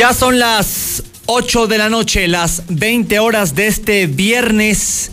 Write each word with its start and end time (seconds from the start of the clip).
Ya 0.00 0.14
son 0.14 0.38
las 0.38 1.02
8 1.26 1.66
de 1.66 1.76
la 1.76 1.90
noche, 1.90 2.26
las 2.26 2.62
20 2.70 3.18
horas 3.18 3.54
de 3.54 3.66
este 3.66 4.06
viernes, 4.06 5.10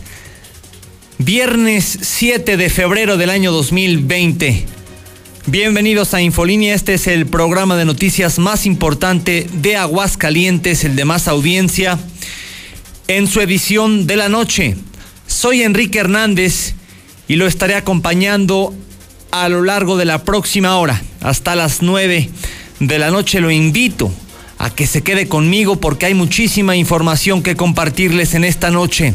viernes 1.18 1.98
7 2.00 2.56
de 2.56 2.70
febrero 2.70 3.18
del 3.18 3.28
año 3.28 3.52
2020. 3.52 4.64
Bienvenidos 5.44 6.14
a 6.14 6.22
Infolínea, 6.22 6.74
este 6.74 6.94
es 6.94 7.06
el 7.06 7.26
programa 7.26 7.76
de 7.76 7.84
noticias 7.84 8.38
más 8.38 8.64
importante 8.64 9.46
de 9.52 9.76
Aguascalientes, 9.76 10.82
el 10.84 10.96
de 10.96 11.04
más 11.04 11.28
audiencia, 11.28 11.98
en 13.08 13.26
su 13.26 13.42
edición 13.42 14.06
de 14.06 14.16
la 14.16 14.30
noche. 14.30 14.74
Soy 15.26 15.64
Enrique 15.64 15.98
Hernández 15.98 16.72
y 17.28 17.36
lo 17.36 17.46
estaré 17.46 17.74
acompañando 17.74 18.72
a 19.32 19.50
lo 19.50 19.62
largo 19.64 19.98
de 19.98 20.06
la 20.06 20.24
próxima 20.24 20.78
hora, 20.78 21.02
hasta 21.20 21.56
las 21.56 21.82
9 21.82 22.30
de 22.80 22.98
la 22.98 23.10
noche. 23.10 23.40
Lo 23.40 23.50
invito 23.50 24.10
a 24.58 24.70
que 24.70 24.86
se 24.86 25.02
quede 25.02 25.28
conmigo 25.28 25.76
porque 25.76 26.06
hay 26.06 26.14
muchísima 26.14 26.76
información 26.76 27.42
que 27.42 27.56
compartirles 27.56 28.34
en 28.34 28.44
esta 28.44 28.70
noche. 28.70 29.14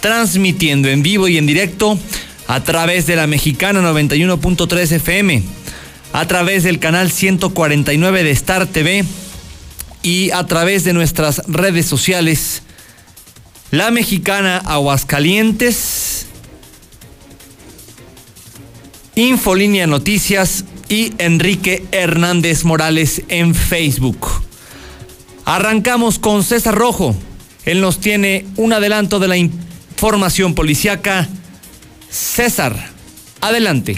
Transmitiendo 0.00 0.88
en 0.88 1.02
vivo 1.02 1.28
y 1.28 1.38
en 1.38 1.46
directo 1.46 1.98
a 2.46 2.62
través 2.62 3.06
de 3.06 3.16
la 3.16 3.26
mexicana 3.26 3.80
91.3 3.80 4.92
FM, 4.92 5.42
a 6.12 6.26
través 6.26 6.64
del 6.64 6.78
canal 6.78 7.10
149 7.10 8.24
de 8.24 8.30
Star 8.32 8.66
TV 8.66 9.04
y 10.02 10.30
a 10.30 10.46
través 10.46 10.84
de 10.84 10.92
nuestras 10.92 11.42
redes 11.46 11.86
sociales. 11.86 12.62
La 13.70 13.90
mexicana 13.90 14.58
Aguascalientes, 14.58 16.26
Infolínea 19.14 19.86
Noticias 19.86 20.64
y 20.88 21.12
Enrique 21.18 21.84
Hernández 21.92 22.64
Morales 22.64 23.22
en 23.28 23.54
Facebook. 23.54 24.49
Arrancamos 25.52 26.20
con 26.20 26.44
César 26.44 26.76
Rojo. 26.76 27.12
Él 27.64 27.80
nos 27.80 27.98
tiene 27.98 28.44
un 28.56 28.72
adelanto 28.72 29.18
de 29.18 29.26
la 29.26 29.36
información 29.36 30.54
policiaca. 30.54 31.26
César, 32.08 32.76
adelante. 33.40 33.96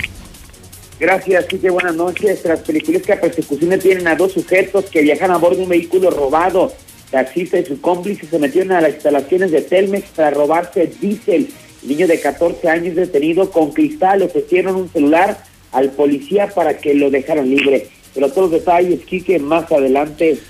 Gracias, 0.98 1.44
Kike. 1.44 1.68
Buenas 1.68 1.94
noches. 1.94 2.42
Tras 2.42 2.60
películas 2.60 3.02
persecuciones 3.02 3.80
tienen 3.80 4.08
a 4.08 4.16
dos 4.16 4.32
sujetos 4.32 4.86
que 4.86 5.02
viajan 5.02 5.30
a 5.30 5.36
bordo 5.36 5.56
de 5.56 5.62
un 5.64 5.68
vehículo 5.68 6.10
robado. 6.10 6.72
Taxista 7.10 7.58
y 7.58 7.66
su 7.66 7.82
cómplice 7.82 8.26
se 8.26 8.38
metieron 8.38 8.72
a 8.72 8.80
las 8.80 8.94
instalaciones 8.94 9.50
de 9.50 9.60
Telmex 9.60 10.08
para 10.16 10.30
robarse 10.30 10.90
diésel. 11.02 11.50
El 11.82 11.88
niño 11.90 12.06
de 12.06 12.18
14 12.18 12.66
años 12.70 12.94
detenido 12.94 13.50
con 13.50 13.72
cristal 13.72 14.22
ofrecieron 14.22 14.76
un 14.76 14.90
celular 14.90 15.44
al 15.72 15.90
policía 15.90 16.48
para 16.48 16.78
que 16.78 16.94
lo 16.94 17.10
dejaran 17.10 17.50
libre. 17.50 17.88
Pero 18.14 18.30
todos 18.30 18.50
los 18.50 18.60
detalles, 18.60 19.04
Kike, 19.04 19.38
más 19.38 19.70
adelante. 19.70 20.40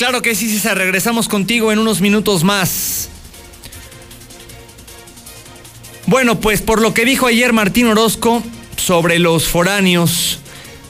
Claro 0.00 0.22
que 0.22 0.34
sí, 0.34 0.48
César. 0.48 0.78
Regresamos 0.78 1.28
contigo 1.28 1.72
en 1.72 1.78
unos 1.78 2.00
minutos 2.00 2.42
más. 2.42 3.10
Bueno, 6.06 6.40
pues 6.40 6.62
por 6.62 6.80
lo 6.80 6.94
que 6.94 7.04
dijo 7.04 7.26
ayer 7.26 7.52
Martín 7.52 7.86
Orozco 7.86 8.42
sobre 8.78 9.18
los 9.18 9.46
foráneos, 9.46 10.38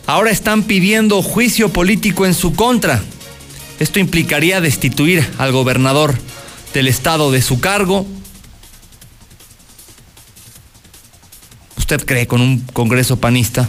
ahora 0.06 0.30
están 0.30 0.62
pidiendo 0.62 1.22
juicio 1.22 1.70
político 1.70 2.24
en 2.24 2.34
su 2.34 2.54
contra. 2.54 3.02
Esto 3.80 3.98
implicaría 3.98 4.60
destituir 4.60 5.28
al 5.38 5.50
gobernador 5.50 6.16
del 6.72 6.86
estado 6.86 7.32
de 7.32 7.42
su 7.42 7.58
cargo. 7.58 8.06
¿Usted 11.76 12.04
cree 12.04 12.28
con 12.28 12.40
un 12.40 12.60
congreso 12.60 13.18
panista? 13.18 13.68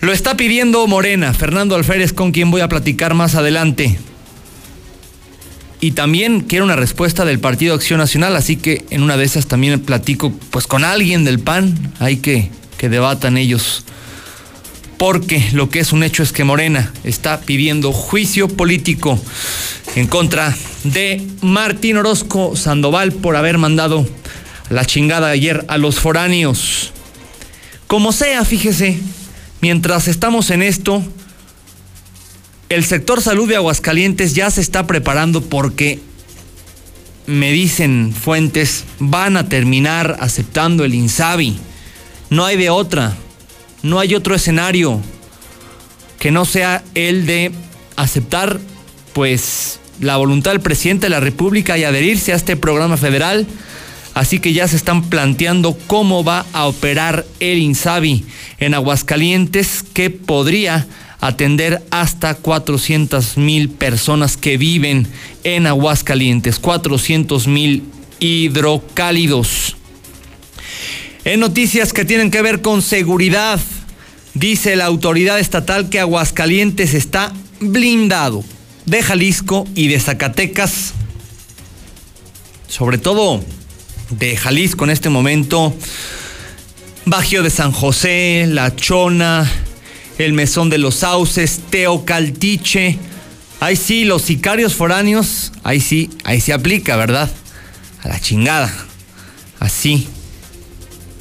Lo 0.00 0.12
está 0.12 0.36
pidiendo 0.36 0.86
Morena, 0.86 1.32
Fernando 1.32 1.74
Alférez, 1.74 2.12
con 2.12 2.32
quien 2.32 2.50
voy 2.50 2.60
a 2.60 2.68
platicar 2.68 3.14
más 3.14 3.34
adelante. 3.34 3.98
Y 5.80 5.92
también 5.92 6.40
quiero 6.40 6.64
una 6.64 6.76
respuesta 6.76 7.24
del 7.24 7.38
Partido 7.38 7.74
Acción 7.74 7.98
Nacional, 7.98 8.36
así 8.36 8.56
que 8.56 8.84
en 8.90 9.02
una 9.02 9.16
de 9.16 9.24
esas 9.24 9.46
también 9.46 9.80
platico 9.80 10.32
pues 10.50 10.66
con 10.66 10.84
alguien 10.84 11.24
del 11.24 11.38
PAN, 11.38 11.92
hay 11.98 12.16
que 12.16 12.50
que 12.76 12.88
debatan 12.88 13.36
ellos. 13.36 13.84
Porque 14.98 15.46
lo 15.52 15.68
que 15.68 15.80
es 15.80 15.92
un 15.92 16.02
hecho 16.02 16.22
es 16.22 16.32
que 16.32 16.44
Morena 16.44 16.92
está 17.04 17.40
pidiendo 17.40 17.92
juicio 17.92 18.48
político 18.48 19.20
en 19.94 20.06
contra 20.06 20.56
de 20.84 21.26
Martín 21.42 21.98
Orozco 21.98 22.56
Sandoval 22.56 23.12
por 23.12 23.36
haber 23.36 23.58
mandado 23.58 24.06
la 24.70 24.84
chingada 24.86 25.28
ayer 25.28 25.64
a 25.68 25.76
los 25.76 26.00
foráneos. 26.00 26.92
Como 27.86 28.12
sea, 28.12 28.44
fíjese, 28.44 28.98
Mientras 29.60 30.06
estamos 30.08 30.50
en 30.50 30.62
esto, 30.62 31.02
el 32.68 32.84
sector 32.84 33.22
salud 33.22 33.48
de 33.48 33.56
Aguascalientes 33.56 34.34
ya 34.34 34.50
se 34.50 34.60
está 34.60 34.86
preparando 34.86 35.40
porque, 35.40 36.00
me 37.26 37.52
dicen 37.52 38.12
fuentes, 38.12 38.84
van 38.98 39.36
a 39.36 39.48
terminar 39.48 40.18
aceptando 40.20 40.84
el 40.84 40.94
INSABI. 40.94 41.56
No 42.30 42.44
hay 42.44 42.56
de 42.56 42.70
otra, 42.70 43.16
no 43.82 43.98
hay 43.98 44.14
otro 44.14 44.34
escenario 44.34 45.00
que 46.18 46.30
no 46.30 46.44
sea 46.44 46.82
el 46.94 47.26
de 47.26 47.52
aceptar, 47.96 48.60
pues, 49.12 49.80
la 50.00 50.16
voluntad 50.16 50.50
del 50.50 50.60
presidente 50.60 51.06
de 51.06 51.10
la 51.10 51.20
República 51.20 51.78
y 51.78 51.84
adherirse 51.84 52.32
a 52.32 52.36
este 52.36 52.56
programa 52.56 52.96
federal 52.96 53.46
Así 54.16 54.38
que 54.38 54.54
ya 54.54 54.66
se 54.66 54.76
están 54.76 55.10
planteando 55.10 55.76
cómo 55.86 56.24
va 56.24 56.46
a 56.54 56.64
operar 56.66 57.26
el 57.38 57.58
INSABI 57.58 58.24
en 58.56 58.72
Aguascalientes, 58.72 59.84
que 59.92 60.08
podría 60.08 60.86
atender 61.20 61.82
hasta 61.90 62.34
400 62.34 63.36
mil 63.36 63.68
personas 63.68 64.38
que 64.38 64.56
viven 64.56 65.06
en 65.44 65.66
Aguascalientes, 65.66 66.58
400 66.58 67.46
mil 67.46 67.84
hidrocálidos. 68.18 69.76
En 71.26 71.40
noticias 71.40 71.92
que 71.92 72.06
tienen 72.06 72.30
que 72.30 72.40
ver 72.40 72.62
con 72.62 72.80
seguridad, 72.80 73.60
dice 74.32 74.76
la 74.76 74.86
autoridad 74.86 75.38
estatal 75.38 75.90
que 75.90 76.00
Aguascalientes 76.00 76.94
está 76.94 77.34
blindado 77.60 78.42
de 78.86 79.02
Jalisco 79.02 79.68
y 79.74 79.88
de 79.88 80.00
Zacatecas, 80.00 80.94
sobre 82.66 82.96
todo 82.96 83.44
de 84.10 84.36
Jalisco 84.36 84.84
en 84.84 84.90
este 84.90 85.08
momento. 85.08 85.74
Bajío 87.04 87.42
de 87.42 87.50
San 87.50 87.72
José, 87.72 88.46
La 88.48 88.74
Chona, 88.74 89.50
el 90.18 90.32
Mesón 90.32 90.70
de 90.70 90.78
los 90.78 90.96
Sauces, 90.96 91.60
Teocaltiche. 91.70 92.98
Ahí 93.60 93.76
sí, 93.76 94.04
los 94.04 94.22
sicarios 94.22 94.74
foráneos, 94.74 95.52
ahí 95.62 95.80
sí, 95.80 96.10
ahí 96.24 96.40
se 96.40 96.52
aplica, 96.52 96.96
¿verdad? 96.96 97.30
A 98.02 98.08
la 98.08 98.20
chingada. 98.20 98.72
Así. 99.60 100.08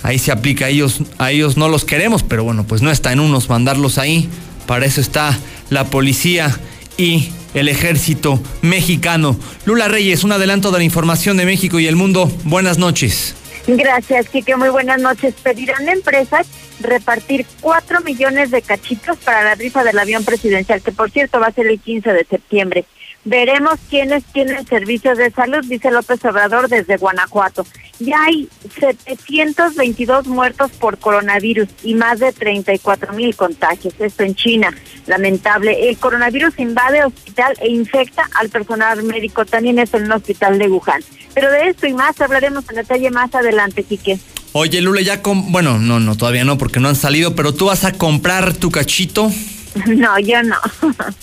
Ahí 0.03 0.19
se 0.19 0.31
aplica, 0.31 0.65
a 0.65 0.69
ellos, 0.69 0.99
a 1.17 1.31
ellos 1.31 1.57
no 1.57 1.67
los 1.67 1.83
queremos, 1.83 2.21
pero 2.21 2.43
bueno, 2.43 2.65
pues 2.65 2.81
no 2.81 2.91
está 2.91 3.11
en 3.11 3.19
unos 3.19 3.49
mandarlos 3.49 3.97
ahí. 3.97 4.29
Para 4.67 4.85
eso 4.85 5.01
está 5.01 5.37
la 5.69 5.85
policía 5.85 6.59
y 6.97 7.29
el 7.55 7.69
ejército 7.69 8.39
mexicano. 8.61 9.35
Lula 9.65 9.87
Reyes, 9.87 10.23
un 10.23 10.33
adelanto 10.33 10.71
de 10.71 10.77
la 10.77 10.83
información 10.83 11.37
de 11.37 11.45
México 11.45 11.79
y 11.79 11.87
el 11.87 11.95
mundo. 11.95 12.31
Buenas 12.43 12.77
noches. 12.77 13.35
Gracias, 13.65 14.29
Kike. 14.29 14.55
Muy 14.57 14.69
buenas 14.69 15.01
noches. 15.01 15.33
Pedirán 15.41 15.89
empresas 15.89 16.45
repartir 16.81 17.45
cuatro 17.61 18.01
millones 18.01 18.51
de 18.51 18.61
cachitos 18.61 19.17
para 19.17 19.43
la 19.43 19.55
rifa 19.55 19.83
del 19.83 19.97
avión 19.97 20.23
presidencial, 20.23 20.81
que 20.81 20.91
por 20.91 21.09
cierto 21.09 21.39
va 21.39 21.47
a 21.47 21.51
ser 21.51 21.67
el 21.67 21.79
15 21.79 22.13
de 22.13 22.25
septiembre. 22.25 22.85
Veremos 23.25 23.79
quiénes 23.89 24.23
tienen 24.25 24.67
servicios 24.67 25.17
de 25.17 25.31
salud, 25.31 25.65
dice 25.65 25.89
López 25.89 26.23
Obrador 26.25 26.69
desde 26.69 26.97
Guanajuato. 26.97 27.65
Ya 27.99 28.23
hay 28.23 28.47
722 28.79 30.27
muertos 30.27 30.69
por 30.71 30.99
coronavirus 30.99 31.67
y 31.83 31.95
más 31.95 32.19
de 32.19 32.31
34 32.31 33.13
mil 33.13 33.35
contagios. 33.35 33.95
Esto 33.99 34.23
en 34.23 34.35
China. 34.35 34.75
Lamentable. 35.07 35.89
El 35.89 35.97
coronavirus 35.97 36.59
invade 36.59 37.03
hospital 37.03 37.55
e 37.61 37.69
infecta 37.69 38.29
al 38.35 38.49
personal 38.49 39.01
médico. 39.01 39.43
También 39.43 39.79
es 39.79 39.93
en 39.95 40.03
un 40.03 40.11
hospital 40.11 40.59
de 40.59 40.67
Wuhan. 40.67 41.03
Pero 41.33 41.49
de 41.51 41.69
esto 41.69 41.87
y 41.87 41.93
más 41.93 42.21
hablaremos 42.21 42.63
en 42.69 42.75
detalle 42.75 43.09
más 43.09 43.33
adelante, 43.33 43.83
Quique. 43.83 44.19
Oye, 44.51 44.81
Lule, 44.81 45.03
ya 45.03 45.21
con... 45.21 45.51
Bueno, 45.51 45.79
no, 45.79 45.99
no, 45.99 46.15
todavía 46.15 46.45
no, 46.45 46.57
porque 46.57 46.79
no 46.79 46.89
han 46.89 46.95
salido, 46.95 47.35
pero 47.35 47.53
tú 47.53 47.65
vas 47.65 47.85
a 47.85 47.93
comprar 47.93 48.53
tu 48.53 48.71
cachito. 48.71 49.31
No, 49.87 50.17
yo 50.19 50.41
no. 50.41 50.55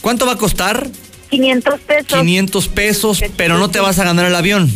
¿Cuánto 0.03 0.27
va 0.27 0.33
a 0.33 0.37
costar? 0.37 0.87
500 1.33 1.81
pesos. 1.81 2.19
500 2.19 2.69
pesos, 2.69 3.25
pero 3.39 3.57
no 3.57 3.71
te 3.71 3.81
vas 3.81 3.99
a 3.99 4.05
ganar 4.05 4.27
el 4.27 4.35
avión. 4.35 4.71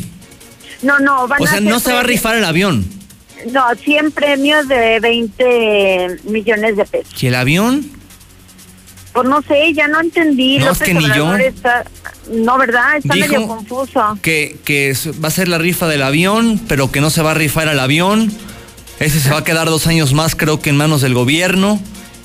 No, 0.80 0.98
no, 1.00 1.28
van 1.28 1.42
O 1.42 1.46
sea, 1.46 1.60
no 1.60 1.80
se 1.80 1.92
va 1.92 2.00
a 2.00 2.02
rifar 2.02 2.34
el 2.36 2.44
avión. 2.44 2.86
No, 3.52 3.62
100 3.74 4.12
premios 4.12 4.66
de 4.66 4.98
20 5.00 6.20
millones 6.24 6.76
de 6.76 6.84
pesos. 6.86 7.22
¿Y 7.22 7.26
el 7.26 7.34
avión? 7.34 7.90
Pues 9.12 9.28
no 9.28 9.42
sé, 9.42 9.74
ya 9.74 9.86
no 9.86 10.00
entendí. 10.00 10.58
No, 10.58 10.70
es 10.70 10.78
que 10.78 10.94
ni 10.94 11.06
yo. 11.14 11.36
Está... 11.36 11.84
No, 12.30 12.56
¿verdad? 12.56 12.96
Está 12.96 13.14
Dijo 13.14 13.28
medio 13.28 13.46
confuso. 13.48 14.18
Que, 14.22 14.56
que 14.64 14.96
va 15.22 15.28
a 15.28 15.30
ser 15.30 15.48
la 15.48 15.58
rifa 15.58 15.86
del 15.88 16.02
avión, 16.02 16.58
pero 16.66 16.90
que 16.90 17.02
no 17.02 17.10
se 17.10 17.20
va 17.20 17.32
a 17.32 17.34
rifar 17.34 17.68
el 17.68 17.78
avión. 17.78 18.32
Ese 18.98 19.20
se 19.20 19.30
va 19.30 19.38
a 19.38 19.44
quedar 19.44 19.66
dos 19.66 19.86
años 19.86 20.14
más, 20.14 20.34
creo 20.34 20.60
que 20.60 20.70
en 20.70 20.78
manos 20.78 21.02
del 21.02 21.12
gobierno. 21.12 21.78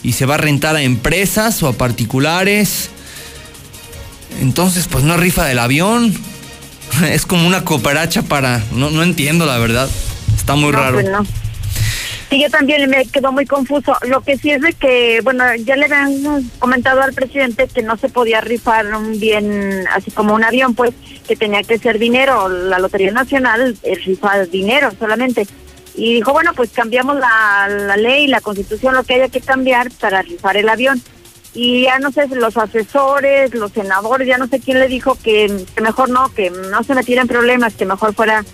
Y 0.03 0.13
se 0.13 0.25
va 0.25 0.35
a 0.35 0.37
rentar 0.37 0.77
a 0.77 0.81
empresas 0.81 1.61
o 1.63 1.67
a 1.67 1.73
particulares. 1.73 2.89
Entonces, 4.39 4.87
pues 4.87 5.03
no 5.03 5.17
rifa 5.17 5.45
del 5.45 5.59
avión. 5.59 6.13
Es 7.09 7.25
como 7.25 7.47
una 7.47 7.63
cooperacha 7.63 8.21
para. 8.23 8.61
No, 8.73 8.89
no 8.89 9.03
entiendo 9.03 9.45
la 9.45 9.57
verdad. 9.57 9.89
Está 10.35 10.55
muy 10.55 10.71
raro. 10.71 10.93
Pues 10.93 11.09
no. 11.09 11.25
Sí, 12.29 12.41
yo 12.41 12.49
también 12.49 12.89
me 12.89 13.05
quedó 13.07 13.33
muy 13.33 13.45
confuso. 13.45 13.93
Lo 14.07 14.21
que 14.21 14.37
sí 14.37 14.51
es 14.51 14.61
de 14.61 14.71
que, 14.71 15.19
bueno, 15.21 15.43
ya 15.65 15.75
le 15.75 15.85
habían 15.85 16.49
comentado 16.59 17.01
al 17.01 17.11
presidente 17.13 17.67
que 17.67 17.81
no 17.81 17.97
se 17.97 18.07
podía 18.07 18.39
rifar 18.39 18.85
un 18.95 19.19
bien, 19.19 19.85
así 19.91 20.11
como 20.11 20.33
un 20.33 20.43
avión, 20.43 20.73
pues, 20.73 20.91
que 21.27 21.35
tenía 21.35 21.61
que 21.63 21.77
ser 21.77 21.99
dinero. 21.99 22.47
La 22.47 22.79
Lotería 22.79 23.11
Nacional 23.11 23.77
es 23.83 24.05
rifa 24.05 24.45
dinero 24.45 24.91
solamente. 24.97 25.45
Y 25.93 26.13
dijo, 26.13 26.31
bueno, 26.31 26.53
pues 26.55 26.69
cambiamos 26.71 27.17
la, 27.17 27.67
la 27.67 27.97
ley, 27.97 28.27
la 28.27 28.39
constitución, 28.39 28.95
lo 28.95 29.03
que 29.03 29.15
haya 29.15 29.27
que 29.27 29.41
cambiar 29.41 29.91
para 29.99 30.21
rifar 30.21 30.55
el 30.55 30.69
avión. 30.69 31.01
Y 31.53 31.83
ya 31.83 32.00
no 32.00 32.12
sé, 32.12 32.27
los 32.27 32.56
asesores, 32.56 33.53
los 33.53 33.71
senadores, 33.71 34.27
ya 34.27 34.38
no 34.38 34.48
sé 34.48 34.59
quién 34.59 34.80
le 34.80 34.88
dijo 34.88 35.18
que, 35.21 35.65
que 35.75 35.81
mejor 35.81 36.09
no, 36.09 36.33
que 36.33 36.50
no 36.50 36.83
se 36.83 36.95
metiera 36.95 37.21
en 37.21 37.27
problemas, 37.27 37.74
que 37.74 37.86
mejor 37.86 38.13
fuera 38.13 38.45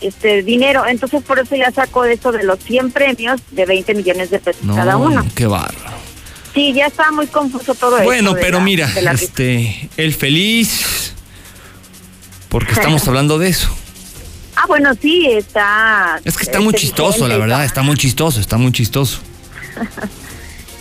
este 0.00 0.42
dinero. 0.42 0.86
Entonces 0.86 1.22
por 1.22 1.38
eso 1.38 1.56
ya 1.56 1.70
sacó 1.70 2.04
eso 2.04 2.32
de 2.32 2.44
los 2.44 2.58
100 2.60 2.92
premios 2.92 3.40
de 3.50 3.66
20 3.66 3.94
millones 3.94 4.30
de 4.30 4.38
pesos 4.38 4.62
cada 4.74 4.96
uno. 4.96 5.26
Qué 5.34 5.46
barro. 5.46 5.98
Sí, 6.54 6.72
ya 6.72 6.86
está 6.86 7.10
muy 7.12 7.26
confuso 7.26 7.74
todo 7.74 7.96
eso. 7.96 8.04
Bueno, 8.04 8.34
pero 8.40 8.60
mira, 8.60 8.90
este, 9.12 9.90
el 9.96 10.14
feliz, 10.14 11.12
porque 12.48 12.72
estamos 12.72 13.06
hablando 13.08 13.38
de 13.38 13.48
eso. 13.48 13.68
Ah, 14.56 14.64
bueno, 14.66 14.92
sí, 15.00 15.26
está. 15.30 16.20
Es 16.24 16.36
que 16.36 16.42
está 16.42 16.60
muy 16.60 16.74
chistoso, 16.74 17.28
la 17.28 17.36
verdad, 17.36 17.64
está 17.64 17.82
muy 17.82 17.96
chistoso, 17.96 18.40
está 18.40 18.56
muy 18.56 18.72
chistoso. 18.72 19.20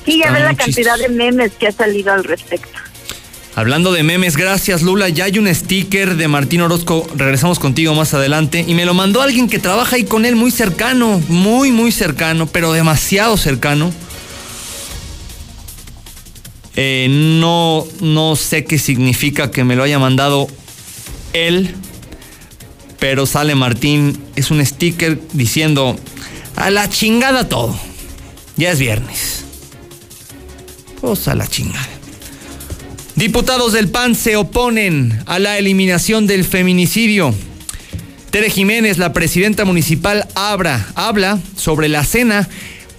sí, 0.08 0.20
ya 0.20 0.32
ves 0.32 0.44
la 0.44 0.56
cantidad 0.56 0.98
de 0.98 1.10
memes 1.10 1.52
que 1.54 1.68
ha 1.68 1.72
salido 1.72 2.14
al 2.14 2.24
respecto. 2.24 2.80
Hablando 3.58 3.92
de 3.92 4.04
memes, 4.04 4.38
gracias 4.38 4.84
Lula. 4.84 5.10
Ya 5.10 5.26
hay 5.26 5.40
un 5.40 5.54
sticker 5.54 6.16
de 6.16 6.28
Martín 6.28 6.62
Orozco. 6.62 7.08
Regresamos 7.16 7.58
contigo 7.58 7.96
más 7.96 8.14
adelante. 8.14 8.64
Y 8.68 8.76
me 8.76 8.86
lo 8.86 8.94
mandó 8.94 9.20
alguien 9.20 9.50
que 9.50 9.58
trabaja 9.58 9.96
ahí 9.96 10.04
con 10.04 10.26
él 10.26 10.36
muy 10.36 10.52
cercano, 10.52 11.20
muy, 11.28 11.72
muy 11.72 11.92
cercano, 11.92 12.46
pero 12.46 12.72
demasiado 12.72 13.36
cercano. 13.36 13.92
Eh, 16.76 17.08
no, 17.10 17.88
no 18.00 18.36
sé 18.36 18.64
qué 18.64 18.78
significa 18.78 19.50
que 19.50 19.64
me 19.64 19.76
lo 19.76 19.82
haya 19.82 19.98
mandado 19.98 20.48
él, 21.34 21.74
pero 23.00 23.26
sale 23.26 23.56
Martín. 23.56 24.22
Es 24.36 24.52
un 24.52 24.64
sticker 24.64 25.20
diciendo 25.34 25.98
a 26.56 26.70
la 26.70 26.88
chingada 26.88 27.50
todo. 27.50 27.76
Ya 28.56 28.72
es 28.72 28.78
viernes. 28.78 29.47
Pues 31.02 31.28
la 31.28 31.48
chingada. 31.48 31.88
Diputados 33.16 33.74
del 33.74 33.90
PAN 33.90 34.16
se 34.16 34.36
oponen 34.36 35.24
a 35.26 35.40
la 35.40 35.58
eliminación 35.58 36.28
del 36.28 36.46
feminicidio. 36.46 37.34
Tere 38.30 38.50
Jiménez, 38.50 38.98
la 38.98 39.14
presidenta 39.14 39.66
municipal, 39.66 40.28
habla, 40.36 40.86
habla 40.96 41.40
sobre 41.56 41.88
la 41.88 42.04
cena. 42.04 42.48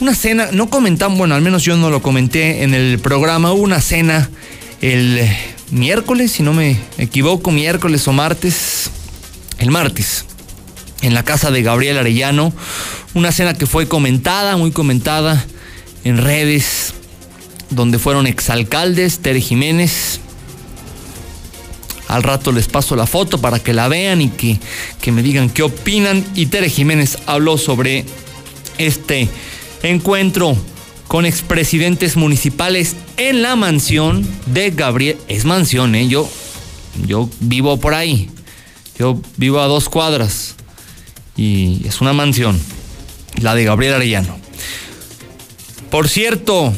Una 0.00 0.14
cena, 0.14 0.48
no 0.52 0.70
comentamos, 0.70 1.18
bueno, 1.18 1.34
al 1.34 1.42
menos 1.42 1.64
yo 1.64 1.76
no 1.76 1.90
lo 1.90 2.02
comenté 2.02 2.62
en 2.62 2.74
el 2.74 2.98
programa, 2.98 3.52
hubo 3.52 3.62
una 3.62 3.80
cena 3.80 4.30
el 4.80 5.20
miércoles, 5.70 6.32
si 6.32 6.42
no 6.42 6.52
me 6.52 6.78
equivoco, 6.98 7.50
miércoles 7.50 8.06
o 8.08 8.12
martes, 8.12 8.90
el 9.58 9.70
martes, 9.70 10.24
en 11.02 11.14
la 11.14 11.24
casa 11.24 11.50
de 11.50 11.62
Gabriel 11.62 11.98
Arellano. 11.98 12.52
Una 13.14 13.32
cena 13.32 13.54
que 13.54 13.66
fue 13.66 13.88
comentada, 13.88 14.56
muy 14.56 14.70
comentada 14.70 15.44
en 16.04 16.18
redes, 16.18 16.87
donde 17.70 17.98
fueron 17.98 18.26
exalcaldes, 18.26 19.20
Tere 19.20 19.40
Jiménez. 19.40 20.20
Al 22.08 22.22
rato 22.22 22.52
les 22.52 22.68
paso 22.68 22.96
la 22.96 23.06
foto 23.06 23.38
para 23.38 23.58
que 23.58 23.74
la 23.74 23.88
vean 23.88 24.22
y 24.22 24.30
que, 24.30 24.58
que 25.02 25.12
me 25.12 25.22
digan 25.22 25.50
qué 25.50 25.62
opinan. 25.62 26.24
Y 26.34 26.46
Tere 26.46 26.70
Jiménez 26.70 27.18
habló 27.26 27.58
sobre 27.58 28.06
este 28.78 29.28
encuentro 29.82 30.56
con 31.06 31.26
expresidentes 31.26 32.16
municipales 32.16 32.96
en 33.18 33.42
la 33.42 33.56
mansión 33.56 34.26
de 34.46 34.70
Gabriel. 34.70 35.18
Es 35.28 35.44
mansión, 35.44 35.94
¿eh? 35.94 36.08
Yo, 36.08 36.28
yo 37.06 37.28
vivo 37.40 37.78
por 37.78 37.92
ahí. 37.92 38.30
Yo 38.98 39.20
vivo 39.36 39.60
a 39.60 39.66
dos 39.66 39.88
cuadras. 39.88 40.54
Y 41.36 41.86
es 41.86 42.00
una 42.00 42.14
mansión. 42.14 42.58
La 43.40 43.54
de 43.54 43.64
Gabriel 43.64 43.94
Arellano. 43.94 44.38
Por 45.90 46.08
cierto, 46.08 46.74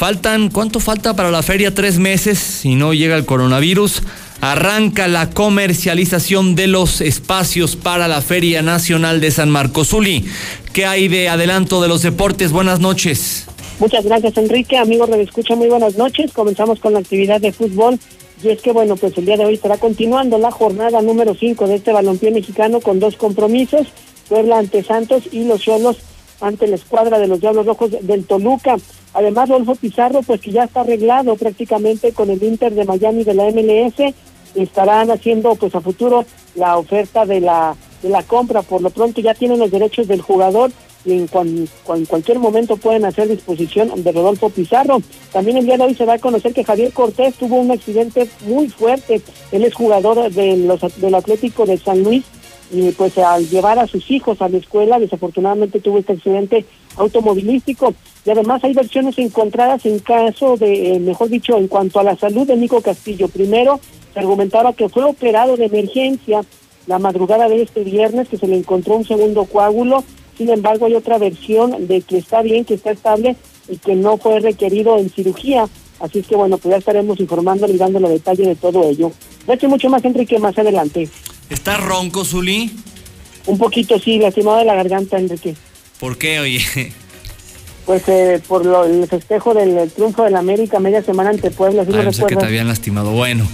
Faltan, 0.00 0.48
¿cuánto 0.48 0.80
falta 0.80 1.14
para 1.14 1.30
la 1.30 1.42
feria? 1.42 1.74
Tres 1.74 1.98
meses, 1.98 2.38
si 2.38 2.74
no 2.74 2.94
llega 2.94 3.16
el 3.16 3.26
coronavirus. 3.26 4.02
Arranca 4.40 5.08
la 5.08 5.28
comercialización 5.28 6.54
de 6.54 6.68
los 6.68 7.02
espacios 7.02 7.76
para 7.76 8.08
la 8.08 8.22
Feria 8.22 8.62
Nacional 8.62 9.20
de 9.20 9.30
San 9.30 9.50
Marcos. 9.50 9.88
Zuli, 9.88 10.24
¿qué 10.72 10.86
hay 10.86 11.08
de 11.08 11.28
adelanto 11.28 11.82
de 11.82 11.88
los 11.88 12.00
deportes? 12.00 12.50
Buenas 12.50 12.80
noches. 12.80 13.46
Muchas 13.78 14.06
gracias, 14.06 14.38
Enrique. 14.38 14.78
Amigos 14.78 15.10
de 15.10 15.20
Escucha, 15.20 15.54
muy 15.54 15.68
buenas 15.68 15.98
noches. 15.98 16.32
Comenzamos 16.32 16.80
con 16.80 16.94
la 16.94 17.00
actividad 17.00 17.38
de 17.38 17.52
fútbol. 17.52 17.98
Y 18.42 18.48
es 18.48 18.62
que, 18.62 18.72
bueno, 18.72 18.96
pues 18.96 19.18
el 19.18 19.26
día 19.26 19.36
de 19.36 19.44
hoy 19.44 19.52
estará 19.52 19.76
continuando 19.76 20.38
la 20.38 20.50
jornada 20.50 21.02
número 21.02 21.36
5 21.38 21.66
de 21.66 21.74
este 21.74 21.92
balompié 21.92 22.30
mexicano 22.30 22.80
con 22.80 23.00
dos 23.00 23.16
compromisos. 23.16 23.88
Puebla 24.30 24.60
ante 24.60 24.82
Santos 24.82 25.24
y 25.30 25.44
los 25.44 25.60
Cholos 25.60 25.98
ante 26.40 26.66
la 26.66 26.76
escuadra 26.76 27.18
de 27.18 27.28
los 27.28 27.40
Diablos 27.40 27.66
Rojos 27.66 27.90
del 28.00 28.24
Toluca. 28.24 28.76
Además, 29.14 29.48
Rodolfo 29.48 29.74
Pizarro, 29.74 30.22
pues 30.22 30.40
que 30.40 30.52
ya 30.52 30.64
está 30.64 30.80
arreglado 30.80 31.36
prácticamente 31.36 32.12
con 32.12 32.30
el 32.30 32.42
Inter 32.42 32.74
de 32.74 32.84
Miami 32.84 33.24
de 33.24 33.34
la 33.34 33.50
MLS, 33.50 34.14
estarán 34.54 35.10
haciendo 35.10 35.54
pues 35.54 35.74
a 35.74 35.80
futuro 35.80 36.24
la 36.54 36.76
oferta 36.76 37.26
de 37.26 37.40
la 37.40 37.76
de 38.02 38.08
la 38.08 38.22
compra. 38.22 38.62
Por 38.62 38.82
lo 38.82 38.90
pronto 38.90 39.20
ya 39.20 39.34
tienen 39.34 39.58
los 39.58 39.70
derechos 39.70 40.08
del 40.08 40.22
jugador 40.22 40.70
y 41.04 41.12
en, 41.12 41.28
cualquier 41.28 42.38
momento 42.38 42.76
pueden 42.76 43.04
hacer 43.06 43.28
disposición 43.28 44.02
de 44.02 44.12
Rodolfo 44.12 44.50
Pizarro. 44.50 45.00
También 45.32 45.56
el 45.56 45.64
día 45.64 45.78
de 45.78 45.84
hoy 45.84 45.94
se 45.94 46.04
va 46.04 46.14
a 46.14 46.18
conocer 46.18 46.52
que 46.52 46.64
Javier 46.64 46.92
Cortés 46.92 47.34
tuvo 47.36 47.56
un 47.56 47.70
accidente 47.70 48.28
muy 48.46 48.68
fuerte. 48.68 49.22
Él 49.52 49.64
es 49.64 49.74
jugador 49.74 50.30
de 50.30 50.56
los, 50.58 50.80
del 51.00 51.14
Atlético 51.14 51.64
de 51.64 51.78
San 51.78 52.02
Luis 52.02 52.24
y 52.70 52.90
pues 52.92 53.18
al 53.18 53.48
llevar 53.48 53.78
a 53.78 53.86
sus 53.86 54.10
hijos 54.10 54.40
a 54.40 54.48
la 54.48 54.58
escuela 54.58 54.98
desafortunadamente 54.98 55.80
tuvo 55.80 55.98
este 55.98 56.12
accidente 56.12 56.64
automovilístico 56.96 57.94
y 58.24 58.30
además 58.30 58.62
hay 58.64 58.74
versiones 58.74 59.18
encontradas 59.18 59.86
en 59.86 59.98
caso 59.98 60.56
de, 60.56 60.94
eh, 60.94 61.00
mejor 61.00 61.28
dicho, 61.28 61.56
en 61.56 61.68
cuanto 61.68 62.00
a 62.00 62.04
la 62.04 62.16
salud 62.16 62.46
de 62.46 62.56
Nico 62.56 62.80
Castillo. 62.82 63.28
Primero 63.28 63.80
se 64.12 64.20
argumentaba 64.20 64.72
que 64.72 64.88
fue 64.88 65.04
operado 65.04 65.56
de 65.56 65.66
emergencia 65.66 66.42
la 66.86 66.98
madrugada 66.98 67.48
de 67.48 67.62
este 67.62 67.84
viernes, 67.84 68.28
que 68.28 68.36
se 68.36 68.46
le 68.46 68.56
encontró 68.56 68.96
un 68.96 69.04
segundo 69.04 69.44
coágulo, 69.44 70.04
sin 70.36 70.50
embargo 70.50 70.86
hay 70.86 70.94
otra 70.94 71.18
versión 71.18 71.86
de 71.86 72.02
que 72.02 72.18
está 72.18 72.42
bien, 72.42 72.64
que 72.64 72.74
está 72.74 72.90
estable 72.90 73.36
y 73.68 73.76
que 73.78 73.94
no 73.94 74.16
fue 74.16 74.40
requerido 74.40 74.98
en 74.98 75.08
cirugía. 75.10 75.68
Así 76.00 76.20
es 76.20 76.26
que 76.26 76.36
bueno, 76.36 76.58
pues 76.58 76.72
ya 76.72 76.78
estaremos 76.78 77.20
informando 77.20 77.66
y 77.68 77.76
dando 77.76 78.00
los 78.00 78.10
detalles 78.10 78.46
de 78.46 78.56
todo 78.56 78.88
ello. 78.88 79.12
De 79.46 79.68
mucho 79.68 79.88
más, 79.88 80.04
Enrique, 80.04 80.38
más 80.38 80.58
adelante. 80.58 81.08
¿Está 81.50 81.76
ronco, 81.76 82.24
Zuli? 82.24 82.70
Un 83.46 83.58
poquito, 83.58 83.98
sí, 83.98 84.18
lastimado 84.18 84.58
de 84.58 84.64
la 84.64 84.74
garganta, 84.74 85.18
Enrique. 85.18 85.56
¿Por 85.98 86.16
qué, 86.16 86.40
oye? 86.40 86.92
Pues 87.86 88.06
eh, 88.08 88.40
por 88.46 88.64
lo, 88.64 88.84
el 88.84 89.08
festejo 89.08 89.52
del 89.52 89.90
triunfo 89.90 90.22
del 90.22 90.36
América 90.36 90.78
media 90.78 91.02
semana 91.02 91.30
ante 91.30 91.50
Puebla, 91.50 91.84
¿sí 91.84 91.90
ah, 91.92 92.26
que 92.26 92.36
te 92.36 92.44
habían 92.44 92.68
lastimado. 92.68 93.10
Bueno, 93.10 93.48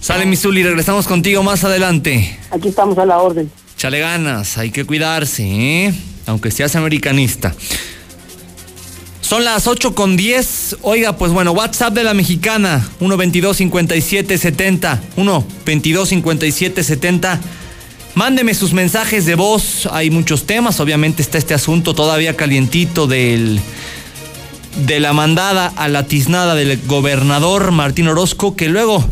sale 0.00 0.26
mi 0.26 0.36
Zuli, 0.36 0.62
regresamos 0.62 1.06
contigo 1.06 1.42
más 1.42 1.64
adelante. 1.64 2.38
Aquí 2.50 2.68
estamos 2.68 2.98
a 2.98 3.06
la 3.06 3.18
orden. 3.18 3.50
Chale 3.76 4.00
ganas, 4.00 4.58
hay 4.58 4.70
que 4.70 4.84
cuidarse, 4.84 5.44
¿eh? 5.44 5.94
Aunque 6.26 6.50
seas 6.50 6.76
americanista. 6.76 7.54
Son 9.30 9.44
las 9.44 9.68
8 9.68 9.94
con 9.94 10.16
10. 10.16 10.78
Oiga, 10.82 11.16
pues 11.16 11.30
bueno, 11.30 11.52
WhatsApp 11.52 11.94
de 11.94 12.02
la 12.02 12.14
mexicana, 12.14 12.84
122-5770. 12.98 14.98
122-5770. 15.16 17.38
Mándeme 18.16 18.54
sus 18.54 18.72
mensajes 18.72 19.26
de 19.26 19.36
voz. 19.36 19.88
Hay 19.92 20.10
muchos 20.10 20.46
temas. 20.46 20.80
Obviamente 20.80 21.22
está 21.22 21.38
este 21.38 21.54
asunto 21.54 21.94
todavía 21.94 22.36
calientito 22.36 23.06
del, 23.06 23.60
de 24.84 24.98
la 24.98 25.12
mandada 25.12 25.72
a 25.76 25.86
la 25.86 26.08
tiznada 26.08 26.56
del 26.56 26.80
gobernador 26.88 27.70
Martín 27.70 28.08
Orozco, 28.08 28.56
que 28.56 28.68
luego 28.68 29.08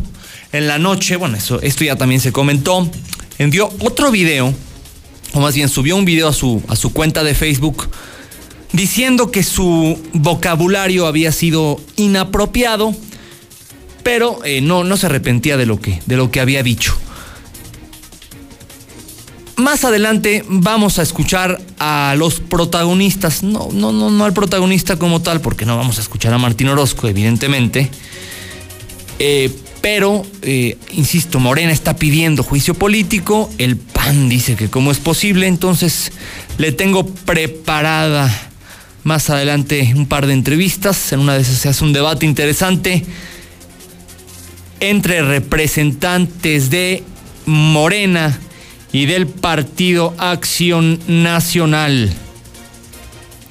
en 0.51 0.67
la 0.67 0.81
noche, 0.81 1.15
bueno, 1.15 1.37
eso, 1.37 1.63
esto 1.63 1.85
ya 1.85 1.95
también 1.95 2.21
se 2.21 2.33
comentó, 2.33 2.91
envió 3.39 3.71
otro 3.79 4.11
video, 4.11 4.53
o 5.33 5.39
más 5.39 5.55
bien 5.55 5.69
subió 5.69 5.95
un 5.95 6.05
video 6.05 6.27
a 6.27 6.33
su, 6.33 6.61
a 6.67 6.75
su 6.75 6.93
cuenta 6.93 7.23
de 7.23 7.37
Facebook 7.37 7.89
diciendo 8.73 9.31
que 9.31 9.43
su 9.43 9.99
vocabulario 10.13 11.07
había 11.07 11.33
sido 11.33 11.81
inapropiado, 11.97 12.95
pero 14.03 14.45
eh, 14.45 14.61
no, 14.61 14.85
no 14.85 14.97
se 14.97 15.07
arrepentía 15.07 15.57
de 15.57 15.67
lo, 15.67 15.81
que, 15.81 16.01
de 16.07 16.17
lo 16.17 16.31
que 16.31 16.41
había 16.41 16.63
dicho. 16.63 16.97
Más 19.57 19.85
adelante 19.85 20.45
vamos 20.49 20.99
a 20.99 21.03
escuchar 21.03 21.61
a 21.81 22.15
los 22.17 22.39
protagonistas, 22.39 23.43
no, 23.43 23.71
no, 23.73 23.91
no, 23.91 24.09
no 24.11 24.25
al 24.25 24.33
protagonista 24.33 24.97
como 24.97 25.21
tal, 25.21 25.41
porque 25.41 25.67
no 25.67 25.77
vamos 25.77 25.99
a 25.99 26.01
escuchar 26.01 26.33
a 26.33 26.39
Martín 26.39 26.69
Orozco, 26.69 27.09
evidentemente, 27.09 27.91
eh, 29.19 29.51
Pero, 29.81 30.25
eh, 30.43 30.77
insisto, 30.93 31.39
Morena 31.39 31.73
está 31.73 31.97
pidiendo 31.97 32.43
juicio 32.43 32.75
político, 32.75 33.49
el 33.59 33.77
PAN 33.77 34.29
dice 34.29 34.57
que 34.57 34.69
cómo 34.69 34.91
es 34.91 34.99
posible, 34.99 35.47
entonces 35.47 36.13
le 36.59 36.73
tengo 36.73 37.07
preparada 37.07 38.48
más 39.09 39.31
adelante 39.31 39.91
un 39.97 40.07
par 40.07 40.27
de 40.27 40.35
entrevistas, 40.35 41.13
en 41.13 41.21
una 41.21 41.35
de 41.35 41.41
esas 41.41 41.57
se 41.57 41.71
hace 41.71 41.83
un 41.83 41.95
debate 41.95 42.27
interesante 42.27 43.05
entre 44.81 45.23
representantes 45.23 46.69
de 46.69 47.03
Morena 47.47 48.39
y 48.93 49.07
del 49.07 49.27
Partido 49.27 50.15
Acción 50.19 51.01
Nacional. 51.09 52.13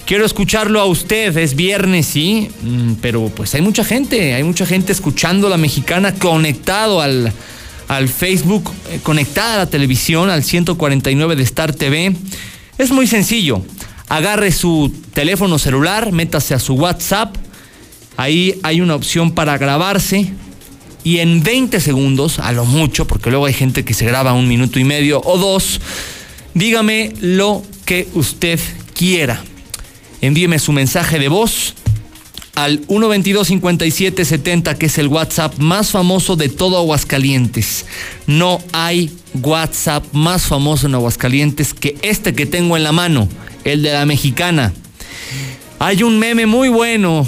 Quiero 0.05 0.25
escucharlo 0.25 0.79
a 0.79 0.85
usted, 0.85 1.35
es 1.35 1.55
viernes, 1.55 2.05
sí, 2.05 2.49
mm, 2.61 2.93
pero 3.01 3.29
pues 3.35 3.55
hay 3.55 3.61
mucha 3.61 3.83
gente, 3.83 4.35
hay 4.35 4.43
mucha 4.43 4.67
gente 4.67 4.91
escuchando 4.91 5.49
la 5.49 5.57
mexicana, 5.57 6.13
conectado 6.13 7.01
al, 7.01 7.33
al 7.87 8.07
Facebook, 8.07 8.71
eh, 8.91 8.99
conectada 9.01 9.55
a 9.55 9.57
la 9.57 9.65
televisión, 9.65 10.29
al 10.29 10.43
149 10.43 11.35
de 11.35 11.43
Star 11.43 11.73
TV. 11.73 12.15
Es 12.77 12.91
muy 12.91 13.07
sencillo, 13.07 13.63
agarre 14.09 14.51
su 14.51 14.93
teléfono 15.13 15.59
celular, 15.59 16.11
métase 16.11 16.53
a 16.53 16.59
su 16.59 16.75
WhatsApp, 16.75 17.35
ahí 18.15 18.59
hay 18.63 18.81
una 18.81 18.95
opción 18.95 19.31
para 19.31 19.57
grabarse, 19.57 20.31
y 21.03 21.19
en 21.19 21.41
20 21.43 21.79
segundos, 21.79 22.39
a 22.39 22.51
lo 22.51 22.65
mucho, 22.65 23.07
porque 23.07 23.29
luego 23.29 23.45
hay 23.45 23.53
gente 23.53 23.85
que 23.85 23.93
se 23.93 24.05
graba 24.05 24.33
un 24.33 24.47
minuto 24.47 24.79
y 24.79 24.83
medio 24.83 25.21
o 25.23 25.37
dos, 25.37 25.79
dígame 26.53 27.13
lo 27.21 27.63
que 27.85 28.07
usted 28.13 28.59
quiera. 28.93 29.41
Envíeme 30.19 30.59
su 30.59 30.73
mensaje 30.73 31.19
de 31.19 31.29
voz 31.29 31.75
al 32.57 32.87
122-5770, 32.87 34.79
que 34.79 34.87
es 34.87 34.97
el 34.97 35.09
WhatsApp 35.09 35.59
más 35.59 35.91
famoso 35.91 36.35
de 36.35 36.49
todo 36.49 36.79
Aguascalientes. 36.79 37.85
No 38.25 38.59
hay 38.73 39.15
WhatsApp 39.35 40.03
más 40.11 40.47
famoso 40.47 40.87
en 40.87 40.95
Aguascalientes 40.95 41.75
que 41.75 41.99
este 42.01 42.33
que 42.33 42.47
tengo 42.47 42.75
en 42.75 42.83
la 42.83 42.91
mano, 42.91 43.29
el 43.63 43.83
de 43.83 43.93
la 43.93 44.07
mexicana. 44.07 44.73
Hay 45.77 46.01
un 46.01 46.17
meme 46.17 46.47
muy 46.47 46.69
bueno. 46.69 47.27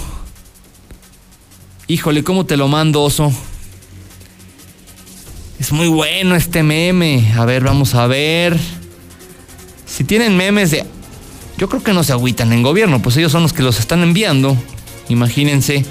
Híjole, 1.86 2.24
¿cómo 2.24 2.48
te 2.48 2.58
lo 2.58 2.68
mando, 2.68 3.04
oso? 3.04 3.32
Es 5.60 5.72
muy 5.72 5.90
bueno 5.90 6.36
este 6.36 6.64
meme. 6.64 7.34
A 7.38 7.46
ver, 7.46 7.64
vamos 7.64 7.94
a 7.94 8.08
ver. 8.08 8.58
Si 9.86 10.04
tienen 10.04 10.36
memes 10.36 10.72
de... 10.72 10.84
Yo 11.60 11.70
creo 11.70 11.84
que 11.84 11.94
no 11.94 12.04
se 12.04 12.14
agüitan 12.14 12.52
en 12.52 12.64
gobierno, 12.64 13.00
pues 13.00 13.16
ellos 13.18 13.32
son 13.32 13.44
los 13.44 13.54
que 13.54 13.62
los 13.62 13.80
están 13.80 14.02
enviando. 14.02 14.58
Imagínense. 15.10 15.84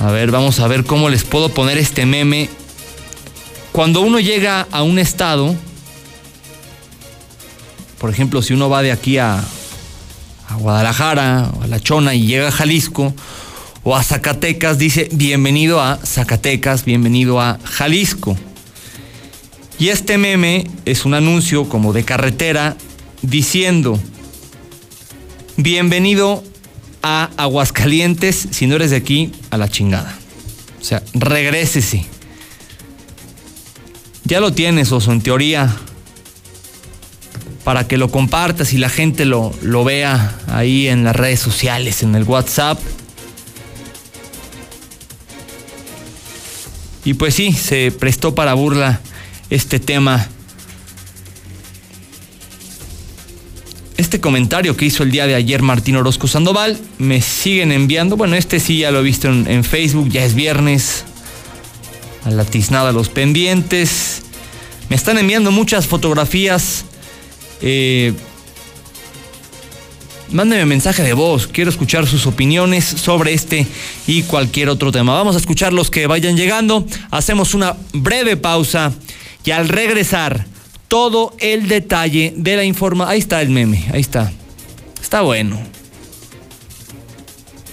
A 0.00 0.10
ver, 0.10 0.30
vamos 0.30 0.58
a 0.60 0.66
ver 0.66 0.84
cómo 0.84 1.10
les 1.10 1.24
puedo 1.24 1.50
poner 1.50 1.78
este 1.78 2.06
meme. 2.06 2.48
Cuando 3.72 4.00
uno 4.00 4.18
llega 4.18 4.66
a 4.72 4.82
un 4.82 4.98
estado, 4.98 5.54
por 7.98 8.10
ejemplo, 8.10 8.40
si 8.42 8.54
uno 8.54 8.68
va 8.70 8.82
de 8.82 8.92
aquí 8.92 9.18
a, 9.18 9.44
Guadalajara 10.58 11.52
o 11.56 11.62
a 11.62 11.66
La 11.68 11.78
Chona 11.78 12.14
y 12.14 12.26
llega 12.26 12.48
a 12.48 12.50
Jalisco, 12.50 13.14
o 13.84 13.94
a 13.94 14.02
Zacatecas, 14.02 14.78
dice 14.78 15.08
bienvenido 15.12 15.80
a 15.80 15.98
Zacatecas, 16.04 16.84
bienvenido 16.84 17.40
a 17.40 17.58
Jalisco. 17.62 18.36
Y 19.78 19.88
este 19.88 20.18
meme 20.18 20.66
es 20.84 21.04
un 21.04 21.14
anuncio 21.14 21.68
como 21.68 21.92
de 21.92 22.04
carretera 22.04 22.76
diciendo 23.22 23.98
bienvenido 25.56 26.42
a 27.02 27.30
Aguascalientes, 27.36 28.48
si 28.50 28.66
no 28.66 28.76
eres 28.76 28.90
de 28.90 28.96
aquí, 28.96 29.32
a 29.50 29.56
la 29.56 29.68
chingada. 29.68 30.16
O 30.80 30.84
sea, 30.84 31.02
regrésese. 31.12 32.06
Ya 34.24 34.40
lo 34.40 34.52
tienes, 34.52 34.92
Oso, 34.92 35.12
en 35.12 35.22
teoría, 35.22 35.74
para 37.64 37.86
que 37.86 37.96
lo 37.96 38.10
compartas 38.10 38.72
y 38.72 38.78
la 38.78 38.88
gente 38.88 39.24
lo, 39.24 39.52
lo 39.62 39.84
vea 39.84 40.38
ahí 40.48 40.88
en 40.88 41.04
las 41.04 41.16
redes 41.16 41.40
sociales, 41.40 42.02
en 42.02 42.14
el 42.14 42.24
WhatsApp. 42.24 42.78
Y 47.04 47.14
pues 47.14 47.34
sí, 47.34 47.52
se 47.52 47.92
prestó 47.92 48.34
para 48.34 48.54
burla 48.54 49.00
este 49.48 49.80
tema. 49.80 50.28
Este 54.00 54.18
comentario 54.18 54.78
que 54.78 54.86
hizo 54.86 55.02
el 55.02 55.10
día 55.10 55.26
de 55.26 55.34
ayer 55.34 55.60
Martín 55.60 55.94
Orozco 55.94 56.26
Sandoval, 56.26 56.80
me 56.96 57.20
siguen 57.20 57.70
enviando, 57.70 58.16
bueno, 58.16 58.34
este 58.34 58.58
sí 58.58 58.78
ya 58.78 58.90
lo 58.90 59.00
he 59.00 59.02
visto 59.02 59.28
en, 59.28 59.62
Facebook, 59.62 60.08
ya 60.08 60.24
es 60.24 60.34
viernes, 60.34 61.04
a 62.24 62.30
la 62.30 62.46
tiznada 62.46 62.92
los 62.92 63.10
pendientes, 63.10 64.22
me 64.88 64.96
están 64.96 65.18
enviando 65.18 65.50
muchas 65.50 65.86
fotografías, 65.86 66.86
eh, 67.60 68.14
Mándeme 70.30 70.64
mensaje 70.64 71.02
de 71.02 71.12
voz, 71.12 71.46
quiero 71.46 71.68
escuchar 71.68 72.06
sus 72.06 72.26
opiniones 72.26 72.86
sobre 72.86 73.34
este 73.34 73.66
y 74.06 74.22
cualquier 74.22 74.70
otro 74.70 74.92
tema. 74.92 75.12
Vamos 75.12 75.34
a 75.34 75.38
escuchar 75.38 75.74
los 75.74 75.90
que 75.90 76.06
vayan 76.06 76.38
llegando, 76.38 76.86
hacemos 77.10 77.52
una 77.52 77.76
breve 77.92 78.38
pausa 78.38 78.94
y 79.44 79.50
al 79.50 79.68
regresar 79.68 80.46
todo 80.90 81.32
el 81.38 81.68
detalle 81.68 82.34
de 82.36 82.56
la 82.56 82.64
información. 82.64 83.12
Ahí 83.12 83.20
está 83.20 83.40
el 83.40 83.48
meme, 83.48 83.86
ahí 83.92 84.00
está. 84.00 84.32
Está 85.00 85.20
bueno. 85.20 85.56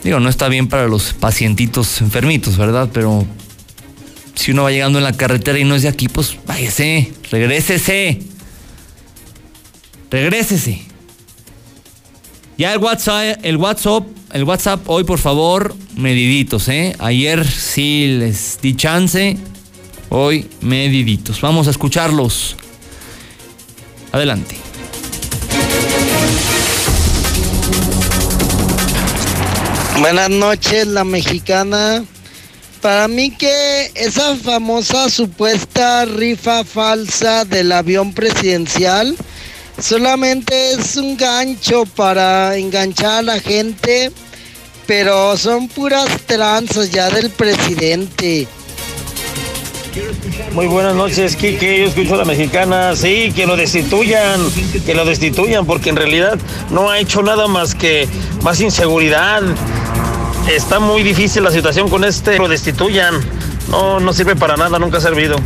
Digo, 0.04 0.20
no 0.20 0.30
está 0.30 0.48
bien 0.50 0.68
para 0.68 0.88
los 0.88 1.14
pacientitos 1.14 2.00
enfermitos, 2.00 2.58
¿verdad? 2.58 2.90
Pero 2.94 3.26
si 4.36 4.52
uno 4.52 4.64
va 4.64 4.72
llegando 4.72 5.00
en 5.00 5.04
la 5.04 5.14
carretera 5.14 5.58
y 5.58 5.64
no 5.64 5.74
es 5.74 5.82
de 5.82 5.88
aquí, 5.88 6.08
pues 6.08 6.38
váyase, 6.46 7.12
regrésese. 7.32 8.20
Regrésese. 10.12 10.84
Ya 12.56 12.72
el 12.74 12.80
WhatsApp, 12.80 13.40
el 13.42 13.58
WhatsApp, 13.58 14.06
el 14.32 14.44
WhatsApp 14.44 14.88
hoy 14.88 15.06
por 15.06 15.18
favor, 15.18 15.76
mediditos, 15.96 16.70
¿eh? 16.70 16.96
Ayer 17.00 17.48
sí 17.48 18.16
les 18.20 18.60
di 18.62 18.76
chance, 18.76 19.38
hoy 20.10 20.48
mediditos. 20.62 21.42
Vamos 21.42 21.66
a 21.68 21.72
escucharlos. 21.72 22.56
Adelante. 24.18 24.58
Buenas 30.00 30.30
noches, 30.32 30.88
la 30.88 31.04
mexicana. 31.04 32.04
Para 32.82 33.08
mí 33.08 33.30
que 33.30 33.92
esa 33.94 34.36
famosa 34.38 35.12
supuesta 35.12 36.06
rifa 36.06 36.64
falsa 36.64 37.46
del 37.46 37.72
avión 37.72 38.12
presidencial 38.16 39.16
solamente 39.80 40.72
es 40.72 40.96
un 40.96 41.16
gancho 41.16 41.86
para 41.86 42.58
enganchar 42.58 43.20
a 43.20 43.22
la 43.22 43.40
gente, 43.40 44.12
pero 44.88 45.38
son 45.38 45.68
puras 45.68 46.10
tranzas 46.26 46.90
ya 46.90 47.12
del 47.12 47.30
presidente. 47.30 48.48
Muy 50.54 50.68
buenas 50.68 50.96
noches, 50.96 51.36
Kike. 51.36 51.80
Yo 51.80 51.86
escucho 51.88 52.16
a 52.16 52.18
la 52.18 52.26
mexicana. 52.26 52.96
Sí, 52.96 53.32
que 53.36 53.46
lo 53.46 53.56
destituyan, 53.56 54.40
que 54.86 54.96
lo 54.96 55.06
destituyan, 55.06 55.66
porque 55.66 55.90
en 55.90 55.96
realidad 55.96 56.38
no 56.72 56.90
ha 56.90 57.00
hecho 57.00 57.22
nada 57.22 57.48
más 57.48 57.76
que 57.76 58.08
más 58.44 58.60
inseguridad. 58.62 59.44
Está 60.50 60.80
muy 60.80 61.04
difícil 61.04 61.44
la 61.44 61.52
situación 61.52 61.90
con 61.90 62.04
este. 62.04 62.38
Lo 62.38 62.48
destituyan. 62.48 63.16
No, 63.70 64.00
no 64.00 64.14
sirve 64.14 64.36
para 64.36 64.58
nada, 64.58 64.80
nunca 64.80 64.98
ha 64.98 65.02
servido. 65.02 65.38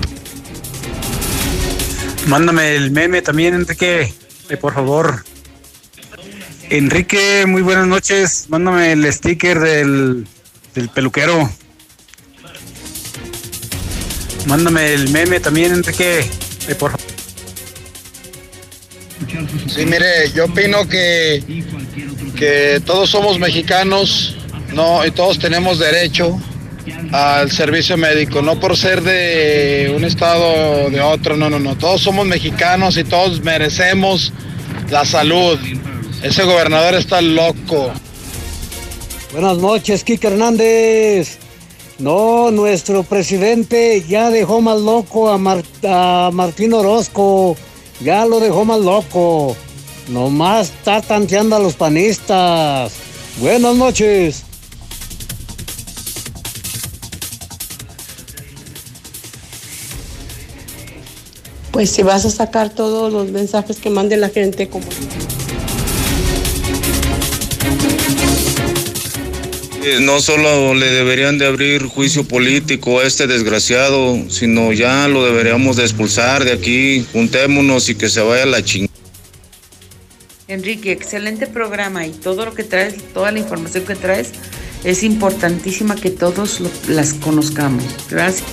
Mándame 2.27 2.75
el 2.75 2.91
meme 2.91 3.21
también, 3.21 3.55
Enrique, 3.55 4.13
por 4.61 4.73
favor. 4.73 5.23
Enrique, 6.69 7.45
muy 7.47 7.61
buenas 7.63 7.87
noches. 7.87 8.45
Mándame 8.49 8.93
el 8.93 9.11
sticker 9.11 9.59
del 9.59 10.25
peluquero. 10.93 11.49
Mándame 14.47 14.93
el 14.93 15.09
meme 15.09 15.39
también, 15.39 15.73
Enrique, 15.73 16.19
eh, 16.67 16.75
por 16.75 16.91
favor. 16.91 17.05
Sí, 19.67 19.85
mire, 19.85 20.31
yo 20.35 20.45
opino 20.45 20.87
que, 20.87 21.43
que 22.35 22.81
todos 22.85 23.09
somos 23.09 23.39
mexicanos, 23.39 24.35
no, 24.73 25.05
y 25.05 25.11
todos 25.11 25.39
tenemos 25.39 25.79
derecho 25.79 26.39
al 27.11 27.51
servicio 27.51 27.97
médico, 27.97 28.41
no 28.41 28.59
por 28.59 28.75
ser 28.75 29.01
de 29.01 29.93
un 29.95 30.03
estado 30.03 30.85
o 30.85 30.89
de 30.89 31.01
otro, 31.01 31.37
no, 31.37 31.49
no, 31.49 31.59
no. 31.59 31.77
Todos 31.77 32.01
somos 32.01 32.25
mexicanos 32.25 32.97
y 32.97 33.03
todos 33.03 33.41
merecemos 33.41 34.33
la 34.89 35.05
salud. 35.05 35.59
Ese 36.23 36.43
gobernador 36.43 36.95
está 36.95 37.21
loco. 37.21 37.91
Buenas 39.31 39.57
noches, 39.57 40.03
Kike 40.03 40.27
Hernández. 40.27 41.39
No, 42.01 42.49
nuestro 42.49 43.03
presidente 43.03 44.03
ya 44.09 44.31
dejó 44.31 44.59
más 44.59 44.81
loco 44.81 45.29
a, 45.29 45.37
Martín 45.37 46.73
Orozco. 46.73 47.55
Ya 47.99 48.25
lo 48.25 48.39
dejó 48.39 48.65
más 48.65 48.79
loco. 48.79 49.55
Nomás 50.07 50.71
está 50.71 51.03
tanteando 51.03 51.55
a 51.55 51.59
los 51.59 51.75
panistas. 51.75 52.93
Buenas 53.39 53.75
noches. 53.75 54.43
Pues 61.71 61.91
si 61.91 62.01
vas 62.01 62.25
a 62.25 62.31
sacar 62.31 62.71
todos 62.71 63.13
los 63.13 63.29
mensajes 63.29 63.77
que 63.77 63.91
mande 63.91 64.17
la 64.17 64.29
gente 64.29 64.67
como... 64.67 64.85
No 70.01 70.21
solo 70.21 70.73
le 70.75 70.91
deberían 70.91 71.37
de 71.37 71.47
abrir 71.47 71.85
juicio 71.85 72.23
político 72.23 72.99
a 72.99 73.03
este 73.03 73.25
desgraciado, 73.25 74.17
sino 74.29 74.71
ya 74.73 75.07
lo 75.07 75.25
deberíamos 75.25 75.77
de 75.77 75.83
expulsar 75.83 76.43
de 76.43 76.51
aquí. 76.51 77.05
Juntémonos 77.11 77.89
y 77.89 77.95
que 77.95 78.09
se 78.09 78.21
vaya 78.21 78.45
la 78.45 78.63
chingada. 78.63 78.93
Enrique, 80.47 80.91
excelente 80.91 81.47
programa 81.47 82.05
y 82.05 82.11
todo 82.11 82.45
lo 82.45 82.53
que 82.53 82.63
traes, 82.63 82.95
toda 83.13 83.31
la 83.31 83.39
información 83.39 83.85
que 83.85 83.95
traes 83.95 84.31
es 84.83 85.03
importantísima 85.03 85.95
que 85.95 86.11
todos 86.11 86.61
las 86.87 87.13
conozcamos. 87.13 87.83
Gracias. 88.09 88.45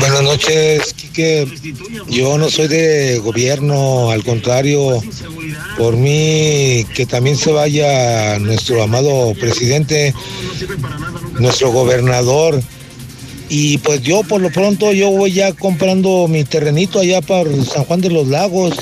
Buenas 0.00 0.22
noches, 0.22 0.92
Quique. 0.94 1.46
Yo 2.08 2.36
no 2.36 2.50
soy 2.50 2.66
de 2.66 3.18
gobierno, 3.20 4.10
al 4.10 4.24
contrario, 4.24 5.00
por 5.78 5.96
mí 5.96 6.84
que 6.94 7.06
también 7.06 7.36
se 7.36 7.52
vaya 7.52 8.38
nuestro 8.40 8.82
amado 8.82 9.34
presidente, 9.38 10.14
nuestro 11.38 11.70
gobernador. 11.70 12.60
Y 13.48 13.78
pues 13.78 14.02
yo 14.02 14.24
por 14.24 14.40
lo 14.40 14.50
pronto 14.50 14.92
yo 14.92 15.10
voy 15.10 15.32
ya 15.32 15.52
comprando 15.52 16.26
mi 16.26 16.42
terrenito 16.42 16.98
allá 16.98 17.20
para 17.20 17.48
San 17.64 17.84
Juan 17.84 18.00
de 18.00 18.10
los 18.10 18.26
Lagos. 18.26 18.74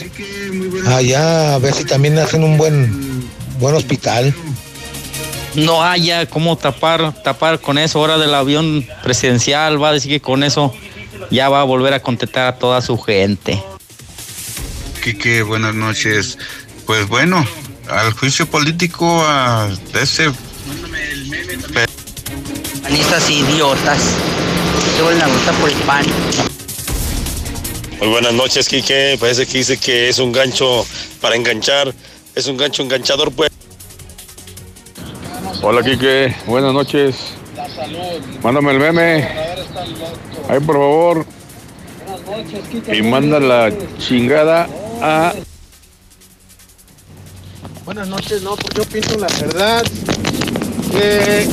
Allá 0.87 1.55
a 1.55 1.59
ver 1.59 1.75
si 1.75 1.85
también 1.85 2.19
hacen 2.19 2.43
un 2.43 2.57
buen 2.57 2.91
buen 3.61 3.75
hospital. 3.75 4.35
No 5.55 5.83
haya 5.83 6.27
cómo 6.27 6.57
tapar, 6.57 7.15
tapar 7.23 7.61
con 7.61 7.79
eso. 7.79 7.99
Ahora 7.99 8.19
del 8.19 8.35
avión 8.35 8.87
presidencial 9.03 9.83
va 9.83 9.91
a 9.91 9.93
decir 9.93 10.11
que 10.11 10.21
con 10.21 10.43
eso 10.43 10.75
ya 11.31 11.49
va 11.49 11.61
a 11.61 11.65
volver 11.65 11.95
a 11.95 12.01
contentar 12.01 12.47
a 12.47 12.59
toda 12.59 12.81
su 12.83 12.99
gente. 12.99 13.63
Quique, 15.03 15.43
buenas 15.43 15.75
noches. 15.75 16.39
Pues 16.87 17.09
bueno, 17.09 17.47
al 17.89 18.13
juicio 18.13 18.47
político 18.47 19.23
a 19.25 19.69
ese 20.01 20.31
Panistas 22.83 23.31
idiotas. 23.31 23.99
Se 24.97 25.03
vuelven 25.03 25.23
a 25.23 25.27
votar 25.27 25.55
por 25.55 25.71
el 25.71 25.77
pan. 25.79 26.05
Muy 27.99 28.09
buenas 28.09 28.35
noches, 28.35 28.69
Quique. 28.69 29.17
Parece 29.19 29.47
que 29.47 29.59
dice 29.59 29.79
que 29.79 30.09
es 30.09 30.19
un 30.19 30.33
gancho 30.33 30.87
para 31.21 31.35
enganchar. 31.35 31.95
Es 32.35 32.47
un 32.47 32.57
gancho 32.57 32.83
enganchador, 32.83 33.33
pues. 33.33 33.51
Hola 35.67 35.83
Quique, 35.83 36.37
buenas 36.47 36.75
noches. 36.75 37.17
Mándame 38.43 38.73
el 38.73 38.79
meme. 38.81 39.29
Ahí 40.47 40.61
por 40.61 40.77
favor. 40.77 41.27
Y 42.93 43.01
manda 43.01 43.41
la 43.41 43.73
chingada 43.97 44.69
a 45.01 45.33
Buenas 47.87 48.09
noches, 48.09 48.43
no, 48.43 48.57
porque 48.57 48.77
yo 48.77 48.85
pienso 48.85 49.19
la 49.19 49.27
verdad 49.41 49.83
que 50.93 51.49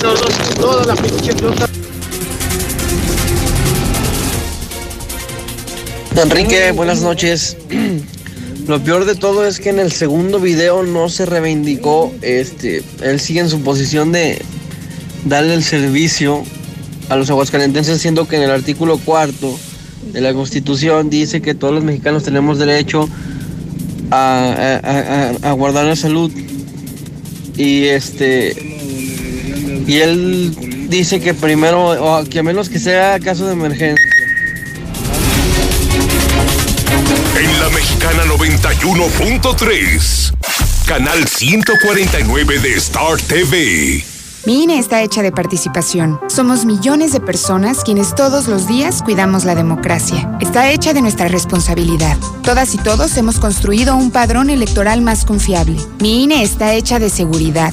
todos, 0.00 0.54
toda 0.58 0.86
la 0.86 0.96
pinche 0.96 1.34
pelota 1.34 1.66
Enrique, 6.16 6.72
buenas 6.72 7.02
noches. 7.02 7.58
Lo 8.66 8.82
peor 8.82 9.04
de 9.04 9.14
todo 9.16 9.46
es 9.46 9.58
que 9.58 9.70
en 9.70 9.80
el 9.80 9.90
segundo 9.92 10.38
video 10.38 10.82
no 10.84 11.08
se 11.08 11.26
reivindicó, 11.26 12.12
este, 12.22 12.82
él 13.02 13.18
sigue 13.20 13.40
en 13.40 13.48
su 13.48 13.60
posición 13.62 14.12
de 14.12 14.40
darle 15.24 15.54
el 15.54 15.64
servicio 15.64 16.42
a 17.08 17.16
los 17.16 17.28
aguascalentenses, 17.28 18.00
siendo 18.00 18.28
que 18.28 18.36
en 18.36 18.42
el 18.42 18.50
artículo 18.50 18.98
cuarto 18.98 19.58
de 20.12 20.20
la 20.20 20.32
Constitución 20.32 21.10
dice 21.10 21.42
que 21.42 21.54
todos 21.54 21.74
los 21.74 21.82
mexicanos 21.84 22.22
tenemos 22.22 22.58
derecho 22.58 23.08
a, 24.10 24.78
a- 24.82 25.38
a- 25.46 25.50
a 25.50 25.52
guardar 25.52 25.84
la 25.86 25.96
salud. 25.96 26.30
Y 27.56 27.84
este 27.84 28.54
y 29.86 29.96
él 29.96 30.86
dice 30.88 31.20
que 31.20 31.34
primero, 31.34 31.90
o 32.20 32.24
que 32.24 32.38
a 32.38 32.42
menos 32.44 32.68
que 32.68 32.78
sea 32.78 33.18
caso 33.18 33.46
de 33.46 33.52
emergencia. 33.54 34.11
Mexicana 38.02 38.24
91.3, 38.34 40.34
canal 40.86 41.28
149 41.28 42.58
de 42.58 42.74
Star 42.74 43.16
TV. 43.28 44.04
Mi 44.44 44.64
INE 44.64 44.80
está 44.80 45.02
hecha 45.02 45.22
de 45.22 45.30
participación. 45.30 46.18
Somos 46.28 46.64
millones 46.64 47.12
de 47.12 47.20
personas 47.20 47.84
quienes 47.84 48.16
todos 48.16 48.48
los 48.48 48.66
días 48.66 49.04
cuidamos 49.04 49.44
la 49.44 49.54
democracia. 49.54 50.36
Está 50.40 50.72
hecha 50.72 50.92
de 50.94 51.00
nuestra 51.00 51.28
responsabilidad. 51.28 52.16
Todas 52.42 52.74
y 52.74 52.78
todos 52.78 53.16
hemos 53.18 53.38
construido 53.38 53.94
un 53.94 54.10
padrón 54.10 54.50
electoral 54.50 55.00
más 55.00 55.24
confiable. 55.24 55.76
Mi 56.00 56.24
INE 56.24 56.42
está 56.42 56.74
hecha 56.74 56.98
de 56.98 57.08
seguridad. 57.08 57.72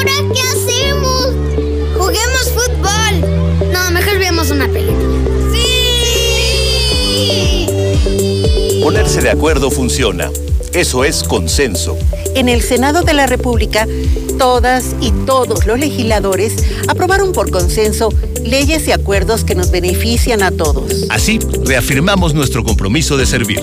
ahora 0.00 0.12
qué 0.34 0.40
hacemos? 0.40 1.28
Juguemos 1.96 2.50
fútbol. 2.54 3.20
No, 3.72 3.90
mejor 3.90 4.18
veamos 4.18 4.50
una 4.50 4.68
película. 4.68 5.18
¡Sí! 5.52 7.66
Ponerse 8.82 9.20
de 9.20 9.30
acuerdo 9.30 9.70
funciona. 9.70 10.30
Eso 10.72 11.04
es 11.04 11.22
consenso. 11.22 11.98
En 12.34 12.48
el 12.48 12.62
Senado 12.62 13.02
de 13.02 13.12
la 13.12 13.26
República, 13.26 13.86
todas 14.38 14.96
y 15.00 15.10
todos 15.26 15.66
los 15.66 15.78
legisladores 15.78 16.54
aprobaron 16.88 17.32
por 17.32 17.50
consenso 17.50 18.08
leyes 18.44 18.88
y 18.88 18.92
acuerdos 18.92 19.44
que 19.44 19.54
nos 19.54 19.70
benefician 19.70 20.42
a 20.42 20.50
todos. 20.50 21.04
Así, 21.10 21.38
reafirmamos 21.64 22.32
nuestro 22.32 22.64
compromiso 22.64 23.18
de 23.18 23.26
servir. 23.26 23.62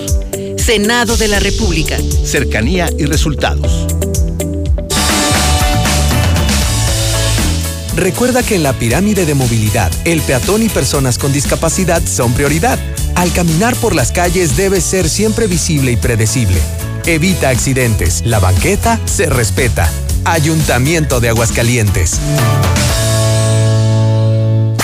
Senado 0.56 1.16
de 1.16 1.26
la 1.28 1.40
República. 1.40 1.96
Cercanía 2.24 2.88
y 2.96 3.06
resultados. 3.06 3.86
Recuerda 7.98 8.44
que 8.44 8.54
en 8.54 8.62
la 8.62 8.74
pirámide 8.74 9.26
de 9.26 9.34
movilidad, 9.34 9.90
el 10.04 10.20
peatón 10.22 10.62
y 10.62 10.68
personas 10.68 11.18
con 11.18 11.32
discapacidad 11.32 12.00
son 12.06 12.32
prioridad. 12.32 12.78
Al 13.16 13.32
caminar 13.32 13.74
por 13.74 13.92
las 13.92 14.12
calles 14.12 14.56
debe 14.56 14.80
ser 14.80 15.08
siempre 15.08 15.48
visible 15.48 15.90
y 15.90 15.96
predecible. 15.96 16.60
Evita 17.06 17.48
accidentes. 17.48 18.22
La 18.24 18.38
banqueta 18.38 19.00
se 19.04 19.26
respeta. 19.26 19.90
Ayuntamiento 20.24 21.18
de 21.18 21.30
Aguascalientes. 21.30 22.20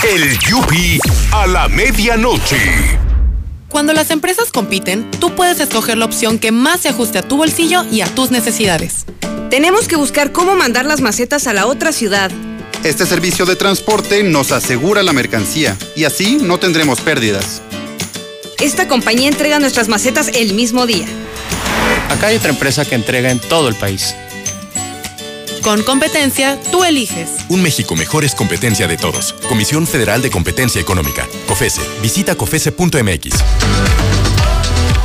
El 0.03 0.37
Yupi 0.40 0.98
a 1.31 1.46
la 1.46 1.68
medianoche. 1.68 2.59
Cuando 3.68 3.92
las 3.92 4.11
empresas 4.11 4.50
compiten, 4.50 5.09
tú 5.20 5.37
puedes 5.37 5.61
escoger 5.61 5.98
la 5.98 6.07
opción 6.07 6.40
que 6.40 6.50
más 6.50 6.81
se 6.81 6.88
ajuste 6.88 7.18
a 7.18 7.22
tu 7.22 7.37
bolsillo 7.37 7.85
y 7.92 8.00
a 8.00 8.07
tus 8.07 8.33
necesidades. 8.33 9.07
Tenemos 9.50 9.87
que 9.87 9.94
buscar 9.94 10.33
cómo 10.33 10.57
mandar 10.57 10.85
las 10.85 11.00
macetas 11.00 11.46
a 11.46 11.53
la 11.53 11.66
otra 11.66 11.92
ciudad. 11.92 12.33
Este 12.85 13.07
servicio 13.07 13.47
de 13.47 13.57
transporte 13.57 14.23
nos 14.23 14.53
asegura 14.53 15.03
la 15.03 15.14
mercancía 15.14 15.75
y 15.97 16.05
así 16.05 16.37
no 16.42 16.59
tendremos 16.59 17.01
pérdidas. 17.01 17.62
Esta 18.61 18.88
compañía 18.88 19.29
entrega 19.29 19.59
nuestras 19.59 19.88
macetas 19.88 20.29
el 20.35 20.53
mismo 20.53 20.87
día. 20.87 21.07
Acá 22.11 22.27
hay 22.27 22.37
otra 22.37 22.51
empresa 22.51 22.85
que 22.85 22.94
entrega 22.94 23.31
en 23.31 23.38
todo 23.40 23.68
el 23.68 23.75
país. 23.75 24.14
Con 25.62 25.83
competencia, 25.83 26.61
tú 26.70 26.85
eliges. 26.85 27.31
Un 27.49 27.62
México 27.62 27.97
mejor 27.97 28.23
es 28.23 28.35
competencia 28.35 28.87
de 28.87 28.99
todos. 28.99 29.33
Comisión 29.49 29.87
Federal 29.87 30.20
de 30.20 30.31
Competencia 30.31 30.79
Económica. 30.79 31.27
COFESE. 31.49 31.81
Visita 32.03 32.35
COFESE.mx. 32.35 33.31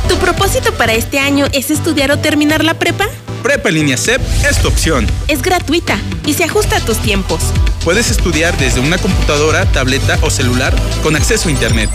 ¿Tu 0.06 0.16
propósito 0.18 0.74
para 0.74 0.92
este 0.92 1.18
año 1.18 1.46
es 1.52 1.70
estudiar 1.70 2.12
o 2.12 2.18
terminar 2.18 2.62
la 2.62 2.78
prepa? 2.78 3.08
Prepa 3.42 3.70
en 3.70 3.76
línea 3.76 3.96
CEP 3.96 4.20
es 4.48 4.60
tu 4.60 4.68
opción. 4.68 5.06
Es 5.28 5.40
gratuita 5.42 5.98
y 6.26 6.34
se 6.34 6.44
ajusta 6.44 6.76
a 6.76 6.80
tus 6.80 6.98
tiempos. 6.98 7.40
Puedes 7.84 8.10
estudiar 8.10 8.56
desde 8.58 8.80
una 8.80 8.98
computadora, 8.98 9.64
tableta 9.72 10.18
o 10.22 10.28
celular 10.30 10.74
con 11.02 11.16
acceso 11.16 11.48
a 11.48 11.52
Internet. 11.52 11.88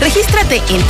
Regístrate 0.00 0.62
en 0.70 0.80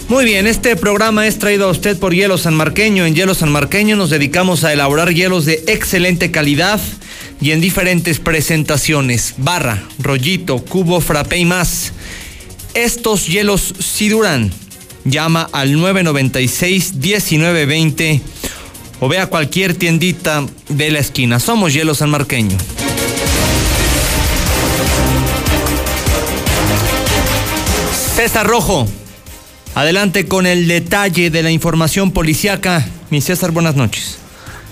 Muy 0.08 0.24
bien, 0.24 0.48
este 0.48 0.78
programa 0.78 1.28
es 1.28 1.38
traído 1.38 1.68
a 1.68 1.72
usted 1.72 2.00
por 2.00 2.14
Hielo 2.14 2.38
San 2.38 2.54
Marqueño. 2.54 3.06
En 3.06 3.14
Hielo 3.14 3.36
San 3.36 3.52
Marqueño 3.52 3.98
nos 3.98 4.10
dedicamos 4.10 4.64
a 4.64 4.72
elaborar 4.72 5.14
hielos 5.14 5.44
de 5.44 5.66
excelente 5.68 6.32
calidad 6.32 6.80
y 7.42 7.52
en 7.52 7.60
diferentes 7.60 8.20
presentaciones. 8.20 9.36
Barra, 9.38 9.84
rollito, 10.00 10.64
cubo, 10.64 11.02
frappé 11.02 11.40
y 11.40 11.46
más. 11.46 11.92
Estos 12.76 13.28
hielos 13.28 13.74
sí 13.80 14.10
duran. 14.10 14.52
Llama 15.06 15.48
al 15.54 15.74
996-1920 15.76 18.22
o 19.00 19.08
ve 19.08 19.20
a 19.20 19.28
cualquier 19.28 19.76
tiendita 19.76 20.46
de 20.68 20.92
la 20.92 21.00
esquina. 21.00 21.40
Somos 21.40 21.74
Hielo 21.74 21.96
San 21.96 22.10
Marqueño. 22.10 22.58
César 28.16 28.46
Rojo, 28.46 28.90
adelante 29.74 30.28
con 30.28 30.46
el 30.46 30.68
detalle 30.68 31.30
de 31.30 31.44
la 31.44 31.52
información 31.52 32.12
policiaca. 32.12 32.86
Mi 33.10 33.22
César, 33.22 33.52
buenas 33.52 33.78
noches. 33.78 34.20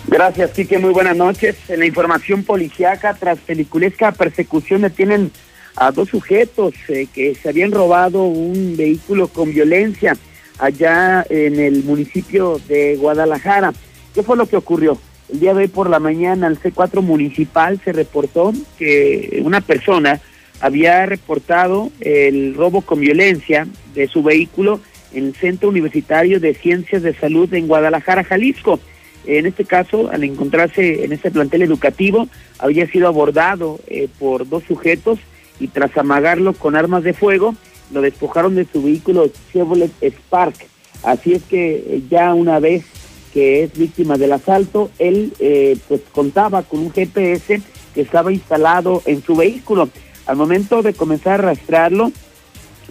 Gracias, 0.08 0.52
Quique. 0.52 0.78
Muy 0.78 0.92
buenas 0.92 1.16
noches. 1.16 1.56
En 1.70 1.80
la 1.80 1.86
información 1.86 2.44
policiaca, 2.44 3.14
tras 3.14 3.40
peliculesca 3.40 4.12
persecución, 4.12 4.82
detienen 4.82 5.32
a 5.76 5.92
dos 5.92 6.10
sujetos 6.10 6.74
eh, 6.88 7.08
que 7.14 7.36
se 7.36 7.50
habían 7.50 7.72
robado 7.72 8.24
un 8.24 8.76
vehículo 8.78 9.28
con 9.28 9.54
violencia 9.54 10.16
allá 10.60 11.26
en 11.30 11.60
el 11.60 11.84
municipio 11.84 12.60
de 12.68 12.96
Guadalajara. 12.96 13.74
¿Qué 14.14 14.24
fue 14.24 14.38
lo 14.38 14.46
que 14.46 14.58
ocurrió? 14.58 14.98
El 15.32 15.40
día 15.40 15.54
de 15.54 15.62
hoy 15.62 15.68
por 15.68 15.90
la 15.90 16.00
mañana 16.00 16.48
al 16.48 16.60
C4 16.60 17.02
municipal 17.02 17.82
se 17.84 17.92
reportó 17.92 18.54
que 18.78 19.42
una 19.44 19.62
persona 19.62 20.22
había 20.60 21.06
reportado 21.06 21.92
el 22.00 22.54
robo 22.56 22.82
con 22.82 23.00
violencia 23.00 23.68
de 23.96 24.08
su 24.08 24.22
vehículo 24.22 24.80
en 25.14 25.28
el 25.28 25.36
Centro 25.36 25.70
Universitario 25.70 26.40
de 26.40 26.54
Ciencias 26.54 27.02
de 27.02 27.14
Salud 27.14 27.52
en 27.54 27.68
Guadalajara, 27.68 28.24
Jalisco. 28.24 28.80
En 29.26 29.46
este 29.46 29.66
caso, 29.66 30.10
al 30.12 30.24
encontrarse 30.24 31.06
en 31.06 31.14
este 31.14 31.32
plantel 31.32 31.62
educativo, 31.62 32.28
había 32.60 32.88
sido 32.88 33.08
abordado 33.08 33.80
eh, 33.88 34.08
por 34.20 34.48
dos 34.48 34.64
sujetos 34.68 35.20
y 35.60 35.68
tras 35.68 35.96
amagarlo 35.98 36.54
con 36.54 36.76
armas 36.76 37.04
de 37.04 37.14
fuego, 37.14 37.56
lo 37.92 38.02
despojaron 38.02 38.56
de 38.56 38.66
su 38.72 38.82
vehículo 38.84 39.30
Chevrolet 39.52 39.92
Spark. 40.02 40.56
Así 41.04 41.34
es 41.34 41.44
que 41.44 41.76
eh, 41.76 42.04
ya 42.10 42.34
una 42.34 42.60
vez 42.60 42.86
que 43.34 43.64
es 43.64 43.74
víctima 43.78 44.18
del 44.18 44.34
asalto, 44.34 44.92
él 45.00 45.34
eh, 45.40 45.78
pues 45.88 46.02
contaba 46.12 46.64
con 46.64 46.80
un 46.80 46.92
GPS 46.92 47.62
que 47.94 48.02
estaba 48.02 48.32
instalado 48.32 49.02
en 49.06 49.24
su 49.24 49.36
vehículo. 49.36 49.90
Al 50.26 50.36
momento 50.36 50.82
de 50.82 50.94
comenzar 50.94 51.40
a 51.40 51.50
rastrearlo, 51.50 52.12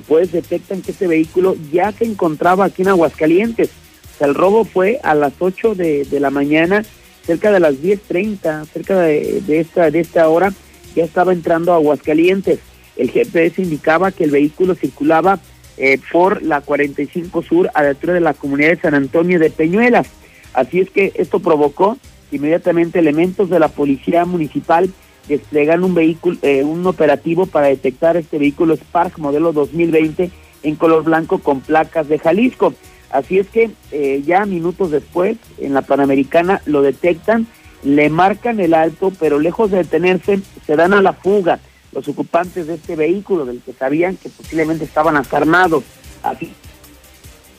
pues 0.09 0.33
detectan 0.33 0.83
que 0.83 0.93
ese 0.93 1.07
vehículo 1.07 1.57
ya 1.73 1.93
se 1.93 2.05
encontraba 2.05 2.65
aquí 2.65 2.83
en 2.83 2.89
Aguascalientes. 2.89 3.71
O 4.15 4.19
sea, 4.19 4.27
el 4.27 4.35
robo 4.35 4.65
fue 4.65 5.01
a 5.03 5.15
las 5.15 5.33
8 5.39 5.75
de, 5.75 6.05
de 6.05 6.21
la 6.21 6.31
mañana, 6.31 6.85
cerca 7.25 7.53
de 7.53 7.61
las 7.61 7.75
10.30, 7.75 8.67
cerca 8.67 8.99
de, 9.01 9.43
de, 9.47 9.61
esta, 9.61 9.91
de 9.91 10.01
esta 10.01 10.29
hora, 10.29 10.53
ya 10.95 11.05
estaba 11.05 11.33
entrando 11.33 11.73
a 11.73 11.77
Aguascalientes. 11.77 12.61
El 12.97 13.11
GPS 13.11 13.63
indicaba 13.63 14.13
que 14.13 14.25
el 14.25 14.31
vehículo 14.31 14.75
circulaba 14.75 15.39
eh, 15.79 15.99
por 16.13 16.43
la 16.43 16.61
45 16.61 17.43
Sur 17.43 17.71
a 17.75 17.83
la 17.83 17.91
altura 17.91 18.15
de 18.15 18.21
la 18.21 18.35
comunidad 18.35 18.71
de 18.71 18.81
San 18.81 18.95
Antonio 18.95 19.39
de 19.39 19.51
Peñuelas. 19.51 20.09
Así 20.53 20.81
es 20.81 20.91
que 20.91 21.13
esto 21.15 21.41
provocó 21.41 21.97
inmediatamente 22.31 22.99
elementos 22.99 23.51
de 23.51 23.59
la 23.59 23.69
policía 23.69 24.25
municipal 24.25 24.91
desplegan 25.29 25.85
un 25.85 25.95
vehículo, 25.95 26.37
eh, 26.43 26.65
un 26.65 26.87
operativo 26.87 27.47
para 27.47 27.69
detectar 27.69 28.17
este 28.17 28.39
vehículo 28.39 28.75
Spark 28.75 29.19
modelo 29.19 29.53
2020 29.53 30.31
en 30.63 30.77
color 30.77 31.05
blanco 31.05 31.39
con 31.39 31.61
placas 31.61 32.09
de 32.09 32.19
Jalisco. 32.19 32.75
Así 33.11 33.39
es 33.39 33.49
que 33.49 33.71
eh, 33.91 34.23
ya 34.25 34.47
minutos 34.47 34.91
después, 34.91 35.37
en 35.59 35.75
la 35.75 35.83
Panamericana 35.83 36.63
lo 36.67 36.83
detectan, 36.83 37.47
le 37.83 38.11
marcan 38.11 38.61
el 38.61 38.75
alto, 38.75 39.13
pero 39.19 39.39
lejos 39.39 39.71
de 39.71 39.79
detenerse, 39.79 40.41
se 40.67 40.77
dan 40.77 40.95
a 40.95 41.03
la 41.03 41.13
fuga 41.13 41.61
los 41.93 42.09
ocupantes 42.09 42.67
de 42.67 42.75
este 42.75 42.97
vehículo, 42.97 43.45
del 43.45 43.61
que 43.61 43.73
sabían 43.73 44.17
que 44.17 44.29
posiblemente 44.29 44.85
estaban 44.85 45.17
armados. 45.17 45.85
Así 46.23 46.53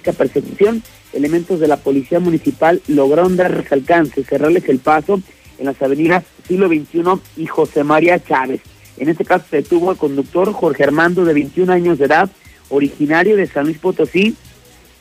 que 0.03 0.13
persecución, 0.13 0.83
elementos 1.13 1.59
de 1.59 1.67
la 1.67 1.77
policía 1.77 2.19
municipal 2.19 2.81
lograron 2.87 3.37
darles 3.37 3.71
alcance, 3.71 4.23
cerrarles 4.23 4.67
el 4.67 4.79
paso 4.79 5.21
en 5.57 5.65
las 5.65 5.81
avenidas 5.81 6.23
Siglo 6.47 6.67
XXI 6.67 7.03
y 7.37 7.45
José 7.45 7.83
María 7.83 8.19
Chávez. 8.23 8.61
En 8.97 9.09
este 9.09 9.25
caso 9.25 9.45
se 9.49 9.57
detuvo 9.57 9.89
al 9.89 9.97
conductor 9.97 10.51
Jorge 10.51 10.83
Armando 10.83 11.25
de 11.25 11.33
21 11.33 11.71
años 11.71 11.97
de 11.97 12.05
edad, 12.05 12.29
originario 12.69 13.35
de 13.37 13.47
San 13.47 13.65
Luis 13.65 13.77
Potosí, 13.77 14.35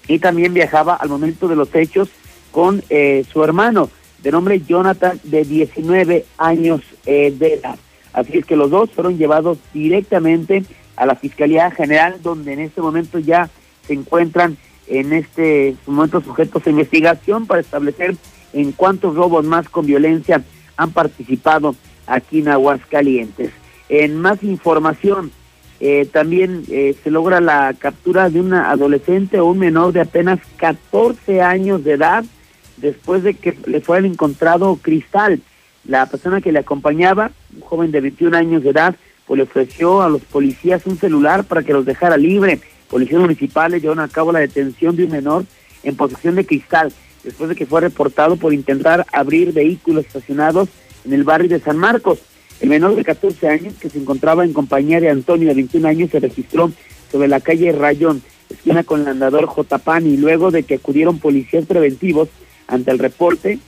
y 0.08 0.18
también 0.18 0.54
viajaba 0.54 0.94
al 0.94 1.08
momento 1.08 1.48
de 1.48 1.56
los 1.56 1.74
hechos 1.74 2.08
con 2.50 2.82
eh, 2.90 3.24
su 3.32 3.42
hermano, 3.42 3.90
de 4.22 4.30
nombre 4.30 4.60
Jonathan, 4.60 5.18
de 5.24 5.44
19 5.44 6.24
años 6.38 6.82
eh, 7.06 7.34
de 7.36 7.54
edad. 7.54 7.76
Así 8.12 8.38
es 8.38 8.44
que 8.44 8.56
los 8.56 8.70
dos 8.70 8.90
fueron 8.90 9.18
llevados 9.18 9.58
directamente 9.72 10.64
a 10.96 11.06
la 11.06 11.16
Fiscalía 11.16 11.70
General, 11.70 12.16
donde 12.22 12.52
en 12.52 12.60
este 12.60 12.80
momento 12.80 13.18
ya 13.18 13.48
se 13.86 13.94
encuentran 13.94 14.56
en 14.86 15.12
este 15.12 15.74
momento 15.86 16.20
sujetos 16.20 16.66
a 16.66 16.70
investigación 16.70 17.46
para 17.46 17.60
establecer 17.60 18.16
en 18.52 18.72
cuántos 18.72 19.14
robos 19.14 19.44
más 19.44 19.68
con 19.68 19.86
violencia 19.86 20.42
han 20.76 20.90
participado 20.90 21.74
aquí 22.06 22.40
en 22.40 22.48
Aguascalientes. 22.48 23.50
En 23.88 24.20
más 24.20 24.42
información, 24.42 25.30
eh, 25.80 26.06
también 26.12 26.64
eh, 26.70 26.94
se 27.02 27.10
logra 27.10 27.40
la 27.40 27.74
captura 27.78 28.30
de 28.30 28.40
una 28.40 28.70
adolescente 28.70 29.40
o 29.40 29.46
un 29.46 29.58
menor 29.58 29.92
de 29.92 30.02
apenas 30.02 30.38
14 30.56 31.42
años 31.42 31.82
de 31.82 31.92
edad 31.92 32.24
después 32.76 33.22
de 33.22 33.34
que 33.34 33.56
le 33.66 33.80
fueran 33.80 34.06
encontrado 34.06 34.78
cristal. 34.80 35.40
La 35.84 36.06
persona 36.06 36.40
que 36.40 36.52
le 36.52 36.60
acompañaba, 36.60 37.30
un 37.54 37.60
joven 37.60 37.90
de 37.90 38.00
21 38.00 38.36
años 38.36 38.62
de 38.62 38.70
edad, 38.70 38.94
pues 39.26 39.38
le 39.38 39.44
ofreció 39.44 40.02
a 40.02 40.08
los 40.08 40.22
policías 40.22 40.86
un 40.86 40.98
celular 40.98 41.44
para 41.44 41.62
que 41.62 41.72
los 41.72 41.84
dejara 41.84 42.16
libre. 42.16 42.60
Policías 42.88 43.20
municipales 43.20 43.82
llevaron 43.82 44.04
a 44.04 44.08
cabo 44.08 44.32
la 44.32 44.40
detención 44.40 44.96
de 44.96 45.04
un 45.04 45.10
menor 45.10 45.44
en 45.82 45.96
posesión 45.96 46.34
de 46.34 46.46
cristal 46.46 46.92
después 47.24 47.48
de 47.48 47.56
que 47.56 47.66
fue 47.66 47.80
reportado 47.80 48.36
por 48.36 48.52
intentar 48.52 49.06
abrir 49.12 49.52
vehículos 49.52 50.06
estacionados 50.06 50.68
en 51.04 51.12
el 51.12 51.24
barrio 51.24 51.48
de 51.48 51.60
San 51.60 51.76
Marcos. 51.76 52.20
El 52.60 52.68
menor 52.68 52.94
de 52.94 53.04
14 53.04 53.48
años, 53.48 53.74
que 53.80 53.88
se 53.88 53.98
encontraba 53.98 54.44
en 54.44 54.52
compañía 54.52 55.00
de 55.00 55.10
Antonio 55.10 55.48
de 55.48 55.54
21 55.54 55.88
años, 55.88 56.10
se 56.10 56.20
registró 56.20 56.70
sobre 57.10 57.28
la 57.28 57.40
calle 57.40 57.72
Rayón, 57.72 58.22
esquina 58.48 58.84
con 58.84 59.00
el 59.00 59.08
andador 59.08 59.46
J. 59.46 60.00
y 60.00 60.16
luego 60.16 60.50
de 60.50 60.62
que 60.62 60.74
acudieron 60.74 61.18
policías 61.18 61.66
preventivos 61.66 62.28
ante 62.66 62.90
el 62.90 62.98
reporte 62.98 63.58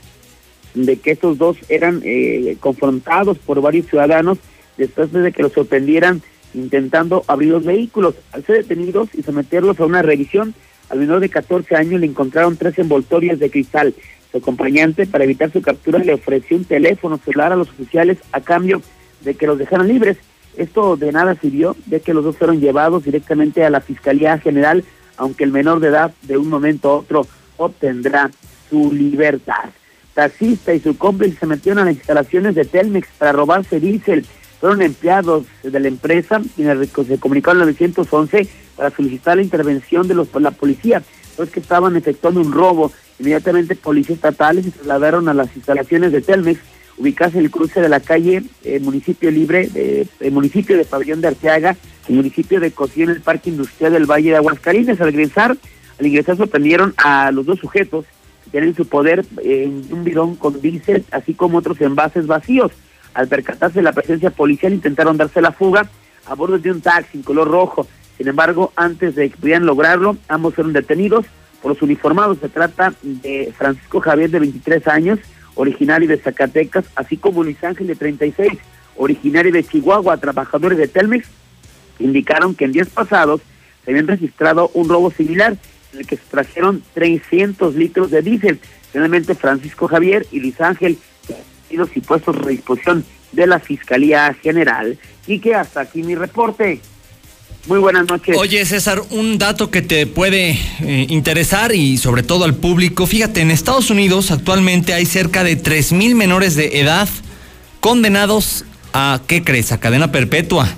de 0.73 0.97
que 0.97 1.11
estos 1.11 1.37
dos 1.37 1.57
eran 1.69 2.01
eh, 2.03 2.57
confrontados 2.59 3.37
por 3.37 3.61
varios 3.61 3.87
ciudadanos 3.87 4.37
después 4.77 5.11
de 5.11 5.31
que 5.31 5.43
los 5.43 5.53
sorprendieran 5.53 6.21
intentando 6.53 7.23
abrir 7.27 7.51
los 7.51 7.63
vehículos. 7.63 8.15
Al 8.31 8.45
ser 8.45 8.57
detenidos 8.57 9.09
y 9.13 9.23
someterlos 9.23 9.79
a 9.79 9.85
una 9.85 10.01
revisión, 10.01 10.53
al 10.89 10.99
menor 10.99 11.19
de 11.19 11.29
14 11.29 11.75
años 11.75 11.99
le 11.99 12.07
encontraron 12.07 12.57
tres 12.57 12.77
envoltorias 12.79 13.39
de 13.39 13.49
cristal. 13.49 13.93
Su 14.31 14.37
acompañante, 14.37 15.05
para 15.05 15.23
evitar 15.23 15.51
su 15.51 15.61
captura, 15.61 15.99
le 15.99 16.13
ofreció 16.13 16.57
un 16.57 16.65
teléfono 16.65 17.17
celular 17.17 17.51
a 17.51 17.55
los 17.55 17.69
oficiales 17.69 18.17
a 18.31 18.41
cambio 18.41 18.81
de 19.21 19.35
que 19.35 19.47
los 19.47 19.57
dejaran 19.57 19.87
libres. 19.87 20.17
Esto 20.57 20.95
de 20.95 21.11
nada 21.11 21.35
sirvió, 21.35 21.75
ya 21.89 21.99
que 21.99 22.13
los 22.13 22.23
dos 22.23 22.37
fueron 22.37 22.61
llevados 22.61 23.03
directamente 23.03 23.65
a 23.65 23.69
la 23.69 23.81
Fiscalía 23.81 24.37
General, 24.37 24.83
aunque 25.17 25.43
el 25.43 25.51
menor 25.51 25.79
de 25.79 25.89
edad 25.89 26.13
de 26.23 26.37
un 26.37 26.49
momento 26.49 26.89
a 26.89 26.97
otro 26.97 27.27
obtendrá 27.57 28.31
su 28.69 28.91
libertad. 28.91 29.69
Taxista 30.13 30.73
y 30.73 30.79
su 30.79 30.97
cómplice 30.97 31.37
se 31.39 31.45
metieron 31.45 31.79
a 31.79 31.85
las 31.85 31.95
instalaciones 31.95 32.55
de 32.55 32.65
Telmex 32.65 33.07
para 33.17 33.33
robarse 33.33 33.79
diésel. 33.79 34.25
Fueron 34.59 34.81
empleados 34.81 35.45
de 35.61 35.79
la 35.79 35.87
empresa 35.87 36.41
quienes 36.55 36.89
se 36.89 37.19
comunicaron 37.19 37.61
al 37.61 37.67
911 37.67 38.47
para 38.77 38.89
solicitar 38.89 39.35
la 39.35 39.43
intervención 39.43 40.07
de 40.07 40.15
los, 40.15 40.29
la 40.39 40.51
policía, 40.51 41.03
pues 41.35 41.49
que 41.49 41.59
estaban 41.59 41.95
efectuando 41.97 42.39
un 42.39 42.53
robo. 42.53 42.91
Inmediatamente 43.19 43.75
policías 43.75 44.17
estatales 44.17 44.65
se 44.65 44.71
trasladaron 44.71 45.27
a 45.27 45.33
las 45.33 45.53
instalaciones 45.55 46.11
de 46.13 46.21
Telmex 46.21 46.59
ubicarse 46.97 47.37
en 47.37 47.45
el 47.45 47.51
cruce 47.51 47.81
de 47.81 47.89
la 47.89 47.99
calle 47.99 48.43
eh, 48.63 48.79
Municipio 48.79 49.29
Libre, 49.29 49.67
de, 49.67 50.07
el 50.21 50.31
municipio 50.31 50.77
de 50.77 50.85
Pabellón 50.85 51.21
de 51.21 51.27
Arteaga, 51.27 51.75
el 52.07 52.15
municipio 52.15 52.59
de 52.59 52.71
Cocío 52.71 53.03
en 53.05 53.11
el 53.11 53.21
Parque 53.21 53.49
Industrial 53.49 53.91
del 53.91 54.05
Valle 54.05 54.29
de 54.29 54.37
Aguascalientes. 54.37 55.01
Al 55.01 55.09
ingresar, 55.09 55.57
al 55.99 56.05
ingresar 56.05 56.37
sorprendieron 56.37 56.93
a 56.97 57.31
los 57.31 57.45
dos 57.45 57.59
sujetos 57.59 58.05
en 58.63 58.75
su 58.75 58.87
poder 58.87 59.25
eh, 59.43 59.69
un 59.91 60.03
bidón 60.03 60.35
con 60.35 60.61
diésel, 60.61 61.05
así 61.11 61.33
como 61.33 61.57
otros 61.57 61.81
envases 61.81 62.27
vacíos. 62.27 62.71
Al 63.13 63.27
percatarse 63.27 63.79
de 63.79 63.83
la 63.83 63.93
presencia 63.93 64.29
policial, 64.29 64.73
intentaron 64.73 65.17
darse 65.17 65.41
la 65.41 65.51
fuga 65.51 65.89
a 66.25 66.35
bordo 66.35 66.57
de 66.57 66.71
un 66.71 66.81
taxi 66.81 67.17
en 67.17 67.23
color 67.23 67.49
rojo. 67.49 67.87
Sin 68.17 68.27
embargo, 68.27 68.71
antes 68.75 69.15
de 69.15 69.29
que 69.29 69.37
pudieran 69.37 69.65
lograrlo, 69.65 70.17
ambos 70.27 70.55
fueron 70.55 70.73
detenidos 70.73 71.25
por 71.61 71.71
los 71.71 71.81
uniformados. 71.81 72.37
Se 72.39 72.49
trata 72.49 72.93
de 73.01 73.53
Francisco 73.57 73.99
Javier, 73.99 74.29
de 74.29 74.39
23 74.39 74.87
años, 74.87 75.19
originario 75.55 76.07
de 76.07 76.17
Zacatecas, 76.17 76.85
así 76.95 77.17
como 77.17 77.43
Luis 77.43 77.63
Ángel 77.63 77.87
de 77.87 77.95
36, 77.95 78.51
originario 78.97 79.51
de 79.51 79.63
Chihuahua, 79.63 80.17
trabajadores 80.17 80.77
de 80.77 80.87
Telmex, 80.87 81.27
indicaron 81.99 82.55
que 82.55 82.65
en 82.65 82.71
días 82.71 82.89
pasados 82.89 83.41
se 83.83 83.91
habían 83.91 84.07
registrado 84.07 84.69
un 84.73 84.89
robo 84.89 85.11
similar 85.11 85.57
en 85.93 85.99
el 85.99 86.07
que 86.07 86.17
se 86.17 86.23
trajeron 86.29 86.83
300 86.93 87.75
litros 87.75 88.11
de 88.11 88.21
diésel. 88.21 88.59
Finalmente, 88.91 89.35
Francisco 89.35 89.87
Javier 89.87 90.25
y 90.31 90.39
Luis 90.39 90.59
Ángel 90.61 90.97
sido 91.69 91.87
puestos 92.05 92.35
a 92.37 92.47
disposición 92.47 93.03
de 93.31 93.47
la 93.47 93.59
Fiscalía 93.59 94.33
General. 94.41 94.97
Y 95.27 95.39
que 95.39 95.55
hasta 95.55 95.81
aquí 95.81 96.03
mi 96.03 96.15
reporte. 96.15 96.79
Muy 97.67 97.79
buenas 97.79 98.07
noches. 98.07 98.37
Oye, 98.37 98.63
César, 98.63 99.01
un 99.09 99.39
dato 99.39 99.71
que 99.71 99.81
te 99.81 100.05
puede 100.05 100.51
eh, 100.51 101.07
interesar 101.09 101.73
y 101.73 101.97
sobre 101.97 102.21
todo 102.21 102.45
al 102.45 102.53
público. 102.53 103.07
Fíjate, 103.07 103.41
en 103.41 103.49
Estados 103.49 103.89
Unidos 103.89 104.29
actualmente 104.29 104.93
hay 104.93 105.07
cerca 105.07 105.43
de 105.43 105.61
3.000 105.61 106.13
menores 106.13 106.55
de 106.55 106.79
edad 106.79 107.09
condenados 107.79 108.65
a, 108.93 109.19
¿qué 109.25 109.43
crees?, 109.43 109.71
a 109.71 109.79
cadena 109.79 110.11
perpetua. 110.11 110.69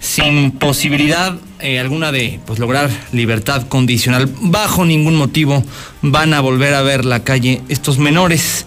Sin 0.00 0.52
posibilidad 0.52 1.36
eh, 1.60 1.78
alguna 1.78 2.12
de 2.12 2.40
pues, 2.46 2.58
lograr 2.58 2.90
libertad 3.12 3.66
condicional. 3.68 4.30
Bajo 4.40 4.84
ningún 4.84 5.16
motivo 5.16 5.64
van 6.02 6.34
a 6.34 6.40
volver 6.40 6.74
a 6.74 6.82
ver 6.82 7.04
la 7.04 7.24
calle 7.24 7.62
estos 7.68 7.98
menores. 7.98 8.66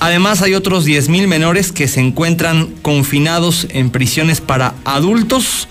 Además 0.00 0.42
hay 0.42 0.54
otros 0.54 0.86
10.000 0.86 1.26
menores 1.26 1.72
que 1.72 1.88
se 1.88 2.00
encuentran 2.00 2.68
confinados 2.82 3.66
en 3.70 3.90
prisiones 3.90 4.40
para 4.40 4.74
adultos 4.84 5.68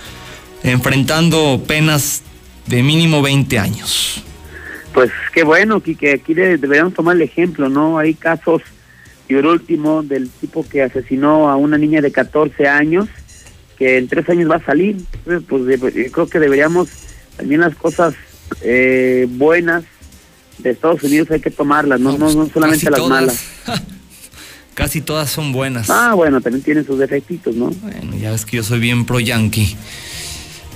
enfrentando 0.63 1.63
penas 1.65 2.23
de 2.65 2.83
mínimo 2.83 3.21
20 3.21 3.59
años. 3.59 4.23
Pues 4.93 5.11
qué 5.33 5.43
bueno, 5.43 5.79
que 5.79 6.11
aquí 6.11 6.33
deberíamos 6.33 6.93
tomar 6.93 7.15
el 7.15 7.21
ejemplo, 7.21 7.69
¿no? 7.69 7.97
Hay 7.97 8.13
casos, 8.15 8.61
y 9.29 9.35
el 9.35 9.45
último, 9.45 10.03
del 10.03 10.29
tipo 10.29 10.67
que 10.67 10.81
asesinó 10.81 11.49
a 11.49 11.55
una 11.55 11.77
niña 11.77 12.01
de 12.01 12.11
14 12.11 12.67
años, 12.67 13.07
que 13.77 13.97
en 13.97 14.07
tres 14.07 14.27
años 14.29 14.49
va 14.49 14.55
a 14.55 14.65
salir. 14.65 14.97
Pues 15.23 15.41
creo 16.11 16.27
que 16.27 16.39
deberíamos, 16.39 16.89
también 17.35 17.61
las 17.61 17.75
cosas 17.75 18.13
eh, 18.61 19.27
buenas 19.29 19.83
de 20.57 20.71
Estados 20.71 21.03
Unidos 21.03 21.29
hay 21.31 21.39
que 21.39 21.51
tomarlas, 21.51 21.99
no, 21.99 22.17
no, 22.17 22.33
no, 22.33 22.49
solamente 22.49 22.89
las 22.89 23.07
malas. 23.07 23.43
Casi 24.73 25.01
todas 25.01 25.29
son 25.29 25.51
buenas. 25.53 25.89
Ah, 25.89 26.13
bueno, 26.13 26.39
también 26.39 26.63
tienen 26.63 26.85
sus 26.85 26.99
defectitos, 26.99 27.55
¿no? 27.55 27.69
Bueno, 27.69 28.15
ya 28.15 28.31
ves 28.31 28.45
que 28.45 28.57
yo 28.57 28.63
soy 28.63 28.79
bien 28.79 29.05
pro 29.05 29.19
yankee. 29.19 29.75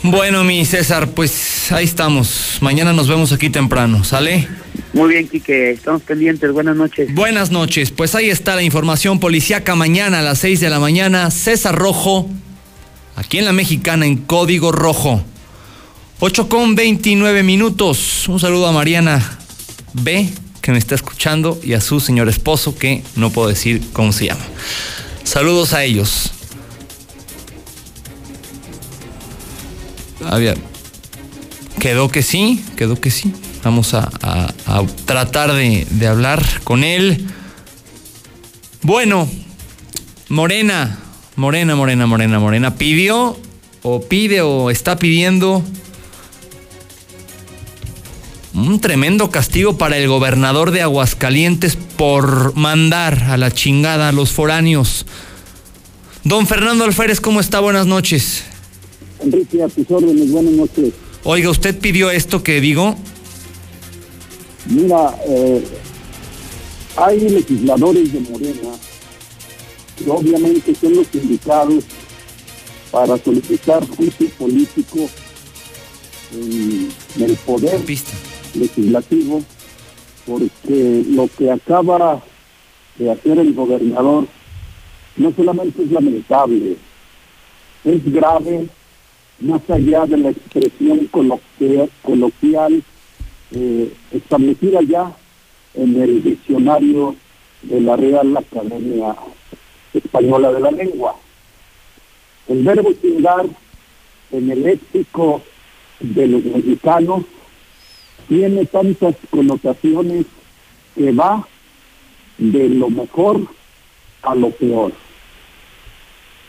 Bueno, 0.03 0.43
mi 0.43 0.65
César, 0.65 1.09
pues 1.11 1.71
ahí 1.71 1.85
estamos. 1.85 2.57
Mañana 2.61 2.93
nos 2.93 3.07
vemos 3.07 3.31
aquí 3.31 3.51
temprano, 3.51 4.03
¿sale? 4.03 4.47
Muy 4.93 5.09
bien, 5.09 5.27
Quique, 5.27 5.69
estamos 5.71 6.01
pendientes. 6.01 6.51
Buenas 6.51 6.75
noches. 6.75 7.13
Buenas 7.13 7.51
noches. 7.51 7.91
Pues 7.91 8.15
ahí 8.15 8.31
está 8.31 8.55
la 8.55 8.63
información 8.63 9.19
policíaca 9.19 9.75
mañana 9.75 10.19
a 10.19 10.21
las 10.23 10.39
6 10.39 10.59
de 10.59 10.69
la 10.71 10.79
mañana. 10.79 11.29
César 11.29 11.75
Rojo, 11.75 12.27
aquí 13.15 13.37
en 13.37 13.45
la 13.45 13.53
Mexicana, 13.53 14.05
en 14.05 14.17
Código 14.17 14.71
Rojo. 14.71 15.21
8 16.19 16.49
con 16.49 16.75
29 16.75 17.43
minutos. 17.43 18.27
Un 18.27 18.39
saludo 18.39 18.67
a 18.67 18.71
Mariana 18.71 19.39
B, 19.93 20.29
que 20.61 20.71
me 20.71 20.77
está 20.77 20.95
escuchando, 20.95 21.59
y 21.63 21.73
a 21.73 21.81
su 21.81 21.99
señor 21.99 22.29
esposo, 22.29 22.77
que 22.77 23.03
no 23.15 23.31
puedo 23.31 23.47
decir 23.47 23.81
cómo 23.91 24.11
se 24.11 24.27
llama. 24.27 24.45
Saludos 25.23 25.73
a 25.73 25.83
ellos. 25.83 26.31
había, 30.25 30.53
quedó 31.79 32.09
que 32.09 32.21
sí, 32.21 32.63
quedó 32.75 32.99
que 32.99 33.11
sí. 33.11 33.33
Vamos 33.63 33.93
a, 33.93 34.09
tratar 35.05 35.53
de, 35.53 35.85
de, 35.89 36.07
hablar 36.07 36.43
con 36.63 36.83
él. 36.83 37.27
Bueno, 38.81 39.29
Morena, 40.29 40.97
Morena, 41.41 41.75
Morena, 41.75 42.05
Morena, 42.05 42.39
Morena, 42.39 42.75
pidió 42.75 43.35
o 43.81 44.01
pide 44.01 44.41
o 44.41 44.69
está 44.69 44.99
pidiendo 44.99 45.63
un 48.53 48.79
tremendo 48.79 49.31
castigo 49.31 49.75
para 49.75 49.97
el 49.97 50.07
gobernador 50.07 50.69
de 50.69 50.83
Aguascalientes 50.83 51.75
por 51.97 52.55
mandar 52.55 53.23
a 53.23 53.37
la 53.37 53.49
chingada 53.49 54.09
a 54.09 54.11
los 54.11 54.29
foráneos. 54.29 55.07
Don 56.23 56.45
Fernando 56.45 56.83
Alférez, 56.83 57.19
¿cómo 57.19 57.39
está? 57.39 57.59
Buenas 57.59 57.87
noches. 57.87 58.43
Enrique, 59.19 59.63
a 59.63 59.67
tus 59.67 59.89
órdenes, 59.89 60.29
buenas 60.29 60.53
noches. 60.53 60.93
Oiga, 61.23 61.49
¿usted 61.49 61.75
pidió 61.75 62.11
esto 62.11 62.43
que 62.43 62.61
digo? 62.61 62.95
Mira, 64.67 65.17
eh, 65.27 65.63
hay 66.97 67.19
legisladores 67.19 68.13
de 68.13 68.19
Morena 68.19 68.90
obviamente 70.07 70.73
son 70.75 70.95
los 70.95 71.07
indicados 71.13 71.83
para 72.91 73.17
solicitar 73.17 73.87
juicio 73.87 74.29
político 74.37 75.09
en, 76.33 76.89
el 77.19 77.35
poder 77.37 77.79
legislativo, 78.53 79.41
porque 80.25 81.03
lo 81.09 81.27
que 81.37 81.51
acaba 81.51 82.21
de 82.97 83.11
hacer 83.11 83.39
el 83.39 83.53
gobernador 83.53 84.27
no 85.17 85.33
solamente 85.35 85.83
es 85.83 85.91
lamentable, 85.91 86.77
es 87.83 88.13
grave 88.13 88.67
más 89.39 89.61
allá 89.69 90.05
de 90.05 90.17
la 90.17 90.29
expresión 90.29 91.07
coloquial, 92.03 92.83
eh, 93.53 93.93
establecida 94.11 94.81
ya 94.81 95.11
en 95.73 96.01
el 96.01 96.23
diccionario 96.23 97.15
de 97.63 97.81
la 97.81 97.95
Real 97.95 98.37
Academia 98.37 99.15
Española 99.93 100.51
de 100.51 100.59
la 100.59 100.71
Lengua. 100.71 101.15
El 102.47 102.63
verbo 102.63 102.91
chingar 103.01 103.45
en 104.31 104.51
el 104.51 104.63
léxico 104.63 105.41
de 105.99 106.27
los 106.27 106.43
mexicanos 106.43 107.23
tiene 108.27 108.65
tantas 108.65 109.15
connotaciones 109.29 110.25
que 110.95 111.11
va 111.11 111.47
de 112.37 112.69
lo 112.69 112.89
mejor 112.89 113.41
a 114.23 114.35
lo 114.35 114.49
peor. 114.51 114.93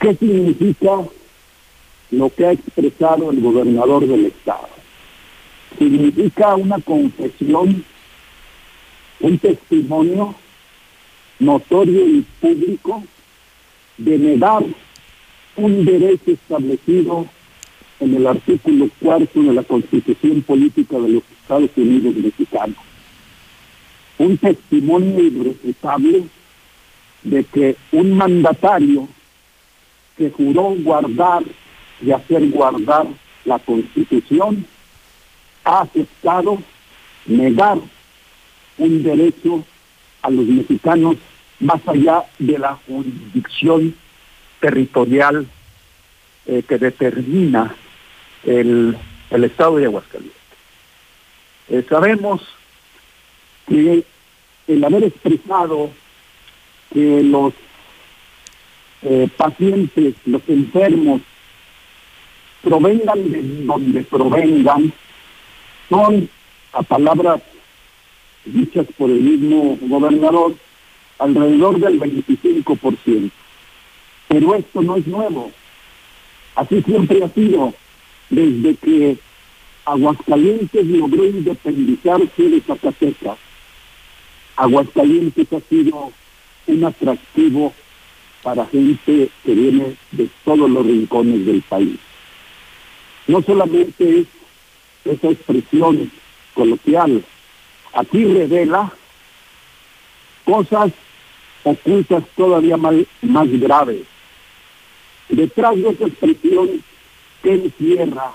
¿Qué 0.01 0.15
significa 0.17 1.03
lo 2.13 2.29
que 2.31 2.47
ha 2.47 2.53
expresado 2.53 3.31
el 3.31 3.41
gobernador 3.41 4.07
del 4.07 4.27
estado. 4.27 4.69
Significa 5.79 6.55
una 6.55 6.79
confesión, 6.79 7.85
un 9.21 9.39
testimonio 9.39 10.35
notorio 11.39 12.07
y 12.07 12.21
público 12.41 13.03
de 14.05 14.19
negar 14.19 14.65
un 15.57 15.85
derecho 15.85 16.33
establecido 16.33 17.27
en 18.01 18.17
el 18.17 18.27
artículo 18.27 18.89
cuarto 19.01 19.43
de 19.43 19.53
la 19.53 19.63
Constitución 19.63 20.43
Política 20.43 20.99
de 20.99 21.09
los 21.09 21.23
Estados 21.41 21.71
Unidos 21.77 22.15
Mexicanos. 22.17 22.77
Un 24.19 24.37
testimonio 24.39 25.23
irrefutable 25.23 26.25
de 27.23 27.45
que 27.45 27.77
un 27.93 28.17
mandatario 28.17 29.09
que 30.17 30.31
juró 30.31 30.75
guardar 30.83 31.45
y 32.05 32.11
hacer 32.11 32.51
guardar 32.51 33.07
la 33.45 33.59
Constitución 33.61 34.67
ha 35.65 35.83
aceptado 35.83 36.59
negar 37.27 37.79
un 38.79 39.03
derecho 39.03 39.65
a 40.23 40.31
los 40.31 40.47
mexicanos 40.47 41.17
más 41.63 41.81
allá 41.87 42.25
de 42.39 42.59
la 42.59 42.77
jurisdicción 42.87 43.95
territorial 44.61 45.47
eh, 46.47 46.63
que 46.69 46.79
determina 46.79 47.75
el, 48.45 48.97
el 49.31 49.45
estado 49.45 49.77
de 49.77 49.87
Aguascalientes. 49.87 50.37
Eh, 51.69 51.85
sabemos 51.89 52.43
que 53.67 54.05
el 54.67 54.85
haber 54.85 55.05
expresado 55.05 55.91
que 56.93 57.23
los 57.23 57.55
eh, 59.03 59.29
pacientes, 59.37 60.15
los 60.27 60.43
enfermos, 60.49 61.23
provengan 62.63 63.31
de 63.31 63.43
donde 63.65 64.03
provengan, 64.03 64.93
son, 65.89 66.29
a 66.73 66.83
palabras 66.83 67.43
dichas 68.45 68.87
por 68.97 69.11
el 69.11 69.21
mismo 69.21 69.79
gobernador, 69.83 70.55
alrededor 71.23 71.79
del 71.79 72.01
25%. 72.01 73.31
Pero 74.29 74.55
esto 74.55 74.83
no 74.83 74.97
es 74.97 75.07
nuevo. 75.07 75.53
Así 76.57 76.83
siempre 76.83 77.23
ha 77.25 77.29
sido 77.29 77.75
desde 78.31 78.75
que 78.77 79.19
Aguascalientes 79.85 80.87
logró 80.87 81.25
independizarse 81.25 82.43
de 82.43 82.61
Zacatecas. 82.61 83.39
Aguascalientes 84.57 85.53
ha 85.53 85.61
sido 85.69 86.13
un 86.67 86.85
atractivo 86.85 87.73
para 88.43 88.67
gente 88.67 89.29
que 89.45 89.55
viene 89.55 89.97
de 90.13 90.29
todos 90.45 90.69
los 90.69 90.85
rincones 90.85 91.47
del 91.47 91.63
país. 91.63 91.99
No 93.27 93.43
solamente 93.43 94.21
es 94.21 94.27
esa 95.05 95.29
expresión 95.29 96.11
coloquial, 96.55 97.25
aquí 97.93 98.25
revela 98.25 98.93
cosas 100.45 100.93
ocultas 101.65 102.25
todavía 102.37 102.77
más, 102.77 102.95
más 103.23 103.49
graves. 103.61 104.03
Detrás 105.29 105.77
de 105.77 105.89
esa 105.89 106.07
expresión 106.07 106.83
que 107.43 107.55
encierra 107.55 108.33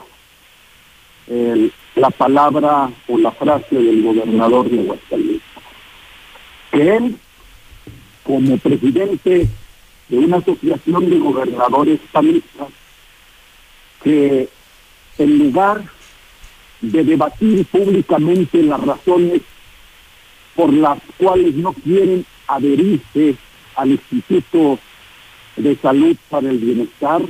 la 1.95 2.09
palabra 2.11 2.89
o 3.07 3.17
la 3.17 3.31
frase 3.31 3.75
del 3.75 4.01
gobernador 4.01 4.69
de 4.69 4.79
Aguascalientes. 4.79 5.41
Que 6.71 6.95
él, 6.95 7.15
como 8.23 8.57
presidente 8.57 9.47
de 10.07 10.17
una 10.17 10.37
asociación 10.37 11.09
de 11.09 11.19
gobernadores 11.19 11.99
panistas, 12.11 12.69
que 14.03 14.47
en 15.17 15.39
lugar 15.39 15.83
de 16.81 17.03
debatir 17.03 17.65
públicamente 17.65 18.61
las 18.63 18.79
razones 18.81 19.41
por 20.55 20.71
las 20.71 20.99
cuales 21.17 21.55
no 21.55 21.73
quieren 21.73 22.25
adherirse 22.47 23.35
al 23.75 23.91
Instituto 23.91 24.79
de 25.55 25.75
Salud 25.77 26.15
para 26.29 26.49
el 26.49 26.57
Bienestar, 26.57 27.21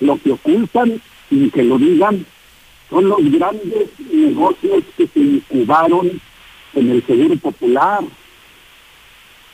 lo 0.00 0.18
que 0.18 0.32
ocultan, 0.32 1.00
sin 1.28 1.50
que 1.50 1.62
lo 1.62 1.78
digan, 1.78 2.26
son 2.90 3.08
los 3.08 3.18
grandes 3.30 3.88
negocios 3.98 4.84
que 4.96 5.06
se 5.06 5.20
incubaron 5.20 6.20
en 6.74 6.90
el 6.90 7.06
Seguro 7.06 7.36
Popular. 7.36 8.00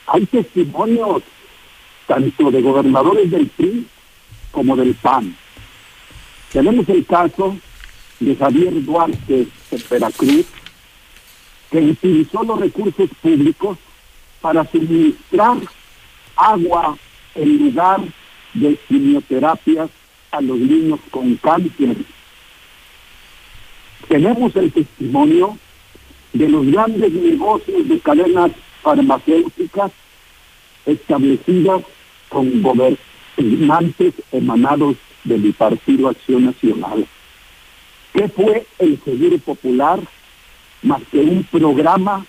Hay 0.06 0.26
testimonios 0.26 1.22
tanto 2.06 2.50
de 2.50 2.62
gobernadores 2.62 3.30
del 3.30 3.46
PRI 3.48 3.86
como 4.50 4.76
del 4.76 4.94
PAN. 4.94 5.36
Tenemos 6.52 6.88
el 6.88 7.04
caso 7.04 7.56
de 8.18 8.34
Javier 8.34 8.84
Duarte 8.84 9.46
de 9.70 9.84
Veracruz, 9.90 10.46
que 11.70 11.78
utilizó 11.78 12.42
los 12.42 12.58
recursos 12.58 13.10
públicos 13.20 13.78
para 14.48 14.64
suministrar 14.70 15.58
agua 16.34 16.96
en 17.34 17.58
lugar 17.58 18.00
de 18.54 18.78
quimioterapias 18.88 19.90
a 20.30 20.40
los 20.40 20.56
niños 20.56 21.00
con 21.10 21.36
cáncer. 21.36 21.96
Tenemos 24.08 24.56
el 24.56 24.72
testimonio 24.72 25.58
de 26.32 26.48
los 26.48 26.64
grandes 26.64 27.12
negocios 27.12 27.88
de 27.90 28.00
cadenas 28.00 28.52
farmacéuticas 28.82 29.92
establecidas 30.86 31.82
con 32.30 32.62
gobernantes 32.62 34.14
emanados 34.32 34.96
de 35.24 35.36
mi 35.36 35.52
Partido 35.52 36.08
Acción 36.08 36.46
Nacional. 36.46 37.06
¿Qué 38.14 38.26
fue 38.30 38.66
el 38.78 38.98
Seguro 39.04 39.36
Popular 39.40 40.00
más 40.80 41.02
que 41.12 41.18
un 41.18 41.44
programa 41.44 42.24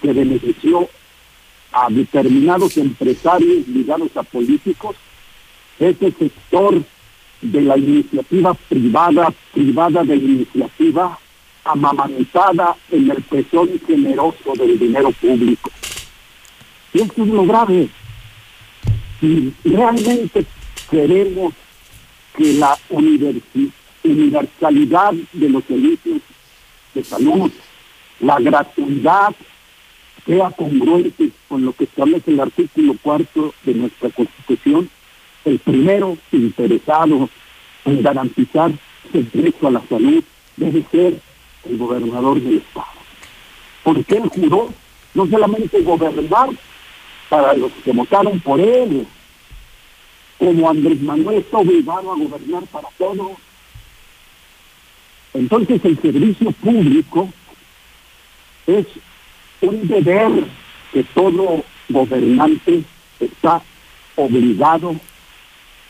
que 0.00 0.12
benefició 0.12 0.88
a 1.74 1.88
determinados 1.90 2.76
empresarios 2.76 3.66
ligados 3.66 4.16
a 4.16 4.22
políticos? 4.22 4.94
Ese 5.78 6.12
sector 6.12 6.80
de 7.42 7.60
la 7.60 7.76
iniciativa 7.76 8.54
privada, 8.54 9.34
privada 9.52 10.04
de 10.04 10.14
iniciativa, 10.14 11.18
amamantada 11.64 12.76
en 12.90 13.10
el 13.10 13.22
pezón 13.22 13.68
generoso 13.86 14.52
del 14.56 14.78
dinero 14.78 15.10
público. 15.12 15.70
Y 16.92 17.00
esto 17.00 17.22
es 17.22 17.28
lo 17.28 17.44
grave. 17.44 17.88
Si 19.20 19.52
realmente 19.64 20.46
queremos 20.90 21.54
que 22.36 22.52
la 22.54 22.78
universalidad 24.04 25.14
de 25.32 25.48
los 25.48 25.64
servicios 25.64 26.20
de 26.94 27.02
salud, 27.02 27.50
la 28.20 28.38
gratuidad, 28.38 29.34
sea 30.26 30.50
congruente 30.50 31.30
con 31.48 31.64
lo 31.64 31.72
que 31.72 31.84
establece 31.84 32.30
el 32.30 32.40
artículo 32.40 32.94
cuarto 33.02 33.54
de 33.64 33.74
nuestra 33.74 34.10
Constitución, 34.10 34.88
el 35.44 35.58
primero 35.58 36.16
interesado 36.32 37.28
en 37.84 38.02
garantizar 38.02 38.72
el 39.12 39.30
derecho 39.30 39.68
a 39.68 39.72
la 39.72 39.82
salud 39.88 40.24
debe 40.56 40.84
ser 40.90 41.20
el 41.68 41.78
gobernador 41.78 42.40
del 42.40 42.58
Estado. 42.58 42.86
Porque 43.82 44.16
él 44.16 44.28
juró 44.28 44.70
no 45.12 45.26
solamente 45.26 45.80
gobernar 45.82 46.50
para 47.28 47.54
los 47.54 47.72
que 47.84 47.92
votaron 47.92 48.40
por 48.40 48.60
él, 48.60 49.06
como 50.38 50.68
Andrés 50.68 51.00
Manuel 51.00 51.38
está 51.38 51.58
obligado 51.58 52.12
a 52.12 52.16
gobernar 52.16 52.64
para 52.64 52.88
todos. 52.98 53.32
Entonces 55.34 55.84
el 55.84 56.00
servicio 56.00 56.52
público 56.52 57.28
es 58.66 58.86
un 59.66 59.86
deber 59.88 60.30
que 60.92 61.04
todo 61.14 61.64
gobernante 61.88 62.82
está 63.20 63.62
obligado 64.16 64.96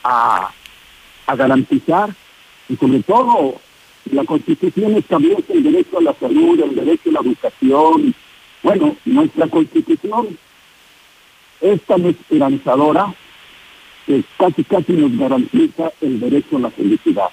a, 0.03 0.51
garantizar 1.37 2.14
y 2.68 2.77
sobre 2.77 3.03
todo 3.03 3.57
la 4.12 4.25
Constitución 4.25 4.97
establece 4.97 5.55
el 5.55 5.62
derecho 5.62 5.99
a 5.99 6.03
la 6.03 6.14
salud, 6.14 6.61
el 6.61 6.75
derecho 6.75 7.09
a 7.11 7.12
la 7.12 7.20
educación. 7.20 8.14
Bueno, 8.62 8.97
nuestra 9.07 9.49
Constitución 9.49 10.39
es 11.61 11.83
tan 11.83 12.05
esperanzadora 12.05 13.14
que 14.07 14.22
casi 14.37 14.64
casi 14.64 14.93
nos 14.93 15.16
garantiza 15.16 15.91
el 16.03 16.20
derecho 16.20 16.59
a 16.59 16.61
la 16.61 16.70
felicidad. 16.70 17.31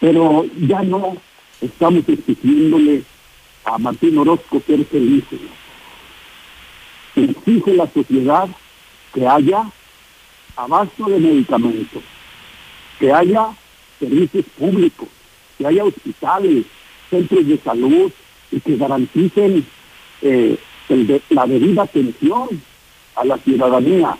Pero 0.00 0.44
ya 0.60 0.82
no 0.82 1.16
estamos 1.60 2.06
exigiéndole 2.06 3.02
a 3.68 3.78
Martín 3.78 4.18
Orozco 4.18 4.62
ser 4.66 4.84
feliz. 4.86 5.24
Exige 7.14 7.74
la 7.74 7.86
sociedad 7.88 8.48
que 9.12 9.26
haya 9.26 9.70
abasto 10.56 11.06
de 11.06 11.18
medicamentos, 11.18 12.02
que 12.98 13.12
haya 13.12 13.48
servicios 13.98 14.46
públicos, 14.58 15.08
que 15.56 15.66
haya 15.66 15.84
hospitales, 15.84 16.64
centros 17.10 17.46
de 17.46 17.58
salud 17.58 18.12
y 18.50 18.60
que 18.60 18.76
garanticen 18.76 19.66
eh, 20.22 20.58
la 21.30 21.46
debida 21.46 21.82
atención 21.82 22.48
a 23.16 23.24
la 23.24 23.36
ciudadanía. 23.38 24.16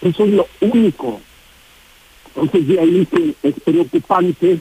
Eso 0.00 0.24
es 0.24 0.30
lo 0.32 0.46
único. 0.60 1.20
Entonces 2.26 2.66
de 2.66 2.80
ahí 2.80 3.06
que 3.06 3.34
es 3.42 3.54
preocupante 3.60 4.60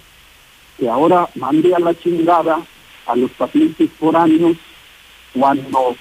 que 0.78 0.90
ahora 0.90 1.30
mande 1.36 1.74
a 1.74 1.80
la 1.80 1.98
chingada 1.98 2.66
a 3.10 3.16
los 3.16 3.32
pacientes 3.32 3.90
foráneos 4.00 4.56
cuando 5.34 5.96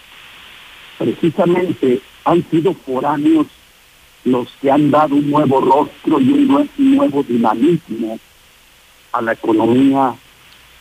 precisamente 0.98 2.00
han 2.24 2.44
sido 2.50 2.74
foráneos 2.74 3.46
los 4.24 4.48
que 4.60 4.70
han 4.70 4.90
dado 4.90 5.14
un 5.14 5.30
nuevo 5.30 5.60
rostro 5.60 6.20
y 6.20 6.30
un 6.30 6.68
nuevo 6.76 7.22
dinamismo 7.22 8.18
a 9.12 9.22
la 9.22 9.32
economía, 9.32 10.14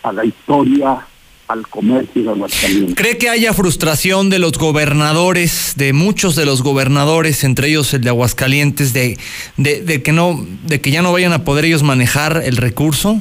a 0.04 0.12
la 0.12 0.26
historia, 0.26 1.08
al 1.48 1.66
comercio 1.68 2.24
de 2.24 2.30
Aguascalientes. 2.30 2.96
¿Cree 2.96 3.18
que 3.18 3.30
haya 3.30 3.54
frustración 3.54 4.30
de 4.30 4.40
los 4.40 4.54
gobernadores, 4.58 5.76
de 5.78 5.94
muchos 5.94 6.36
de 6.36 6.46
los 6.46 6.62
gobernadores, 6.62 7.46
entre 7.46 7.70
ellos 7.70 7.94
el 7.94 8.02
de 8.02 8.10
Aguascalientes, 8.10 8.92
de, 8.92 9.18
de, 9.56 10.04
que 10.04 10.12
no, 10.12 10.46
de 10.66 10.82
que 10.82 10.92
ya 10.92 11.02
no 11.02 11.14
vayan 11.14 11.32
a 11.32 11.46
poder 11.46 11.64
ellos 11.64 11.84
manejar 11.84 12.42
el 12.44 12.58
recurso? 12.58 13.18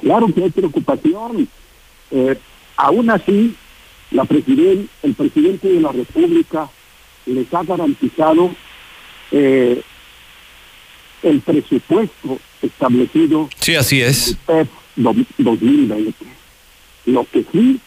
Claro 0.00 0.28
que 0.34 0.44
hay 0.44 0.50
preocupación. 0.50 1.46
Eh, 2.10 2.38
aún 2.76 3.10
así, 3.10 3.54
la 4.10 4.24
presidente, 4.24 4.88
el 5.02 5.14
presidente 5.14 5.68
de 5.68 5.80
la 5.80 5.92
República 5.92 6.68
les 7.26 7.52
ha 7.52 7.62
garantizado 7.62 8.54
eh, 9.30 9.82
el 11.22 11.40
presupuesto 11.40 12.38
establecido. 12.62 13.48
Sí, 13.58 13.74
así 13.74 14.00
es. 14.00 14.36
En 14.48 14.58
el 14.58 14.66
PEP 14.66 14.68
2020. 15.38 16.14
Lo 17.06 17.26
que 17.30 17.44
sí 17.52 17.80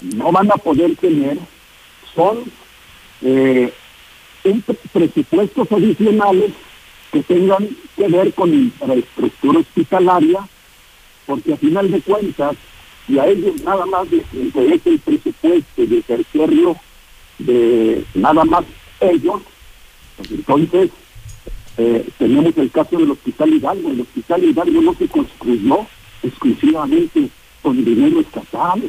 no 0.00 0.32
van 0.32 0.50
a 0.50 0.56
poder 0.56 0.96
tener 0.96 1.38
son 2.14 2.44
eh, 3.22 3.72
presupuestos 4.92 5.70
adicionales 5.70 6.52
que 7.12 7.22
tengan 7.22 7.68
que 7.96 8.08
ver 8.08 8.32
con 8.34 8.52
infraestructura 8.52 9.60
hospitalaria, 9.60 10.48
porque 11.26 11.52
a 11.52 11.56
final 11.56 11.90
de 11.90 12.00
cuentas, 12.00 12.56
y 13.08 13.18
a 13.18 13.26
ellos 13.26 13.60
nada 13.62 13.84
más 13.86 14.10
les 14.10 14.24
interesa 14.32 14.90
el 14.90 14.98
presupuesto 15.00 15.86
de 15.86 15.98
ejercerlo 15.98 16.76
de 17.38 18.04
nada 18.14 18.44
más 18.44 18.64
ellos, 19.00 19.42
entonces 20.30 20.90
eh, 21.78 22.06
tenemos 22.18 22.56
el 22.56 22.70
caso 22.70 22.96
del 22.96 23.10
Hospital 23.10 23.54
Hidalgo. 23.54 23.90
El 23.90 24.00
Hospital 24.02 24.44
Hidalgo 24.44 24.82
no 24.82 24.94
se 24.94 25.08
construyó 25.08 25.86
exclusivamente 26.22 27.28
con 27.62 27.84
dinero 27.84 28.20
estatal. 28.20 28.82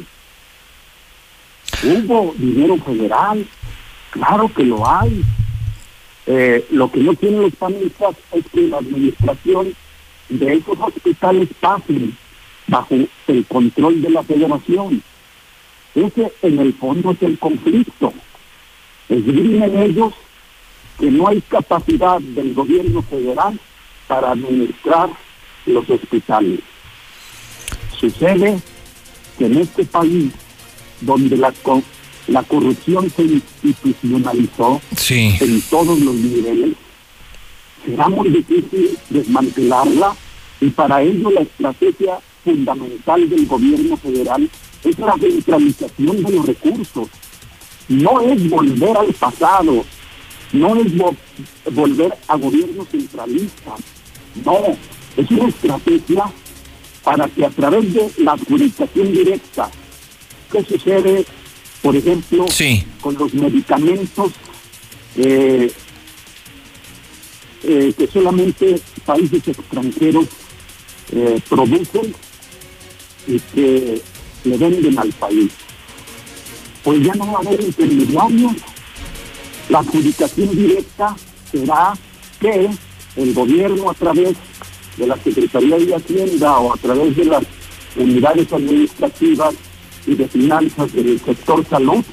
Hubo 1.82 2.34
dinero 2.36 2.76
federal, 2.78 3.46
claro 4.10 4.50
que 4.54 4.64
lo 4.64 4.86
hay. 4.86 5.22
Eh, 6.26 6.66
lo 6.70 6.90
que 6.90 7.00
no 7.00 7.14
tienen 7.14 7.42
los 7.42 7.54
panistas 7.56 8.16
es 8.32 8.44
que 8.48 8.62
la 8.62 8.78
administración 8.78 9.74
de 10.28 10.54
esos 10.54 10.78
hospitales 10.80 11.48
pasen 11.60 12.16
bajo 12.66 12.94
el 13.26 13.46
control 13.46 14.02
de 14.02 14.10
la 14.10 14.22
federación. 14.22 15.02
Ese 15.94 16.32
en 16.42 16.58
el 16.58 16.74
fondo 16.74 17.12
es 17.12 17.22
el 17.22 17.38
conflicto. 17.38 18.12
Esgrimen 19.08 19.78
ellos 19.78 20.12
que 20.98 21.10
no 21.10 21.28
hay 21.28 21.40
capacidad 21.42 22.20
del 22.20 22.54
gobierno 22.54 23.02
federal 23.02 23.58
para 24.06 24.32
administrar 24.32 25.10
los 25.66 25.88
hospitales. 25.88 26.60
Sucede 27.98 28.58
que 29.38 29.46
en 29.46 29.58
este 29.58 29.84
país, 29.84 30.32
donde 31.00 31.36
la, 31.36 31.52
la 32.28 32.42
corrupción 32.42 33.10
se 33.10 33.22
institucionalizó 33.22 34.80
en 35.08 35.62
todos 35.62 35.98
los 36.00 36.14
niveles, 36.14 36.76
será 37.84 38.08
muy 38.08 38.28
difícil 38.30 38.98
desmantelarla 39.10 40.14
y 40.60 40.70
para 40.70 41.02
ello 41.02 41.30
la 41.30 41.42
estrategia 41.42 42.18
fundamental 42.44 43.28
del 43.28 43.46
gobierno 43.46 43.96
federal 43.96 44.48
es 44.84 44.98
la 44.98 45.16
centralización 45.18 46.22
de 46.22 46.30
los 46.30 46.46
recursos. 46.46 47.08
No 47.88 48.20
es 48.20 48.48
volver 48.48 48.96
al 48.96 49.12
pasado, 49.14 49.84
no 50.52 50.76
es 50.76 50.92
volver 51.72 52.14
a 52.28 52.36
gobiernos 52.36 52.88
centralistas, 52.88 53.80
no, 54.44 54.58
es 55.16 55.30
una 55.30 55.48
estrategia 55.48 56.24
para 57.02 57.28
que 57.28 57.44
a 57.44 57.50
través 57.50 57.92
de 57.92 58.10
la 58.18 58.32
adjudicación 58.32 59.12
directa, 59.12 59.70
¿qué 60.50 60.64
sucede, 60.64 61.24
por 61.82 61.94
ejemplo, 61.94 62.46
con 63.00 63.14
los 63.14 63.34
medicamentos 63.34 64.32
eh, 65.16 65.70
eh, 67.62 67.94
que 67.96 68.06
solamente 68.06 68.80
países 69.04 69.46
extranjeros 69.48 70.26
eh, 71.12 71.40
producen 71.48 72.14
y 73.26 73.38
que 73.40 74.02
le 74.44 74.56
venden 74.56 74.98
al 74.98 75.10
país? 75.12 75.50
Pues 76.82 77.02
ya 77.02 77.14
no 77.14 77.32
va 77.32 77.38
a 77.38 77.42
haber 77.42 77.60
intermediarios. 77.60 78.52
La 79.68 79.78
adjudicación 79.78 80.54
directa 80.54 81.16
será 81.50 81.94
que 82.40 82.70
el 83.16 83.34
gobierno 83.34 83.90
a 83.90 83.94
través 83.94 84.36
de 84.96 85.06
la 85.06 85.16
Secretaría 85.16 85.78
de 85.78 85.94
Hacienda 85.94 86.58
o 86.58 86.74
a 86.74 86.76
través 86.76 87.16
de 87.16 87.24
las 87.24 87.42
unidades 87.96 88.52
administrativas 88.52 89.54
y 90.06 90.14
de 90.14 90.28
finanzas 90.28 90.92
del 90.92 91.20
sector 91.20 91.64
salud 91.68 92.04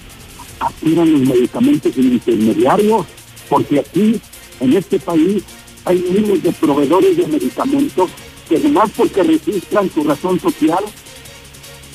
adquieran 0.60 1.12
los 1.12 1.22
medicamentos 1.22 1.98
en 1.98 2.14
intermediarios, 2.14 3.06
porque 3.50 3.80
aquí, 3.80 4.22
en 4.60 4.74
este 4.78 5.00
país, 5.00 5.44
hay 5.86 5.98
miles 5.98 6.44
de 6.44 6.52
proveedores 6.54 7.18
de 7.18 7.28
medicamentos 7.28 8.12
además 8.56 8.92
porque 8.96 9.24
registran 9.24 9.90
su 9.94 10.04
razón 10.04 10.40
social, 10.40 10.84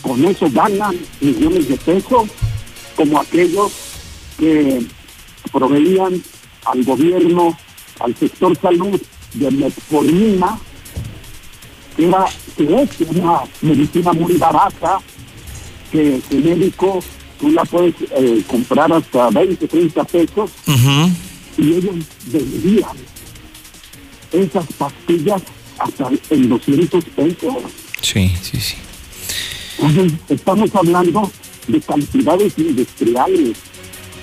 con 0.02 0.24
eso 0.24 0.48
ganan 0.50 0.96
millones 1.20 1.68
de 1.68 1.76
pesos, 1.76 2.28
como 2.94 3.20
aquellos 3.20 3.72
que 4.38 4.86
proveían 5.52 6.22
al 6.64 6.84
gobierno, 6.84 7.56
al 8.00 8.14
sector 8.16 8.56
salud 8.60 9.00
de 9.34 9.50
metformina, 9.50 10.58
era 11.98 12.26
que 12.56 12.82
es 12.82 12.90
una 13.08 13.40
medicina 13.62 14.12
muy 14.12 14.34
barata, 14.34 14.98
que 15.90 16.20
el 16.30 16.44
médico 16.44 17.00
tú 17.40 17.50
la 17.50 17.64
puedes 17.64 17.94
eh, 18.10 18.42
comprar 18.46 18.92
hasta 18.92 19.30
20, 19.30 19.68
30 19.68 20.04
pesos, 20.04 20.50
y 21.58 21.72
ellos 21.72 21.96
vendían 22.26 22.96
esas 24.32 24.66
pastillas 24.78 25.42
hasta 25.78 26.10
en 26.30 26.48
200 26.48 27.04
pesos. 27.04 27.54
Sí, 28.00 28.32
sí, 28.42 28.60
sí. 28.60 28.76
Estamos 30.28 30.74
hablando 30.74 31.30
de 31.68 31.80
cantidades 31.80 32.54
industriales, 32.56 33.58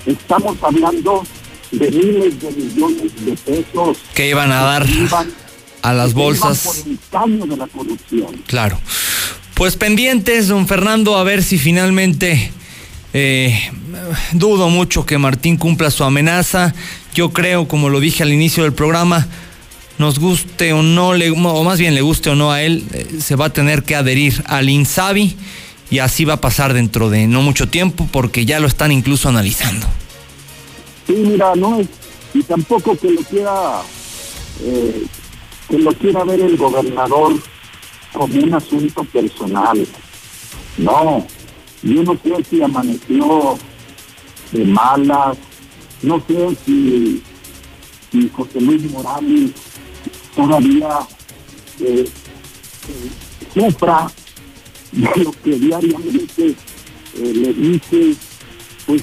estamos 0.06 0.56
hablando 0.62 1.24
de 1.70 1.90
miles 1.90 2.40
de 2.40 2.50
millones 2.50 3.24
de 3.24 3.32
pesos. 3.36 3.98
Que 4.14 4.30
iban 4.30 4.50
a 4.52 4.62
dar 4.62 4.86
a 5.82 5.92
las 5.92 6.14
bolsas. 6.14 6.84
de 6.86 7.56
la 7.56 7.66
corrupción. 7.66 8.42
Claro. 8.46 8.78
Pues 9.54 9.76
pendientes, 9.76 10.48
don 10.48 10.66
Fernando, 10.66 11.16
a 11.16 11.22
ver 11.22 11.42
si 11.42 11.58
finalmente 11.58 12.50
eh, 13.12 13.70
dudo 14.32 14.68
mucho 14.68 15.06
que 15.06 15.18
Martín 15.18 15.56
cumpla 15.56 15.90
su 15.92 16.02
amenaza. 16.02 16.74
Yo 17.14 17.32
creo, 17.32 17.68
como 17.68 17.88
lo 17.88 18.00
dije 18.00 18.24
al 18.24 18.32
inicio 18.32 18.64
del 18.64 18.72
programa, 18.72 19.28
nos 19.98 20.18
guste 20.18 20.72
o 20.72 20.82
no, 20.82 21.10
o 21.10 21.64
más 21.64 21.78
bien 21.78 21.94
le 21.94 22.02
guste 22.02 22.30
o 22.30 22.34
no 22.34 22.50
a 22.50 22.62
él, 22.62 22.84
eh, 22.92 23.06
se 23.20 23.36
va 23.36 23.46
a 23.46 23.52
tener 23.52 23.82
que 23.82 23.94
adherir 23.94 24.42
al 24.46 24.68
INSABI 24.68 25.36
y 25.90 25.98
así 25.98 26.24
va 26.24 26.34
a 26.34 26.40
pasar 26.40 26.72
dentro 26.72 27.10
de 27.10 27.26
no 27.26 27.42
mucho 27.42 27.68
tiempo 27.68 28.08
porque 28.10 28.44
ya 28.44 28.60
lo 28.60 28.66
están 28.66 28.92
incluso 28.92 29.28
analizando. 29.28 29.86
Sí, 31.06 31.12
mira, 31.12 31.54
no 31.54 31.78
es, 31.78 31.88
y 32.32 32.42
tampoco 32.42 32.96
que 32.96 33.10
lo 33.10 33.22
quiera 33.22 33.82
eh, 34.62 35.06
que 35.68 35.78
lo 35.78 35.92
quiera 35.92 36.24
ver 36.24 36.40
el 36.40 36.56
gobernador 36.56 37.34
como 38.12 38.34
un 38.34 38.54
asunto 38.54 39.04
personal. 39.04 39.86
No, 40.78 41.26
yo 41.82 42.02
no 42.02 42.18
sé 42.22 42.44
si 42.48 42.62
amaneció 42.62 43.58
de 44.52 44.64
malas, 44.64 45.36
no 46.02 46.22
sé 46.26 46.56
si, 46.64 47.22
José 48.32 48.60
Luis 48.60 48.90
Morales 48.90 49.50
todavía 50.34 51.00
eh, 51.80 52.04
eh, 52.88 53.50
sufra 53.54 54.10
de 54.92 55.24
lo 55.24 55.32
que 55.32 55.50
diariamente 55.58 56.54
eh, 57.16 57.32
le 57.34 57.52
dice, 57.52 58.14
pues 58.86 59.02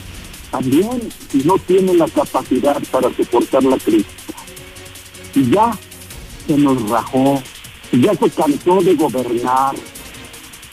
también 0.50 1.10
no 1.46 1.58
tiene 1.60 1.94
la 1.94 2.08
capacidad 2.08 2.82
para 2.92 3.14
soportar 3.16 3.64
la 3.64 3.78
crisis. 3.78 4.06
Y 5.36 5.50
ya 5.50 5.78
se 6.48 6.58
nos 6.58 6.90
rajó, 6.90 7.42
ya 7.92 8.14
se 8.16 8.30
cansó 8.30 8.82
de 8.82 8.96
gobernar, 8.96 9.76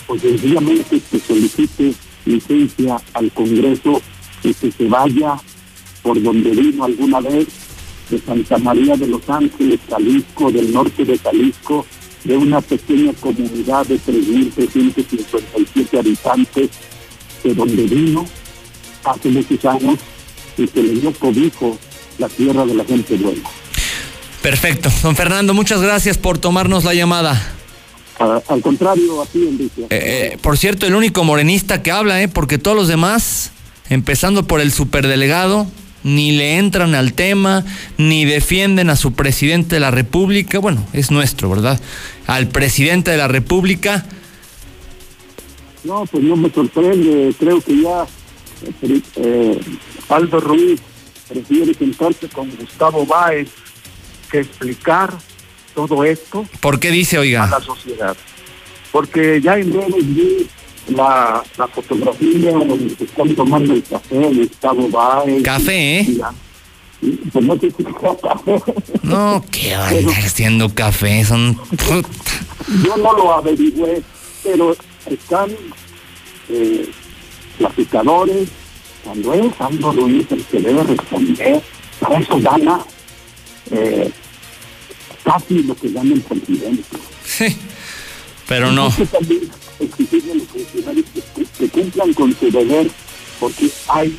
pues 0.06 0.22
sencillamente 0.22 1.00
que 1.10 1.20
solicite 1.20 1.94
licencia 2.24 3.00
al 3.14 3.32
Congreso 3.32 4.02
y 4.42 4.54
que 4.54 4.72
se 4.72 4.88
vaya 4.88 5.36
por 6.02 6.20
donde 6.22 6.50
vino 6.50 6.84
alguna 6.84 7.20
vez, 7.20 7.46
de 8.10 8.18
Santa 8.18 8.58
María 8.58 8.96
de 8.96 9.06
los 9.06 9.28
Ángeles, 9.28 9.80
Jalisco, 9.88 10.50
del 10.50 10.72
norte 10.72 11.04
de 11.04 11.18
Jalisco, 11.18 11.86
de 12.24 12.36
una 12.36 12.60
pequeña 12.60 13.12
comunidad 13.14 13.86
de 13.86 13.98
3.357 13.98 15.98
habitantes, 15.98 16.70
de 17.42 17.54
donde 17.54 17.84
vino 17.84 18.26
hace 19.04 19.28
muchos 19.28 19.64
años 19.64 19.98
y 20.56 20.66
que 20.66 20.82
le 20.82 21.00
dio 21.00 21.12
cobijo 21.12 21.78
la 22.18 22.28
tierra 22.28 22.66
de 22.66 22.74
la 22.74 22.84
gente 22.84 23.16
buena. 23.16 23.48
Perfecto. 24.42 24.90
Don 25.02 25.16
Fernando, 25.16 25.54
muchas 25.54 25.80
gracias 25.80 26.18
por 26.18 26.38
tomarnos 26.38 26.84
la 26.84 26.94
llamada. 26.94 27.54
al 28.18 28.62
contrario, 28.62 29.22
así 29.22 29.46
Enrique. 29.46 29.82
Eh, 29.82 29.86
eh, 29.90 30.38
por 30.40 30.58
cierto, 30.58 30.86
el 30.86 30.94
único 30.94 31.24
morenista 31.24 31.82
que 31.82 31.90
habla, 31.90 32.22
¿eh? 32.22 32.28
porque 32.28 32.58
todos 32.58 32.76
los 32.76 32.88
demás, 32.88 33.52
empezando 33.88 34.46
por 34.46 34.60
el 34.60 34.72
superdelegado, 34.72 35.66
ni 36.04 36.32
le 36.32 36.58
entran 36.58 36.94
al 36.94 37.12
tema, 37.12 37.64
ni 37.96 38.24
defienden 38.24 38.90
a 38.90 38.96
su 38.96 39.12
presidente 39.12 39.76
de 39.76 39.80
la 39.80 39.90
República. 39.90 40.58
Bueno, 40.58 40.84
es 40.92 41.10
nuestro, 41.10 41.50
¿verdad? 41.50 41.80
Al 42.26 42.48
presidente 42.48 43.10
de 43.10 43.16
la 43.16 43.28
República. 43.28 44.06
No, 45.84 46.04
pues 46.06 46.24
no 46.24 46.36
me 46.36 46.50
sorprende. 46.50 47.34
Creo 47.38 47.60
que 47.60 47.82
ya 47.82 48.06
eh, 48.82 49.00
eh 49.16 49.60
Aldo 50.08 50.40
Ruiz 50.40 50.80
prefiere 51.28 51.74
sentarse 51.74 52.28
con 52.28 52.50
Gustavo 52.56 53.04
Báez 53.06 53.48
que 54.30 54.40
explicar 54.40 55.12
todo 55.74 56.04
esto. 56.04 56.44
¿Por 56.60 56.80
qué 56.80 56.90
dice, 56.90 57.18
oiga? 57.18 57.44
A 57.44 57.50
la 57.50 57.60
sociedad. 57.60 58.16
Porque 58.90 59.40
ya 59.40 59.58
en 59.58 59.70
vi 59.70 60.46
la, 60.88 61.42
la 61.56 61.68
fotografía 61.68 62.52
donde 62.52 62.94
se 62.96 63.04
están 63.04 63.34
tomando 63.34 63.74
el 63.74 63.82
café, 63.82 64.16
Gustavo 64.34 64.88
Báez. 64.88 65.42
Café, 65.42 66.00
¿eh? 66.00 66.18
Pues 67.32 67.44
no 67.44 67.54
sé 67.58 67.70
si 67.70 67.84
café. 67.84 68.62
No, 69.02 69.44
¿qué 69.50 69.76
van 69.76 69.94
a 69.94 69.98
estar 69.98 70.24
haciendo 70.24 70.74
café? 70.74 71.24
Son... 71.24 71.58
Yo 72.84 72.96
no 72.96 73.12
lo 73.12 73.32
averigüé, 73.32 74.02
pero 74.42 74.76
están 75.06 75.50
eh, 76.48 76.90
platicadores, 77.56 78.48
cuando 79.04 79.32
es 79.32 79.60
Aldo 79.60 79.92
Ruiz 79.92 80.26
el 80.30 80.44
que 80.44 80.60
debe 80.60 80.82
responder, 80.82 81.62
para 82.00 82.18
eso 82.18 82.40
gana 82.40 82.80
eh, 83.70 84.10
casi 85.24 85.62
lo 85.62 85.76
que 85.76 85.90
gana 85.90 86.14
el 86.14 86.20
presidente. 86.20 86.82
Sí, 87.24 87.56
pero 88.48 88.72
no. 88.72 88.90
También 89.12 89.48
exigirle 89.80 90.32
a 90.32 90.34
los 90.36 90.44
funcionarios 90.44 91.06
que, 91.14 91.44
que 91.58 91.68
cumplan 91.68 92.12
con 92.14 92.36
su 92.36 92.50
deber, 92.50 92.90
porque 93.40 93.70
hay 93.88 94.16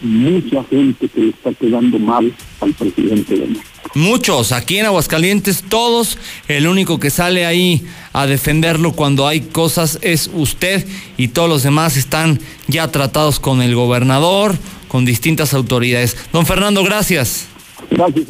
mucha 0.00 0.64
gente 0.64 1.08
que 1.08 1.20
le 1.20 1.28
está 1.30 1.52
quedando 1.52 1.98
mal 1.98 2.32
al 2.60 2.72
presidente 2.74 3.34
de 3.34 3.46
México. 3.46 3.64
Muchos, 3.94 4.52
aquí 4.52 4.78
en 4.78 4.86
Aguascalientes, 4.86 5.64
todos, 5.68 6.16
el 6.46 6.68
único 6.68 7.00
que 7.00 7.10
sale 7.10 7.44
ahí 7.44 7.84
a 8.12 8.26
defenderlo 8.26 8.92
cuando 8.92 9.26
hay 9.26 9.40
cosas 9.40 9.98
es 10.00 10.30
usted 10.32 10.86
y 11.16 11.28
todos 11.28 11.48
los 11.48 11.64
demás 11.64 11.96
están 11.96 12.38
ya 12.68 12.92
tratados 12.92 13.40
con 13.40 13.62
el 13.62 13.74
gobernador, 13.74 14.56
con 14.86 15.04
distintas 15.04 15.54
autoridades. 15.54 16.16
Don 16.32 16.46
Fernando, 16.46 16.84
gracias. 16.84 17.49
Gracias, 17.88 18.26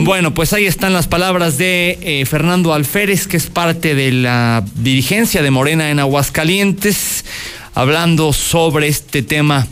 Bueno, 0.00 0.34
pues 0.34 0.52
ahí 0.52 0.66
están 0.66 0.92
las 0.92 1.08
palabras 1.08 1.58
de 1.58 1.98
eh, 2.02 2.26
Fernando 2.26 2.72
Alférez, 2.72 3.26
que 3.26 3.36
es 3.36 3.46
parte 3.46 3.94
de 3.94 4.12
la 4.12 4.64
dirigencia 4.76 5.42
de 5.42 5.50
Morena 5.50 5.90
en 5.90 5.98
Aguascalientes, 5.98 7.24
hablando 7.74 8.32
sobre 8.32 8.88
este 8.88 9.22
tema 9.22 9.66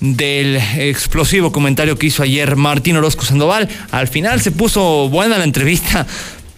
del 0.00 0.56
explosivo 0.56 1.52
comentario 1.52 1.96
que 1.96 2.08
hizo 2.08 2.22
ayer 2.22 2.56
Martín 2.56 2.96
Orozco 2.96 3.24
Sandoval. 3.24 3.68
Al 3.90 4.08
final 4.08 4.40
se 4.40 4.50
puso 4.50 5.08
buena 5.08 5.38
la 5.38 5.44
entrevista, 5.44 6.06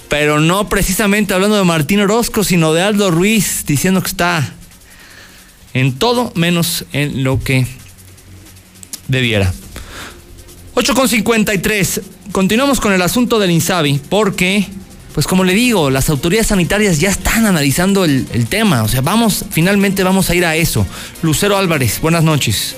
pero 0.08 0.40
no 0.40 0.68
precisamente 0.68 1.34
hablando 1.34 1.56
de 1.56 1.64
Martín 1.64 2.00
Orozco, 2.00 2.44
sino 2.44 2.72
de 2.72 2.82
Aldo 2.82 3.10
Ruiz, 3.10 3.64
diciendo 3.66 4.00
que 4.00 4.08
está 4.08 4.52
en 5.74 5.92
todo 5.94 6.32
menos 6.34 6.86
en 6.92 7.24
lo 7.24 7.38
que 7.42 7.66
debiera. 9.08 9.52
8.53. 10.74 12.02
Continuamos 12.32 12.80
con 12.80 12.92
el 12.92 13.02
asunto 13.02 13.38
del 13.38 13.52
Insabi, 13.52 14.00
porque, 14.10 14.66
pues 15.14 15.26
como 15.26 15.44
le 15.44 15.52
digo, 15.52 15.88
las 15.88 16.10
autoridades 16.10 16.48
sanitarias 16.48 16.98
ya 16.98 17.10
están 17.10 17.46
analizando 17.46 18.04
el, 18.04 18.46
tema. 18.48 18.82
O 18.82 18.88
sea, 18.88 19.00
vamos, 19.00 19.44
finalmente 19.52 20.02
vamos 20.02 20.30
a 20.30 20.34
ir 20.34 20.44
a 20.44 20.56
eso. 20.56 20.84
Lucero 21.22 21.56
Álvarez, 21.56 22.00
buenas 22.00 22.24
noches. 22.24 22.74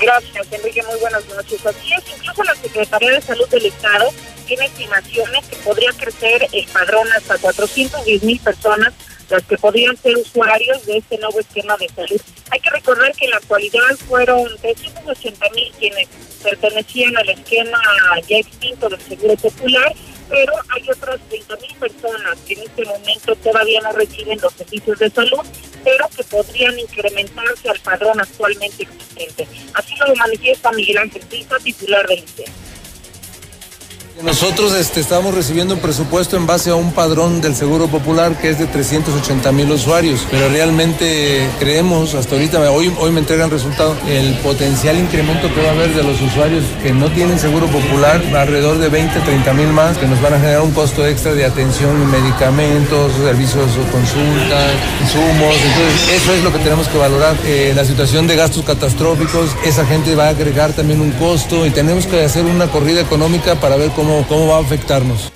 Gracias, 0.00 0.46
Enrique. 0.52 0.82
Muy 0.88 1.00
buenas 1.00 1.22
noches. 1.28 1.66
Así 1.66 1.92
es, 1.92 2.04
incluso 2.16 2.44
la 2.44 2.54
Secretaría 2.54 3.10
de 3.10 3.20
Salud 3.20 3.48
del 3.48 3.66
Estado 3.66 4.10
tiene 4.46 4.66
estimaciones 4.66 5.44
que 5.46 5.56
podría 5.56 5.90
crecer 5.92 6.48
el 6.52 6.66
padrón 6.66 7.08
hasta 7.16 7.38
410 7.38 8.22
mil 8.22 8.38
personas 8.38 8.92
las 9.32 9.42
que 9.44 9.58
podrían 9.58 9.96
ser 9.96 10.16
usuarios 10.16 10.86
de 10.86 10.98
este 10.98 11.18
nuevo 11.18 11.40
esquema 11.40 11.76
de 11.78 11.88
salud. 11.88 12.20
Hay 12.50 12.60
que 12.60 12.70
recordar 12.70 13.12
que 13.12 13.24
en 13.24 13.30
la 13.32 13.38
actualidad 13.38 13.96
fueron 14.06 14.46
380 14.60 15.50
mil 15.50 15.72
quienes 15.78 16.08
pertenecían 16.42 17.16
al 17.16 17.28
esquema 17.28 17.78
ya 18.28 18.38
extinto 18.38 18.88
del 18.88 19.00
Seguro 19.00 19.36
Popular 19.36 19.92
pero 20.32 20.54
hay 20.70 20.82
otras 20.90 21.20
30.000 21.30 21.76
personas 21.76 22.38
que 22.46 22.54
en 22.54 22.62
este 22.62 22.86
momento 22.86 23.36
todavía 23.36 23.82
no 23.82 23.92
reciben 23.92 24.40
los 24.40 24.54
servicios 24.54 24.98
de 24.98 25.10
salud, 25.10 25.46
pero 25.84 26.08
que 26.16 26.24
podrían 26.24 26.78
incrementarse 26.78 27.68
al 27.68 27.78
padrón 27.80 28.18
actualmente 28.18 28.84
existente. 28.84 29.46
Así 29.74 29.94
lo 29.96 30.16
manifiesta 30.16 30.72
Miguel 30.72 30.98
Ángel 30.98 31.22
Pisa, 31.26 31.56
titular 31.62 32.06
del 32.06 32.20
ICE. 32.20 32.44
Nosotros 34.20 34.72
estamos 34.74 35.34
recibiendo 35.34 35.74
un 35.74 35.80
presupuesto 35.80 36.36
en 36.36 36.46
base 36.46 36.70
a 36.70 36.74
un 36.74 36.92
padrón 36.92 37.40
del 37.40 37.56
Seguro 37.56 37.88
Popular 37.88 38.38
que 38.38 38.50
es 38.50 38.58
de 38.58 38.66
380 38.66 39.50
mil 39.52 39.70
usuarios, 39.72 40.26
pero 40.30 40.48
realmente 40.48 41.48
creemos, 41.58 42.14
hasta 42.14 42.36
ahorita, 42.36 42.70
hoy, 42.70 43.10
me 43.10 43.20
entregan 43.20 43.50
resultado, 43.50 43.96
el 44.06 44.34
potencial 44.38 44.98
incremento 44.98 45.52
que 45.52 45.62
va 45.62 45.70
a 45.70 45.72
haber 45.72 45.94
de 45.94 46.04
los 46.04 46.20
usuarios 46.20 46.62
que 46.82 46.92
no 46.92 47.10
tienen 47.10 47.38
Seguro 47.38 47.66
Popular, 47.66 48.22
alrededor 48.36 48.78
de 48.78 48.88
20, 48.90 49.18
30 49.18 49.54
mil 49.54 49.68
más, 49.68 49.96
que 49.98 50.06
nos 50.06 50.20
van 50.20 50.34
a 50.34 50.38
generar 50.38 50.60
un 50.60 50.72
costo 50.72 51.04
extra 51.06 51.34
de 51.34 51.44
atención 51.44 52.10
medicamentos, 52.10 53.12
servicios 53.14 53.72
o 53.76 53.90
consultas, 53.90 54.72
insumos, 55.02 55.56
entonces 55.56 56.22
eso 56.22 56.34
es 56.34 56.44
lo 56.44 56.52
que 56.52 56.58
tenemos 56.58 56.86
que 56.86 56.98
valorar. 56.98 57.34
Eh, 57.44 57.72
la 57.74 57.84
situación 57.84 58.26
de 58.26 58.36
gastos 58.36 58.64
catastróficos, 58.64 59.56
esa 59.64 59.84
gente 59.86 60.14
va 60.14 60.26
a 60.26 60.30
agregar 60.30 60.72
también 60.74 61.00
un 61.00 61.10
costo 61.12 61.66
y 61.66 61.70
tenemos 61.70 62.06
que 62.06 62.22
hacer 62.22 62.44
una 62.44 62.68
corrida 62.68 63.00
económica 63.00 63.56
para 63.56 63.76
ver 63.76 63.90
cómo 63.90 64.01
cómo, 64.28 64.46
va 64.48 64.56
a 64.56 64.60
afectarnos. 64.60 65.32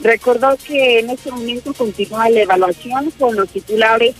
Recordó 0.00 0.56
que 0.66 1.00
en 1.00 1.10
este 1.10 1.30
momento 1.30 1.72
continúa 1.72 2.28
la 2.28 2.42
evaluación 2.42 3.10
con 3.18 3.36
los 3.36 3.48
titulares 3.48 4.14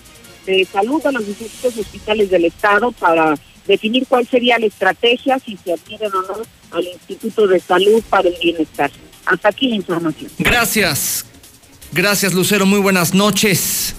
de 0.46 0.66
salud 0.70 1.02
de 1.02 1.12
los 1.12 1.26
distintos 1.26 1.76
hospitales 1.76 2.30
del 2.30 2.46
Estado 2.46 2.92
para 2.92 3.34
definir 3.66 4.06
cuál 4.06 4.26
sería 4.26 4.58
la 4.58 4.66
estrategia 4.66 5.38
si 5.38 5.58
se 5.62 5.72
adquieren 5.72 6.12
o 6.14 6.22
no 6.22 6.42
al 6.70 6.84
Instituto 6.84 7.46
de 7.46 7.60
Salud 7.60 8.02
para 8.08 8.28
el 8.28 8.36
Bienestar. 8.42 8.90
Hasta 9.26 9.48
aquí 9.48 9.68
la 9.68 9.76
información. 9.76 10.30
Gracias. 10.38 11.24
Gracias, 11.92 12.34
Lucero. 12.34 12.66
Muy 12.66 12.80
buenas 12.80 13.14
noches. 13.14 13.94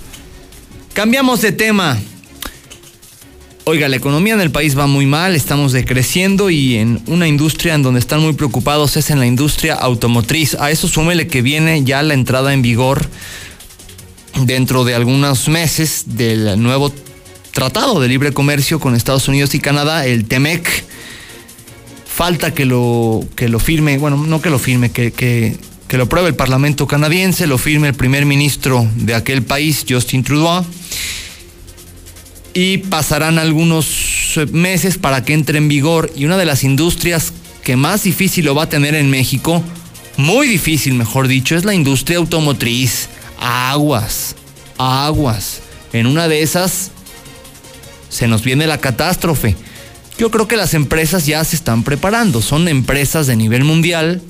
Cambiamos 0.94 1.42
de 1.42 1.52
tema. 1.52 1.98
Oiga, 3.68 3.89
la 3.89 3.95
economía 3.95 4.36
en 4.36 4.41
el 4.41 4.51
país 4.51 4.78
va 4.78 4.86
muy 4.86 5.07
mal, 5.07 5.36
estamos 5.36 5.72
decreciendo 5.72 6.51
y 6.51 6.76
en 6.76 7.01
una 7.07 7.28
industria 7.28 7.74
en 7.74 7.82
donde 7.82 7.99
están 7.99 8.22
muy 8.22 8.34
preocupados 8.34 8.95
es 8.95 9.09
en 9.09 9.20
la 9.20 9.26
industria 9.26 9.74
automotriz. 9.74 10.55
A 10.59 10.70
eso 10.70 10.88
súmele 10.88 11.26
que 11.26 11.41
viene 11.41 11.84
ya 11.84 12.03
la 12.03 12.13
entrada 12.13 12.53
en 12.53 12.61
vigor 12.61 13.09
dentro 14.43 14.84
de 14.84 14.93
algunos 14.93 15.47
meses 15.47 16.03
del 16.05 16.61
nuevo 16.61 16.93
tratado 17.53 17.99
de 17.99 18.07
libre 18.07 18.34
comercio 18.34 18.80
con 18.80 18.93
Estados 18.93 19.28
Unidos 19.28 19.55
y 19.55 19.59
Canadá, 19.59 20.05
el 20.05 20.26
TEMEC. 20.26 20.84
Falta 22.05 22.53
que 22.53 22.66
lo, 22.66 23.26
que 23.36 23.49
lo 23.49 23.57
firme, 23.57 23.97
bueno, 23.97 24.16
no 24.16 24.43
que 24.43 24.51
lo 24.51 24.59
firme, 24.59 24.91
que, 24.91 25.11
que, 25.11 25.57
que 25.88 25.97
lo 25.97 26.03
apruebe 26.03 26.28
el 26.28 26.36
Parlamento 26.36 26.86
canadiense, 26.86 27.47
lo 27.47 27.57
firme 27.57 27.88
el 27.88 27.95
primer 27.95 28.28
ministro 28.28 28.88
de 28.95 29.16
aquel 29.16 29.41
país, 29.41 29.84
Justin 29.89 30.24
Trudeau 30.24 30.63
y 32.56 32.78
pasarán 32.78 33.38
algunos 33.38 34.39
meses 34.51 34.97
para 34.97 35.24
que 35.24 35.34
entre 35.34 35.58
en 35.58 35.68
vigor 35.68 36.10
y 36.16 36.24
una 36.24 36.38
de 36.38 36.45
las 36.45 36.64
industrias 36.64 37.34
que 37.64 37.76
más 37.76 38.03
difícil 38.03 38.45
lo 38.45 38.56
va 38.56 38.64
a 38.64 38.70
tener 38.70 38.95
en 38.95 39.10
México, 39.10 39.62
muy 40.16 40.47
difícil 40.47 40.93
mejor 40.93 41.28
dicho, 41.28 41.58
es 41.58 41.66
la 41.66 41.74
industria 41.74 42.18
automotriz. 42.18 43.10
Aguas, 43.39 44.38
aguas. 44.78 45.60
En 45.91 46.08
una 46.08 46.30
de 46.30 46.41
esas 46.41 46.91
se 48.10 48.28
nos 48.30 48.43
viene 48.43 48.68
la 48.68 48.78
catástrofe. 48.78 49.58
Yo 50.18 50.32
creo 50.32 50.47
que 50.47 50.56
las 50.56 50.74
empresas 50.74 51.26
ya 51.26 51.43
se 51.43 51.58
están 51.58 51.84
preparando, 51.84 52.41
son 52.41 52.70
empresas 52.70 53.28
de 53.28 53.36
nivel 53.36 53.66
mundial 53.66 54.22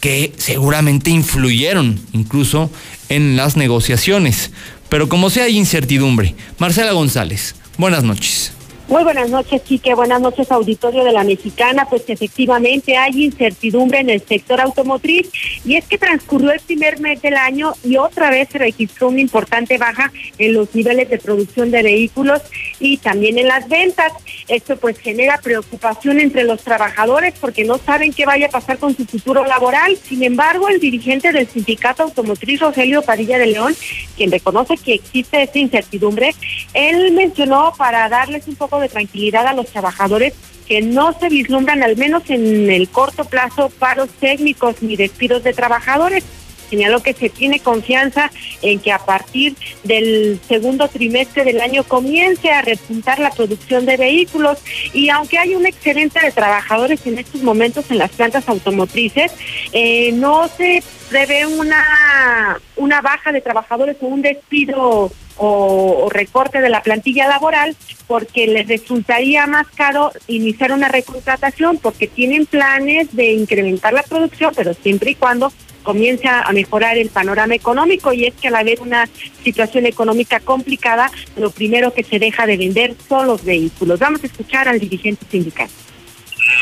que 0.00 0.32
seguramente 0.38 1.10
influyeron 1.10 2.00
incluso 2.12 2.68
en 3.08 3.36
las 3.36 3.56
negociaciones. 3.56 4.50
Pero 4.88 5.08
como 5.08 5.30
sea 5.30 5.44
hay 5.44 5.56
incertidumbre. 5.56 6.34
Marcela 6.58 6.92
González, 6.92 7.54
buenas 7.78 8.04
noches. 8.04 8.52
Muy 8.88 9.02
buenas 9.02 9.30
noches, 9.30 9.64
Chique. 9.64 9.94
Buenas 9.94 10.20
noches, 10.20 10.52
auditorio 10.52 11.02
de 11.02 11.10
la 11.10 11.24
Mexicana. 11.24 11.88
Pues 11.90 12.04
efectivamente 12.06 12.96
hay 12.96 13.24
incertidumbre 13.24 13.98
en 13.98 14.10
el 14.10 14.24
sector 14.24 14.60
automotriz 14.60 15.28
y 15.64 15.74
es 15.74 15.84
que 15.86 15.98
transcurrió 15.98 16.52
el 16.52 16.60
primer 16.60 17.00
mes 17.00 17.20
del 17.20 17.34
año 17.34 17.72
y 17.82 17.96
otra 17.96 18.30
vez 18.30 18.48
se 18.48 18.58
registró 18.58 19.08
una 19.08 19.20
importante 19.20 19.76
baja 19.76 20.12
en 20.38 20.52
los 20.52 20.72
niveles 20.72 21.10
de 21.10 21.18
producción 21.18 21.72
de 21.72 21.82
vehículos 21.82 22.42
y 22.78 22.98
también 22.98 23.38
en 23.38 23.48
las 23.48 23.68
ventas. 23.68 24.12
Esto 24.46 24.76
pues 24.76 25.00
genera 25.00 25.40
preocupación 25.42 26.20
entre 26.20 26.44
los 26.44 26.62
trabajadores 26.62 27.34
porque 27.40 27.64
no 27.64 27.78
saben 27.78 28.12
qué 28.12 28.24
vaya 28.24 28.46
a 28.46 28.50
pasar 28.50 28.78
con 28.78 28.96
su 28.96 29.04
futuro 29.04 29.44
laboral. 29.44 29.96
Sin 29.96 30.22
embargo, 30.22 30.68
el 30.68 30.78
dirigente 30.78 31.32
del 31.32 31.48
sindicato 31.48 32.04
automotriz, 32.04 32.60
Rogelio 32.60 33.02
Padilla 33.02 33.36
de 33.36 33.46
León, 33.46 33.74
quien 34.16 34.30
reconoce 34.30 34.76
que 34.76 34.94
existe 34.94 35.42
esta 35.42 35.58
incertidumbre, 35.58 36.36
él 36.72 37.10
mencionó 37.10 37.72
para 37.76 38.08
darles 38.08 38.46
un 38.46 38.54
poco 38.54 38.75
de 38.80 38.88
tranquilidad 38.88 39.46
a 39.46 39.54
los 39.54 39.66
trabajadores 39.66 40.34
que 40.66 40.82
no 40.82 41.18
se 41.18 41.28
vislumbran, 41.28 41.82
al 41.82 41.96
menos 41.96 42.28
en 42.28 42.70
el 42.70 42.88
corto 42.88 43.24
plazo, 43.24 43.70
paros 43.78 44.08
técnicos 44.20 44.82
ni 44.82 44.96
despidos 44.96 45.42
de 45.42 45.52
trabajadores. 45.52 46.24
Señaló 46.68 47.00
que 47.00 47.12
se 47.12 47.28
tiene 47.28 47.60
confianza 47.60 48.32
en 48.60 48.80
que 48.80 48.90
a 48.90 48.98
partir 48.98 49.54
del 49.84 50.40
segundo 50.48 50.88
trimestre 50.88 51.44
del 51.44 51.60
año 51.60 51.84
comience 51.84 52.50
a 52.50 52.62
repuntar 52.62 53.20
la 53.20 53.30
producción 53.30 53.86
de 53.86 53.96
vehículos 53.96 54.58
y 54.92 55.08
aunque 55.10 55.38
hay 55.38 55.54
un 55.54 55.64
excedente 55.64 56.18
de 56.20 56.32
trabajadores 56.32 57.06
en 57.06 57.20
estos 57.20 57.42
momentos 57.42 57.88
en 57.92 57.98
las 57.98 58.10
plantas 58.10 58.48
automotrices, 58.48 59.30
eh, 59.72 60.10
no 60.14 60.48
se 60.48 60.82
prevé 61.08 61.46
una, 61.46 62.58
una 62.74 63.00
baja 63.00 63.30
de 63.30 63.40
trabajadores 63.40 63.96
o 64.00 64.06
un 64.06 64.22
despido 64.22 65.12
o, 65.36 66.08
recorte 66.10 66.60
de 66.60 66.68
la 66.68 66.82
plantilla 66.82 67.28
laboral 67.28 67.76
porque 68.06 68.46
les 68.46 68.68
resultaría 68.68 69.46
más 69.46 69.66
caro 69.68 70.12
iniciar 70.28 70.72
una 70.72 70.88
recontratación 70.88 71.78
porque 71.78 72.06
tienen 72.06 72.46
planes 72.46 73.14
de 73.14 73.32
incrementar 73.32 73.92
la 73.92 74.02
producción, 74.02 74.52
pero 74.54 74.74
siempre 74.74 75.10
y 75.10 75.14
cuando 75.14 75.52
comienza 75.82 76.42
a 76.42 76.52
mejorar 76.52 76.98
el 76.98 77.10
panorama 77.10 77.54
económico 77.54 78.12
y 78.12 78.26
es 78.26 78.34
que 78.34 78.48
al 78.48 78.56
haber 78.56 78.80
una 78.80 79.08
situación 79.44 79.86
económica 79.86 80.40
complicada, 80.40 81.10
lo 81.36 81.50
primero 81.50 81.92
que 81.92 82.02
se 82.02 82.18
deja 82.18 82.46
de 82.46 82.56
vender 82.56 82.94
son 83.08 83.26
los 83.26 83.44
vehículos. 83.44 83.98
Vamos 83.98 84.22
a 84.24 84.26
escuchar 84.26 84.68
al 84.68 84.80
dirigente 84.80 85.24
sindical 85.30 85.68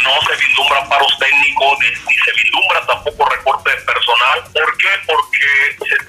no 0.05 0.21
se 0.27 0.37
vislumbra 0.37 0.89
paros 0.89 1.19
técnicos 1.19 1.79
ni, 1.81 2.15
se 2.15 2.33
vislumbra 2.33 2.87
tampoco 2.87 3.29
recorte 3.29 3.71
de 3.71 3.77
personal. 3.83 4.45
¿Por 4.53 4.77
qué? 4.79 4.89
Porque 5.07 5.34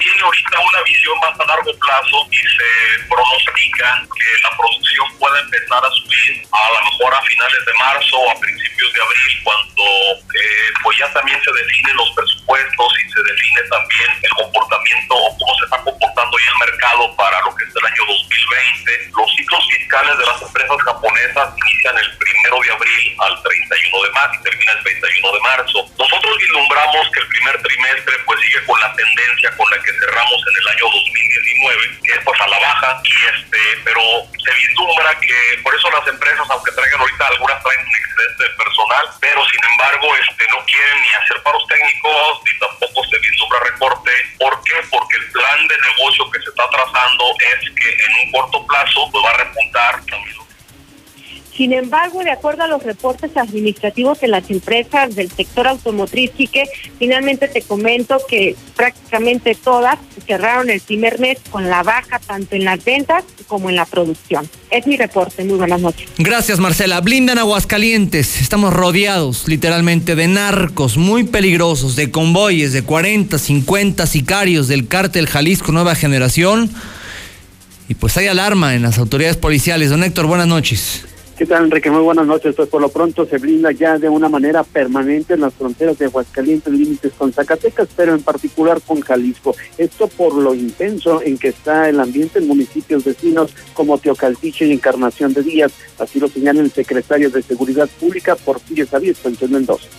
tiene 0.05 0.21
ahorita 0.21 0.59
una 0.59 0.81
visión 0.83 1.17
más 1.17 1.33
a 1.39 1.45
largo 1.45 1.73
plazo 1.79 2.17
y 2.29 2.37
se 2.37 2.69
pronostica 3.09 4.05
que 4.05 4.29
la 4.43 4.51
producción 4.53 5.05
pueda 5.17 5.39
empezar 5.41 5.81
a 5.81 5.89
subir 5.89 6.45
a 6.51 6.69
lo 6.73 6.79
mejor 6.85 7.15
a 7.15 7.21
finales 7.23 7.65
de 7.65 7.73
marzo 7.73 8.15
o 8.17 8.29
a 8.29 8.39
principios 8.39 8.93
de 8.93 9.01
abril 9.01 9.41
cuando 9.43 9.83
eh, 10.29 10.69
pues 10.83 10.97
ya 10.99 11.11
también 11.11 11.41
se 11.41 11.51
definen 11.53 11.97
los 11.97 12.11
presupuestos 12.13 12.87
y 13.01 13.09
se 13.09 13.21
define 13.23 13.61
también 13.65 14.09
el 14.21 14.29
comportamiento 14.29 15.13
o 15.15 15.37
cómo 15.41 15.53
se 15.57 15.65
está 15.65 15.77
comportando 15.81 16.37
ya 16.37 16.51
el 16.53 16.69
mercado 16.69 17.15
para 17.17 17.41
lo 17.41 17.55
que 17.55 17.65
es 17.65 17.73
el 17.73 17.85
año 17.85 18.05
2020. 18.05 19.09
Los 19.09 19.29
ciclos 19.33 19.63
fiscales 19.73 20.17
de 20.21 20.25
las 20.25 20.41
empresas 20.41 20.77
japonesas 20.85 21.49
inician 21.57 21.97
el 21.97 22.09
primero 22.17 22.61
de 22.61 22.71
abril 22.77 23.17
al 23.25 23.41
31 23.41 24.03
de 24.05 24.11
marzo 24.13 24.35
y 24.37 24.43
termina 24.43 24.71
el 24.71 24.83
31 24.83 25.31
de 25.33 25.41
marzo. 25.41 25.77
Nosotros 25.97 26.37
vislumbramos 26.37 27.09
que 27.09 27.19
el 27.21 27.27
primer 27.27 27.61
trimestre 27.63 28.13
pues 28.25 28.39
sigue 28.41 28.65
con 28.65 28.79
la 28.79 28.93
tendencia 28.93 29.49
con 29.57 29.65
la 29.71 29.81
que 29.81 29.94
cerramos 29.99 30.39
en 30.47 30.55
el 30.61 30.67
año 30.67 30.85
2019, 30.91 31.99
que 32.03 32.11
es 32.13 32.19
pues 32.23 32.41
a 32.41 32.47
la 32.47 32.59
baja, 32.59 33.01
y 33.03 33.15
este, 33.33 33.59
pero 33.83 34.01
se 34.43 34.51
vislumbra 34.53 35.19
que 35.19 35.61
por 35.63 35.75
eso 35.75 35.89
las 35.91 36.07
empresas, 36.07 36.45
aunque 36.49 36.71
traigan 36.71 36.99
ahorita 36.99 37.27
algunas 37.27 37.63
traen 37.63 37.81
un 37.81 37.95
excedente 37.95 38.43
de 38.43 38.49
personal, 38.55 39.05
pero 39.19 39.45
sin 39.45 39.61
embargo 39.71 40.07
este 40.15 40.47
no 40.51 40.65
quieren 40.65 41.01
ni 41.01 41.09
hacer 41.13 41.43
paros 41.43 41.65
técnicos 41.67 42.41
ni 42.45 42.59
tampoco 42.59 43.03
se 43.09 43.19
vislumbra 43.19 43.59
recorte. 43.59 44.11
¿Por 44.39 44.63
qué? 44.63 44.75
Porque 44.89 45.15
el 45.17 45.31
plan 45.31 45.67
de 45.67 45.77
negocio 45.77 46.29
que 46.31 46.39
se 46.41 46.49
está 46.49 46.69
trazando 46.69 47.23
es 47.39 47.59
que 47.75 47.89
en 47.89 48.11
un 48.25 48.31
corto 48.31 48.65
plazo 48.67 49.09
pues 49.11 49.23
va 49.25 49.29
a 49.31 49.37
repuntar 49.37 50.05
también 50.05 50.44
sin 51.55 51.71
embargo, 51.73 52.21
de 52.23 52.31
acuerdo 52.31 52.63
a 52.63 52.67
los 52.67 52.83
reportes 52.83 53.31
administrativos 53.37 54.19
de 54.19 54.27
las 54.27 54.49
empresas 54.49 55.15
del 55.15 55.31
sector 55.31 55.67
automotriz, 55.67 56.31
y 56.37 56.47
que 56.47 56.65
finalmente 56.99 57.47
te 57.47 57.61
comento 57.61 58.17
que 58.27 58.55
prácticamente 58.75 59.55
todas 59.55 59.97
cerraron 60.25 60.69
el 60.69 60.81
primer 60.81 61.19
mes 61.19 61.39
con 61.49 61.69
la 61.69 61.83
baja 61.83 62.19
tanto 62.19 62.55
en 62.55 62.65
las 62.65 62.83
ventas 62.83 63.23
como 63.47 63.69
en 63.69 63.75
la 63.75 63.85
producción. 63.85 64.49
Es 64.69 64.85
mi 64.85 64.97
reporte. 64.97 65.43
Muy 65.43 65.57
buenas 65.57 65.79
noches. 65.79 66.09
Gracias, 66.17 66.59
Marcela. 66.59 66.99
Blindan 66.99 67.37
Aguascalientes. 67.37 68.41
Estamos 68.41 68.73
rodeados 68.73 69.47
literalmente 69.47 70.15
de 70.15 70.27
narcos 70.27 70.97
muy 70.97 71.23
peligrosos, 71.23 71.95
de 71.95 72.11
convoyes 72.11 72.73
de 72.73 72.83
40, 72.83 73.37
50 73.37 74.07
sicarios 74.07 74.67
del 74.67 74.87
cártel 74.87 75.27
Jalisco 75.27 75.71
Nueva 75.71 75.95
Generación. 75.95 76.69
Y 77.87 77.93
pues 77.93 78.17
hay 78.17 78.27
alarma 78.27 78.75
en 78.75 78.81
las 78.81 78.97
autoridades 78.97 79.37
policiales. 79.37 79.91
Don 79.91 80.03
Héctor, 80.03 80.25
buenas 80.25 80.47
noches. 80.47 81.05
¿Qué 81.37 81.45
tal, 81.45 81.65
Enrique? 81.65 81.91
Muy 81.91 82.01
buenas 82.01 82.25
noches. 82.25 82.55
Pues 82.55 82.69
por 82.69 82.81
lo 82.81 82.87
pronto 82.87 83.25
se 83.25 83.37
blinda 83.39 83.69
ya 83.73 83.97
de 83.97 84.07
una 84.07 84.29
manera 84.29 84.63
permanente 84.63 85.33
en 85.33 85.41
las 85.41 85.53
fronteras 85.53 85.99
de 85.99 86.05
Aguascalientes, 86.05 86.71
límites 86.71 87.11
con 87.11 87.33
Zacatecas, 87.33 87.89
pero 87.93 88.15
en 88.15 88.21
particular 88.21 88.79
con 88.81 89.01
Jalisco. 89.01 89.53
Esto 89.77 90.07
por 90.07 90.33
lo 90.33 90.55
intenso 90.55 91.21
en 91.21 91.37
que 91.37 91.49
está 91.49 91.89
el 91.89 91.99
ambiente 91.99 92.39
en 92.39 92.47
municipios 92.47 93.03
vecinos 93.03 93.53
como 93.73 93.97
Teocaltiche 93.97 94.65
y 94.65 94.71
Encarnación 94.71 95.33
de 95.33 95.43
Díaz. 95.43 95.73
Así 95.99 96.21
lo 96.21 96.29
señala 96.29 96.61
el 96.61 96.71
secretario 96.71 97.29
de 97.29 97.41
Seguridad 97.41 97.89
Pública, 97.99 98.37
Porfirio 98.37 98.87
Xavier 98.87 99.15
Sánchez 99.15 99.49
Mendoza. 99.49 99.89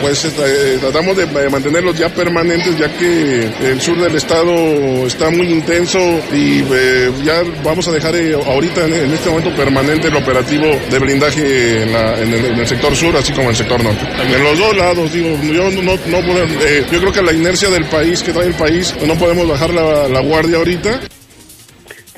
Pues 0.00 0.24
eh, 0.24 0.78
tratamos 0.80 1.16
de 1.16 1.26
mantenerlos 1.50 1.98
ya 1.98 2.08
permanentes 2.08 2.78
ya 2.78 2.88
que 2.96 3.50
el 3.60 3.80
sur 3.80 4.00
del 4.00 4.14
estado 4.14 5.06
está 5.06 5.30
muy 5.30 5.50
intenso 5.50 5.98
y 6.32 6.62
eh, 6.70 7.10
ya 7.24 7.42
vamos 7.64 7.88
a 7.88 7.92
dejar 7.92 8.14
eh, 8.14 8.34
ahorita 8.34 8.84
en, 8.86 9.12
este 9.12 9.28
momento 9.28 9.54
permanente 9.56 10.08
el 10.08 10.16
operativo 10.16 10.66
de 10.90 10.98
blindaje 10.98 11.82
en, 11.82 12.32
el, 12.32 12.66
sector 12.66 12.94
sur 12.94 13.16
así 13.16 13.32
como 13.32 13.44
en 13.44 13.50
el 13.50 13.56
sector 13.56 13.82
norte. 13.82 14.06
En 14.22 14.44
los 14.44 14.58
dos 14.58 14.76
lados, 14.76 15.12
digo, 15.12 15.36
yo 15.42 15.70
no, 15.70 15.94
yo 15.94 17.00
creo 17.00 17.12
que 17.12 17.22
la 17.22 17.32
inercia 17.32 17.68
del 17.70 17.84
país 17.86 18.22
que 18.22 18.32
trae 18.32 18.46
el 18.46 18.54
país 18.54 18.94
no 19.04 19.14
podemos 19.16 19.48
bajar 19.48 19.72
la 19.72 20.20
guardia 20.20 20.58
ahorita. 20.58 21.00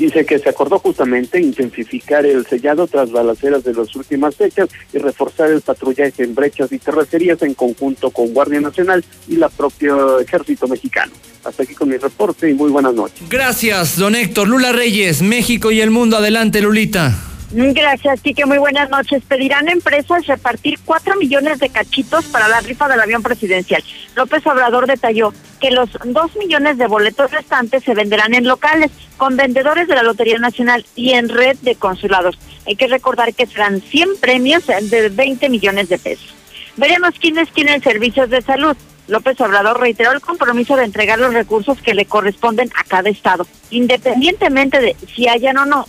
Dice 0.00 0.24
que 0.24 0.38
se 0.38 0.48
acordó 0.48 0.78
justamente 0.78 1.38
intensificar 1.38 2.24
el 2.24 2.46
sellado 2.46 2.86
tras 2.86 3.10
balaceras 3.10 3.62
de 3.64 3.74
las 3.74 3.94
últimas 3.94 4.34
fechas 4.34 4.70
y 4.94 4.96
reforzar 4.98 5.50
el 5.50 5.60
patrullaje 5.60 6.24
en 6.24 6.34
brechas 6.34 6.72
y 6.72 6.78
terracerías 6.78 7.42
en 7.42 7.52
conjunto 7.52 8.10
con 8.10 8.32
Guardia 8.32 8.62
Nacional 8.62 9.04
y 9.28 9.36
la 9.36 9.50
propio 9.50 10.18
Ejército 10.18 10.66
Mexicano. 10.68 11.12
Hasta 11.44 11.64
aquí 11.64 11.74
con 11.74 11.90
mi 11.90 11.98
reporte 11.98 12.48
y 12.48 12.54
muy 12.54 12.70
buenas 12.70 12.94
noches. 12.94 13.28
Gracias, 13.28 13.98
don 13.98 14.14
Héctor. 14.14 14.48
Lula 14.48 14.72
Reyes, 14.72 15.20
México 15.20 15.70
y 15.70 15.82
el 15.82 15.90
mundo. 15.90 16.16
Adelante, 16.16 16.62
Lulita. 16.62 17.18
Gracias, 17.52 18.20
que 18.22 18.46
Muy 18.46 18.58
buenas 18.58 18.90
noches. 18.90 19.24
Pedirán 19.24 19.68
empresas 19.68 20.24
repartir 20.28 20.78
cuatro 20.84 21.16
millones 21.16 21.58
de 21.58 21.68
cachitos 21.68 22.24
para 22.26 22.46
la 22.46 22.60
rifa 22.60 22.88
del 22.88 23.00
avión 23.00 23.24
presidencial. 23.24 23.82
López 24.14 24.46
Obrador 24.46 24.86
detalló 24.86 25.32
que 25.60 25.72
los 25.72 25.90
dos 26.04 26.36
millones 26.36 26.78
de 26.78 26.86
boletos 26.86 27.32
restantes 27.32 27.82
se 27.82 27.94
venderán 27.94 28.34
en 28.34 28.46
locales, 28.46 28.92
con 29.16 29.36
vendedores 29.36 29.88
de 29.88 29.96
la 29.96 30.04
Lotería 30.04 30.38
Nacional 30.38 30.86
y 30.94 31.14
en 31.14 31.28
red 31.28 31.56
de 31.62 31.74
consulados. 31.74 32.38
Hay 32.68 32.76
que 32.76 32.86
recordar 32.86 33.34
que 33.34 33.46
serán 33.46 33.80
100 33.80 34.20
premios 34.20 34.64
de 34.66 35.08
20 35.08 35.48
millones 35.48 35.88
de 35.88 35.98
pesos. 35.98 36.32
Veremos 36.76 37.14
quiénes 37.18 37.50
tienen 37.50 37.82
servicios 37.82 38.30
de 38.30 38.42
salud. 38.42 38.76
López 39.08 39.40
Obrador 39.40 39.80
reiteró 39.80 40.12
el 40.12 40.20
compromiso 40.20 40.76
de 40.76 40.84
entregar 40.84 41.18
los 41.18 41.34
recursos 41.34 41.82
que 41.82 41.94
le 41.94 42.04
corresponden 42.04 42.70
a 42.76 42.84
cada 42.84 43.10
estado, 43.10 43.44
independientemente 43.70 44.80
de 44.80 44.96
si 45.12 45.26
hayan 45.26 45.58
o 45.58 45.66
no 45.66 45.86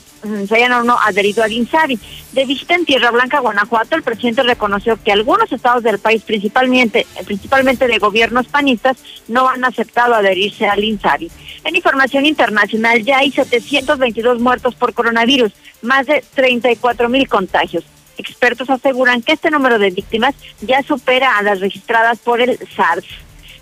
se 0.47 0.55
hayan 0.55 0.73
o 0.73 0.83
no 0.83 0.97
adherido 0.99 1.43
al 1.43 1.51
INSABI. 1.51 1.99
De 2.33 2.45
visita 2.45 2.75
en 2.75 2.85
Tierra 2.85 3.11
Blanca, 3.11 3.39
Guanajuato, 3.39 3.95
el 3.95 4.03
presidente 4.03 4.43
reconoció 4.43 4.97
que 5.01 5.11
algunos 5.11 5.51
estados 5.51 5.83
del 5.83 5.99
país, 5.99 6.23
principalmente, 6.23 7.05
principalmente 7.25 7.87
de 7.87 7.97
gobiernos 7.97 8.47
panistas, 8.47 8.97
no 9.27 9.49
han 9.49 9.63
aceptado 9.65 10.15
adherirse 10.15 10.67
al 10.67 10.83
INSABI. 10.83 11.31
En 11.63 11.75
información 11.75 12.25
internacional, 12.25 13.03
ya 13.03 13.19
hay 13.19 13.31
722 13.31 14.39
muertos 14.39 14.75
por 14.75 14.93
coronavirus, 14.93 15.51
más 15.81 16.07
de 16.07 16.23
34 16.35 17.09
mil 17.09 17.27
contagios. 17.27 17.83
Expertos 18.17 18.69
aseguran 18.69 19.21
que 19.21 19.33
este 19.33 19.49
número 19.49 19.79
de 19.79 19.89
víctimas 19.89 20.35
ya 20.61 20.83
supera 20.83 21.37
a 21.37 21.41
las 21.41 21.59
registradas 21.59 22.19
por 22.19 22.41
el 22.41 22.57
SARS. 22.75 23.05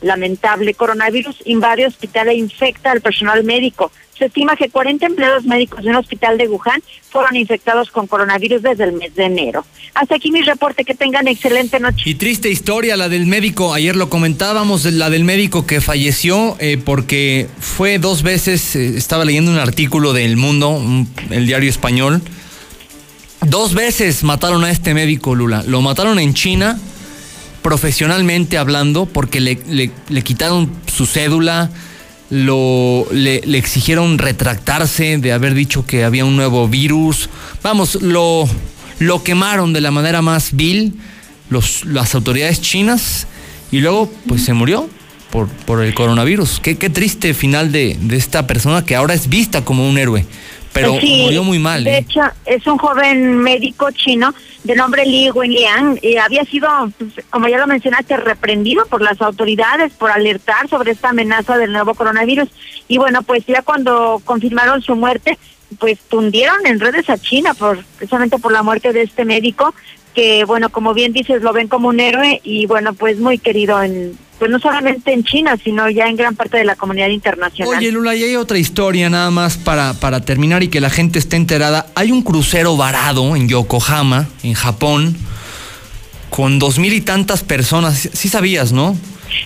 Lamentable 0.02 0.74
coronavirus 0.74 1.42
invade 1.46 1.86
hospital 1.86 2.30
e 2.30 2.36
infecta 2.36 2.92
al 2.92 3.02
personal 3.02 3.44
médico. 3.44 3.92
Se 4.20 4.26
estima 4.26 4.56
que 4.56 4.70
40 4.70 5.06
empleados 5.06 5.46
médicos 5.46 5.82
de 5.84 5.90
un 5.90 5.96
hospital 5.96 6.38
de 6.38 6.48
Wuhan 6.48 6.84
fueron 7.10 7.36
infectados 7.38 7.90
con 7.90 8.06
coronavirus 8.06 8.62
desde 8.62 8.84
el 8.84 8.92
mes 8.92 9.16
de 9.16 9.24
enero. 9.26 9.66
Hasta 9.96 10.16
aquí 10.16 10.30
mi 10.32 10.42
reporte, 10.42 10.84
que 10.86 10.94
tengan 10.94 11.28
excelente 11.28 11.80
noche. 11.80 12.04
Y 12.10 12.16
triste 12.16 12.50
historia 12.50 12.98
la 12.98 13.08
del 13.10 13.26
médico, 13.26 13.74
ayer 13.74 13.96
lo 13.96 14.10
comentábamos, 14.10 14.84
la 14.86 15.10
del 15.10 15.24
médico 15.24 15.66
que 15.66 15.80
falleció 15.82 16.58
eh, 16.60 16.78
porque 16.84 17.48
fue 17.60 17.98
dos 17.98 18.22
veces, 18.22 18.76
eh, 18.76 18.98
estaba 18.98 19.24
leyendo 19.26 19.50
un 19.52 19.58
artículo 19.58 20.14
del 20.14 20.36
Mundo, 20.38 20.84
el 21.32 21.48
diario 21.48 21.70
español, 21.70 22.22
Dos 23.42 23.74
veces 23.74 24.22
mataron 24.24 24.66
a 24.66 24.70
este 24.70 24.94
médico, 24.94 25.34
Lula. 25.34 25.64
Lo 25.66 25.82
mataron 25.82 26.20
en 26.20 26.34
China, 26.34 26.78
profesionalmente 27.62 28.58
hablando, 28.58 29.06
porque 29.06 29.40
le, 29.40 29.60
le- 29.68 29.92
le 30.10 30.22
quitaron 30.24 30.70
su 30.94 31.06
cédula, 31.06 31.70
lo, 32.30 33.08
le, 33.12 33.38
exigieron 33.58 34.18
retractarse 34.18 35.18
de 35.18 35.34
haber 35.34 35.54
dicho 35.54 35.86
que 35.86 36.04
había 36.04 36.26
un 36.26 36.36
nuevo 36.36 36.68
virus. 36.68 37.30
Vamos, 37.64 37.96
lo, 38.02 38.48
lo 39.00 39.24
quemaron 39.24 39.74
de 39.74 39.82
la 39.82 39.92
manera 39.92 40.22
más 40.22 40.56
vil 40.56 40.94
los, 41.50 41.86
las 41.86 42.14
autoridades 42.16 42.62
chinas 42.62 43.28
y 43.72 43.80
luego 43.80 44.12
pues 44.28 44.44
se 44.44 44.54
murió 44.54 44.90
por, 45.32 45.48
por 45.48 45.84
el 45.84 45.94
coronavirus. 45.94 46.60
Qué, 46.60 46.78
qué 46.78 46.90
triste 46.90 47.34
final 47.34 47.72
de, 47.72 47.98
de 48.00 48.18
esta 48.18 48.48
persona 48.48 48.86
que 48.86 48.96
ahora 48.96 49.14
es 49.14 49.30
vista 49.30 49.64
como 49.64 49.88
un 49.88 49.98
héroe, 49.98 50.26
pero 50.74 51.00
Sí, 51.00 51.24
murió 51.26 51.44
muy 51.44 51.60
mal. 51.60 51.84
De 51.84 51.92
¿eh? 51.92 51.98
hecho, 52.00 52.22
es 52.46 52.66
un 52.68 52.78
joven 52.78 53.38
médico 53.38 53.92
chino 53.92 54.34
de 54.64 54.76
nombre 54.76 55.06
Li 55.06 55.32
Wenliang. 55.32 56.00
y 56.02 56.18
había 56.18 56.44
sido, 56.46 56.70
pues, 56.98 57.26
como 57.30 57.48
ya 57.48 57.58
lo 57.58 57.68
mencionaste, 57.68 58.18
reprendido 58.18 58.86
por 58.86 59.02
las 59.02 59.22
autoridades 59.22 59.94
por 59.94 60.12
alertar 60.12 60.68
sobre 60.70 60.92
esta 60.92 61.10
amenaza 61.10 61.58
del 61.58 61.72
nuevo 61.72 61.94
coronavirus. 61.96 62.50
Y 62.88 62.98
bueno, 62.98 63.22
pues 63.24 63.46
ya 63.46 63.62
cuando 63.62 64.22
confirmaron 64.26 64.82
su 64.82 64.96
muerte, 64.96 65.38
pues 65.78 66.00
tundieron 66.10 66.66
en 66.66 66.80
redes 66.80 67.10
a 67.10 67.18
China 67.18 67.54
por 67.54 67.84
precisamente 67.98 68.40
por 68.40 68.52
la 68.52 68.64
muerte 68.64 68.92
de 68.92 69.04
este 69.04 69.24
médico 69.24 69.74
que 70.20 70.44
bueno 70.44 70.70
como 70.70 70.94
bien 70.94 71.14
dices 71.14 71.42
lo 71.42 71.54
ven 71.54 71.70
como 71.70 71.88
un 71.88 72.02
héroe 72.02 72.42
y 72.44 72.66
bueno 72.66 72.94
pues 72.94 73.20
muy 73.20 73.38
querido 73.38 73.82
en 73.82 74.18
pues 74.38 74.52
no 74.52 74.60
solamente 74.60 75.14
en 75.14 75.24
China 75.24 75.56
sino 75.64 75.90
ya 75.90 76.08
en 76.08 76.18
gran 76.18 76.36
parte 76.36 76.58
de 76.58 76.66
la 76.66 76.76
comunidad 76.76 77.08
internacional 77.08 77.78
Oye, 77.78 77.90
Lula, 77.90 78.16
y 78.16 78.24
hay 78.24 78.36
otra 78.36 78.58
historia 78.58 79.10
nada 79.10 79.32
más 79.32 79.58
para, 79.58 79.94
para 79.94 80.20
terminar 80.20 80.62
y 80.62 80.68
que 80.68 80.82
la 80.82 80.90
gente 80.90 81.20
esté 81.20 81.36
enterada. 81.36 81.88
Hay 81.96 82.12
un 82.12 82.22
crucero 82.22 82.76
varado 82.76 83.36
en 83.36 83.48
Yokohama, 83.48 84.28
en 84.44 84.54
Japón, 84.54 85.16
con 86.30 86.58
dos 86.58 86.80
mil 86.80 86.94
y 86.94 87.02
tantas 87.02 87.44
personas. 87.44 88.10
Sí 88.14 88.30
sabías, 88.30 88.72
¿no? 88.72 88.98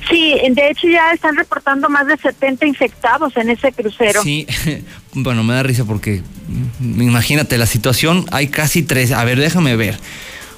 Sí, 0.09 0.36
de 0.49 0.69
hecho 0.69 0.88
ya 0.88 1.11
están 1.11 1.36
reportando 1.36 1.89
más 1.89 2.07
de 2.07 2.17
70 2.17 2.65
infectados 2.67 3.36
en 3.36 3.49
ese 3.49 3.71
crucero. 3.71 4.21
Sí, 4.24 4.47
bueno, 5.13 5.43
me 5.43 5.53
da 5.53 5.63
risa 5.63 5.86
porque 5.86 6.21
mm, 6.80 7.01
imagínate 7.01 7.57
la 7.57 7.65
situación, 7.65 8.26
hay 8.32 8.47
casi 8.47 8.84
tres, 8.84 9.11
a 9.11 9.24
ver, 9.24 9.39
déjame 9.39 9.76
ver. 9.76 9.97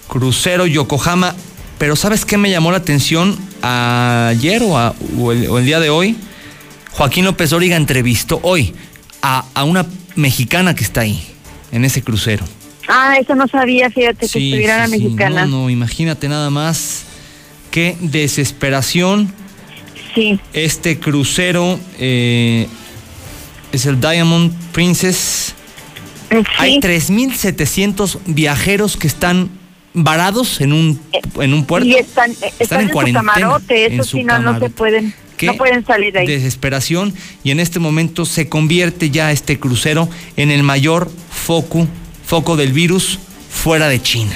Crucero 0.08 0.66
Yokohama, 0.68 1.36
pero 1.78 1.96
¿sabes 1.96 2.26
qué 2.26 2.38
me 2.38 2.50
llamó 2.52 2.72
la 2.72 2.78
atención 2.78 3.38
ayer 3.62 4.62
o, 4.64 4.78
a- 4.78 4.94
o 5.20 5.32
el, 5.32 5.48
o 5.50 5.60
el 5.60 5.66
día 5.66 5.80
de 5.80 5.90
hoy? 5.90 6.16
Joaquín 6.92 7.26
López 7.26 7.50
Dóriga 7.50 7.76
entrevistó 7.76 8.40
hoy 8.44 8.74
a, 9.22 9.46
a 9.54 9.64
una 9.64 9.86
mexicana 10.16 10.76
que 10.76 10.84
está 10.84 11.02
ahí, 11.02 11.22
en 11.72 11.84
ese 11.84 12.02
crucero. 12.02 12.46
Ah, 12.88 13.16
eso 13.20 13.36
no 13.36 13.48
sabía, 13.48 13.90
fíjate 13.90 14.20
que 14.20 14.28
Sí, 14.28 14.50
estuviera 14.52 14.78
la 14.78 14.88
sí, 14.88 14.94
sí, 14.94 15.00
mexicana. 15.04 15.46
No, 15.46 15.64
no, 15.64 15.70
imagínate 15.70 16.30
nada 16.30 16.50
más. 16.50 17.04
Qué 17.72 17.98
desesperación. 18.00 19.34
Sí. 20.14 20.40
Este 20.54 20.98
crucero 21.00 21.78
eh, 22.00 22.68
es 23.74 23.86
el 23.88 24.00
Diamond 24.00 24.54
Princess. 24.72 25.54
Hay 26.58 26.80
3.700 26.80 28.20
viajeros 28.28 28.96
que 28.98 29.08
están 29.08 29.50
varados 29.96 30.62
en 30.62 30.74
un, 30.74 31.02
en 31.40 31.54
un 31.54 31.66
puerto. 31.66 31.88
Y 31.88 31.96
están, 31.96 32.32
eh, 32.32 32.54
están, 32.60 32.82
en, 32.82 32.88
su 32.88 32.94
cuarentena, 32.94 33.34
camarote, 33.34 33.86
en 33.86 33.94
eso 33.94 34.04
su 34.04 34.18
sí, 34.18 34.24
no, 34.24 34.34
no 34.34 34.40
se 34.40 34.46
camarote. 34.46 34.70
pueden, 34.72 35.14
Qué 35.38 35.48
no 35.48 35.56
pueden 35.56 35.86
salir 35.86 36.14
de 36.14 36.20
ahí. 36.20 36.28
Desesperación. 36.28 37.14
Y 37.44 37.52
en 37.52 37.60
este 37.60 37.80
momento 37.80 38.26
se 38.26 38.48
convierte 38.48 39.10
ya 39.10 39.32
este 39.32 39.60
crucero 39.60 40.08
en 40.38 40.52
el 40.52 40.64
mayor 40.64 41.10
foco, 41.32 41.88
foco 42.26 42.56
del 42.56 42.74
virus 42.74 43.20
fuera 43.50 43.88
de 43.88 44.02
China. 44.02 44.36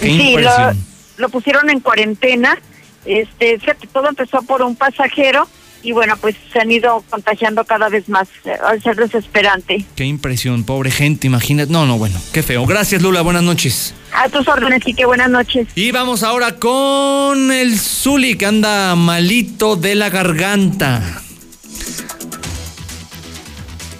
Qué 0.00 0.06
Sí, 0.06 0.16
lo, 0.16 0.40
impresión. 0.40 0.78
lo 1.18 1.28
pusieron 1.28 1.68
en 1.70 1.80
cuarentena. 1.80 2.58
Este, 3.04 3.58
todo 3.92 4.08
empezó 4.08 4.42
por 4.42 4.62
un 4.62 4.76
pasajero 4.76 5.48
y 5.82 5.92
bueno, 5.92 6.16
pues 6.20 6.36
se 6.52 6.60
han 6.60 6.70
ido 6.70 7.04
contagiando 7.10 7.64
cada 7.64 7.88
vez 7.88 8.08
más. 8.08 8.28
eh, 8.44 8.52
Al 8.66 8.82
ser 8.82 8.96
desesperante. 8.96 9.84
Qué 9.96 10.04
impresión, 10.04 10.64
pobre 10.64 10.90
gente, 10.90 11.26
imagínate. 11.26 11.72
No, 11.72 11.86
no, 11.86 11.98
bueno, 11.98 12.18
qué 12.32 12.42
feo. 12.42 12.64
Gracias, 12.66 13.02
Lula, 13.02 13.22
buenas 13.22 13.42
noches. 13.42 13.94
A 14.14 14.28
tus 14.28 14.46
órdenes, 14.48 14.82
y 14.86 14.94
que 14.94 15.04
buenas 15.06 15.30
noches. 15.30 15.66
Y 15.74 15.90
vamos 15.90 16.22
ahora 16.22 16.56
con 16.56 17.50
el 17.50 17.78
Zuli, 17.78 18.36
que 18.36 18.46
anda 18.46 18.94
malito 18.94 19.76
de 19.76 19.94
la 19.94 20.10
garganta. 20.10 21.22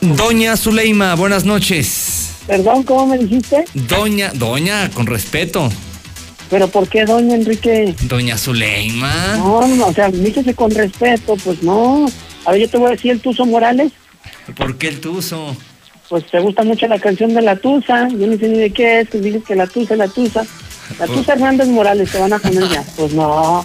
Doña 0.01 0.57
Zuleima, 0.57 1.14
buenas 1.14 1.45
noches. 1.45 2.30
Perdón, 2.47 2.83
¿cómo 2.83 3.07
me 3.07 3.18
dijiste? 3.18 3.64
Doña, 3.74 4.33
doña, 4.35 4.91
con 4.91 5.07
respeto. 5.07 5.70
¿Pero 6.53 6.68
por 6.68 6.86
qué, 6.86 7.07
doña 7.07 7.34
Enrique? 7.34 7.94
Doña 8.03 8.36
Zuleima. 8.36 9.38
No, 9.38 9.66
no, 9.66 9.86
o 9.86 9.92
sea, 9.94 10.11
dígase 10.11 10.53
con 10.55 10.70
respeto, 10.70 11.34
pues 11.42 11.62
no. 11.62 12.05
A 12.44 12.53
ver, 12.53 12.61
yo 12.61 12.68
te 12.68 12.76
voy 12.76 12.88
a 12.88 12.90
decir 12.90 13.11
el 13.12 13.20
Tuzo 13.20 13.46
Morales. 13.46 13.90
¿Por 14.55 14.76
qué 14.76 14.88
el 14.88 15.00
tuzo? 15.00 15.57
Pues 16.11 16.26
te 16.30 16.38
gusta 16.40 16.62
mucho 16.62 16.86
la 16.88 16.98
canción 16.98 17.32
de 17.32 17.40
la 17.40 17.57
Tusa. 17.57 18.07
Yo 18.11 18.26
no 18.26 18.36
sé 18.36 18.48
ni 18.50 18.59
de 18.59 18.70
qué 18.70 19.00
es, 19.00 19.09
pues 19.09 19.22
dices 19.22 19.42
que 19.48 19.55
la 19.55 19.66
Tusa, 19.66 19.96
la 19.96 20.09
Tusa. 20.09 20.44
La 20.98 21.07
Tusa 21.07 21.32
Hernández 21.32 21.68
Morales 21.68 22.11
te 22.12 22.18
van 22.18 22.34
a 22.34 22.38
poner 22.38 22.68
ya. 22.68 22.84
Pues 22.96 23.14
no. 23.14 23.64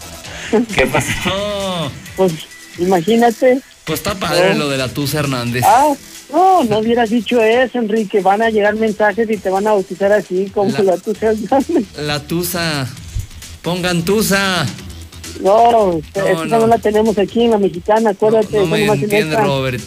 ¿Qué 0.74 0.86
pasó? 0.88 1.92
Pues 2.16 2.32
imagínate. 2.80 3.60
Pues 3.84 4.00
está 4.00 4.16
padre 4.16 4.52
Oh. 4.54 4.60
lo 4.60 4.70
de 4.70 4.78
la 4.78 4.88
Tuza 4.88 5.20
Hernández. 5.20 5.64
Ah, 5.68 5.92
no, 6.32 6.64
no 6.64 6.80
hubieras 6.80 7.10
dicho 7.10 7.42
eso, 7.42 7.78
Enrique. 7.80 8.22
Van 8.22 8.42
a 8.42 8.50
llegar 8.50 8.76
mensajes 8.76 9.30
y 9.30 9.38
te 9.38 9.50
van 9.50 9.66
a 9.68 9.72
bautizar 9.72 10.12
así, 10.12 10.50
como 10.54 10.72
La- 10.72 10.84
la, 10.84 10.98
Tusa. 10.98 11.34
La 12.02 12.20
Tuza. 12.20 12.88
Pongan 13.62 14.04
Tuza. 14.04 14.66
No, 15.42 16.00
esa 16.14 16.46
no. 16.46 16.60
no. 16.60 16.68
la 16.68 16.78
tenemos 16.80 17.18
aquí 17.18 17.44
en 17.44 17.52
la 17.52 17.58
mexicana, 17.60 18.10
acuérdate. 18.12 18.58
No 18.58 18.64
esa 18.64 18.72
me 18.76 18.84
en 18.86 18.92
entiende, 19.04 19.34
Exa. 19.36 19.44
Robert. 19.44 19.84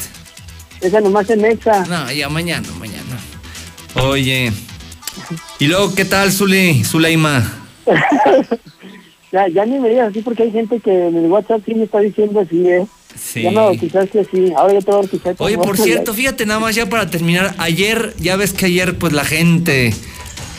Esa 0.81 1.01
nomás 1.01 1.29
en 1.31 1.45
Exa. 1.45 1.85
No, 1.87 2.11
ya 2.13 2.29
mañana, 2.29 2.69
mañana. 2.79 3.19
Oye. 3.95 4.53
¿Y 5.59 5.67
luego 5.67 5.95
qué 5.95 6.05
tal, 6.05 6.31
Zuli, 6.33 6.85
Zuleima? 6.85 7.43
Ya, 9.33 9.47
ya 9.47 9.65
ni 9.65 9.79
me 9.79 9.89
digas 9.91 10.09
así 10.11 10.23
porque 10.23 10.43
hay 10.43 10.51
gente 10.51 10.81
que 10.81 11.07
en 11.07 11.17
el 11.17 11.27
WhatsApp 11.31 11.61
sí 11.65 11.73
me 11.77 11.85
está 11.85 12.01
diciendo 12.01 12.41
así, 12.41 12.67
¿eh? 12.69 12.85
Sí. 13.33 13.43
Ya 13.43 13.51
me 13.51 13.57
bautizaste 13.59 14.21
así, 14.21 14.53
ahora 14.57 14.75
yo 14.75 14.81
te 14.81 14.87
voy 14.87 14.95
a 14.95 14.99
bautizar. 15.03 15.35
Oye, 15.39 15.57
por 15.59 15.79
cierto, 15.79 16.15
fíjate 16.15 16.47
nada 16.47 16.59
más 16.61 16.75
ya 16.75 16.89
para 16.89 17.09
terminar, 17.11 17.55
ayer, 17.59 18.15
ya 18.19 18.37
ves 18.37 18.53
que 18.53 18.67
ayer 18.67 18.99
pues 18.99 19.13
la 19.13 19.25
gente 19.25 19.95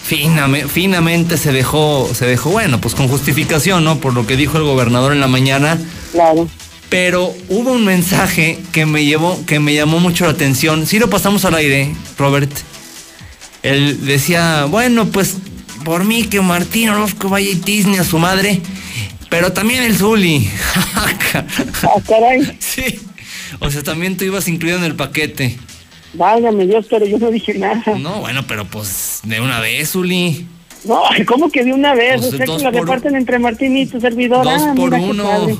finame- 0.08 0.68
finamente 0.68 1.38
se 1.38 1.52
dejó, 1.52 2.10
se 2.14 2.26
dejó, 2.26 2.50
bueno, 2.52 2.80
pues 2.80 2.96
con 2.96 3.08
justificación, 3.08 3.84
¿no? 3.84 4.00
Por 4.00 4.14
lo 4.14 4.26
que 4.26 4.38
dijo 4.38 4.58
el 4.58 4.64
gobernador 4.64 5.12
en 5.14 5.20
la 5.20 5.28
mañana. 5.28 5.78
Claro. 6.12 6.48
Pero 6.90 7.34
hubo 7.50 7.72
un 7.72 7.86
mensaje 7.86 8.60
que 8.74 8.86
me 8.86 9.06
llevó, 9.06 9.40
que 9.46 9.60
me 9.60 9.74
llamó 9.74 10.00
mucho 10.00 10.26
la 10.26 10.32
atención. 10.32 10.86
Sí 10.86 11.00
lo 11.00 11.10
pasamos 11.10 11.46
al 11.46 11.56
aire, 11.56 11.94
Robert. 12.18 12.52
Él 13.64 14.06
decía, 14.06 14.66
bueno, 14.66 15.06
pues 15.08 15.36
por 15.86 16.04
mí 16.04 16.24
que 16.24 16.42
Martín 16.42 16.90
Orozco 16.90 17.30
vaya 17.30 17.50
y 17.50 17.56
tizne 17.56 18.00
a 18.00 18.04
su 18.04 18.18
madre, 18.20 18.60
pero 19.32 19.54
también 19.54 19.82
el 19.84 19.96
Zuli. 19.96 20.48
Ah, 20.94 21.08
caray. 22.06 22.56
Sí. 22.60 23.00
O 23.60 23.72
sea, 23.72 23.82
también 23.82 24.18
tú 24.18 24.26
ibas 24.26 24.48
incluido 24.50 24.78
en 24.78 24.84
el 24.84 24.96
paquete. 24.96 25.58
Válgame 26.14 26.68
Dios, 26.68 26.86
pero 26.90 27.06
yo 27.06 27.18
no 27.18 27.32
dije 27.32 27.54
nada. 27.54 27.98
No, 27.98 28.20
bueno, 28.20 28.46
pero 28.46 28.66
pues 28.66 29.22
de 29.24 29.40
una 29.40 29.62
vez, 29.62 29.92
Zuli. 29.92 30.46
No, 30.84 31.02
¿cómo 31.26 31.50
que 31.50 31.64
de 31.64 31.72
una 31.72 31.94
vez? 31.94 32.20
Pues, 32.20 32.34
o 32.34 32.38
sea, 32.38 32.46
que 32.46 32.64
la 32.64 32.72
reparten 32.72 33.16
entre 33.16 33.40
Martín 33.40 33.78
y 33.78 33.86
tu 33.86 34.02
servidor. 34.02 34.44
Dos 34.44 34.62
ah, 34.62 34.74
por 34.76 34.94
uno. 34.94 35.60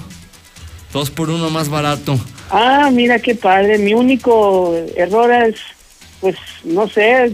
Dos 0.92 1.10
por 1.10 1.30
uno 1.30 1.50
más 1.50 1.70
barato. 1.70 2.20
Ah, 2.50 2.90
mira 2.92 3.20
qué 3.20 3.36
padre. 3.36 3.78
Mi 3.78 3.94
único 3.94 4.76
error 4.98 5.32
es, 5.32 5.56
pues, 6.20 6.36
no 6.66 6.90
sé, 6.90 7.32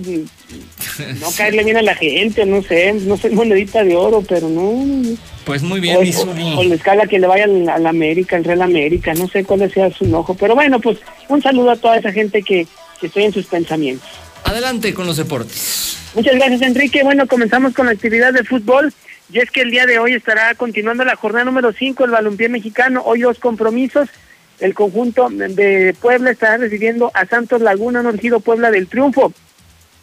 no 1.19 1.31
caerle 1.37 1.63
bien 1.63 1.77
a 1.77 1.81
la 1.81 1.95
gente, 1.95 2.45
no 2.45 2.61
sé, 2.61 2.93
no 2.93 3.17
soy 3.17 3.31
monedita 3.31 3.83
de 3.83 3.95
oro, 3.95 4.23
pero 4.27 4.49
no. 4.49 5.17
Pues 5.47 5.63
muy 5.63 5.79
bien, 5.79 5.95
o, 5.97 6.01
mi 6.01 6.09
o- 6.09 6.13
Zuli. 6.13 6.53
o 6.57 6.63
la 6.65 6.75
escala 6.75 7.07
que 7.07 7.19
le 7.19 7.25
vaya 7.25 7.45
al, 7.45 7.87
América, 7.87 8.35
al 8.35 8.43
Real 8.43 8.61
América, 8.61 9.13
no 9.13 9.27
sé 9.29 9.45
cuál 9.45 9.71
sea 9.71 9.89
su 9.91 10.03
enojo. 10.03 10.35
Pero 10.35 10.53
bueno, 10.55 10.79
pues 10.81 10.99
un 11.29 11.41
saludo 11.41 11.71
a 11.71 11.77
toda 11.77 11.97
esa 11.97 12.11
gente 12.11 12.43
que, 12.43 12.67
que 12.99 13.07
estoy 13.07 13.23
en 13.23 13.33
sus 13.33 13.45
pensamientos. 13.45 14.07
Adelante 14.43 14.93
con 14.93 15.07
los 15.07 15.15
deportes. 15.15 15.97
Muchas 16.13 16.35
gracias, 16.35 16.61
Enrique. 16.61 17.01
Bueno, 17.01 17.27
comenzamos 17.27 17.73
con 17.73 17.85
la 17.85 17.93
actividad 17.93 18.33
de 18.33 18.43
fútbol. 18.43 18.93
Y 19.31 19.39
es 19.39 19.49
que 19.49 19.61
el 19.61 19.71
día 19.71 19.85
de 19.85 19.99
hoy 19.99 20.13
estará 20.13 20.53
continuando 20.55 21.03
la 21.05 21.15
jornada 21.15 21.45
número 21.45 21.71
5 21.73 22.03
del 22.03 22.11
balompié 22.11 22.49
mexicano. 22.49 23.01
Hoy 23.05 23.21
dos 23.21 23.39
compromisos. 23.39 24.09
El 24.59 24.73
conjunto 24.73 25.29
de 25.29 25.95
Puebla 26.01 26.31
estará 26.31 26.57
recibiendo 26.57 27.11
a 27.13 27.25
Santos 27.25 27.61
Laguna, 27.61 28.01
un 28.01 28.41
Puebla 28.41 28.71
del 28.71 28.87
Triunfo. 28.87 29.31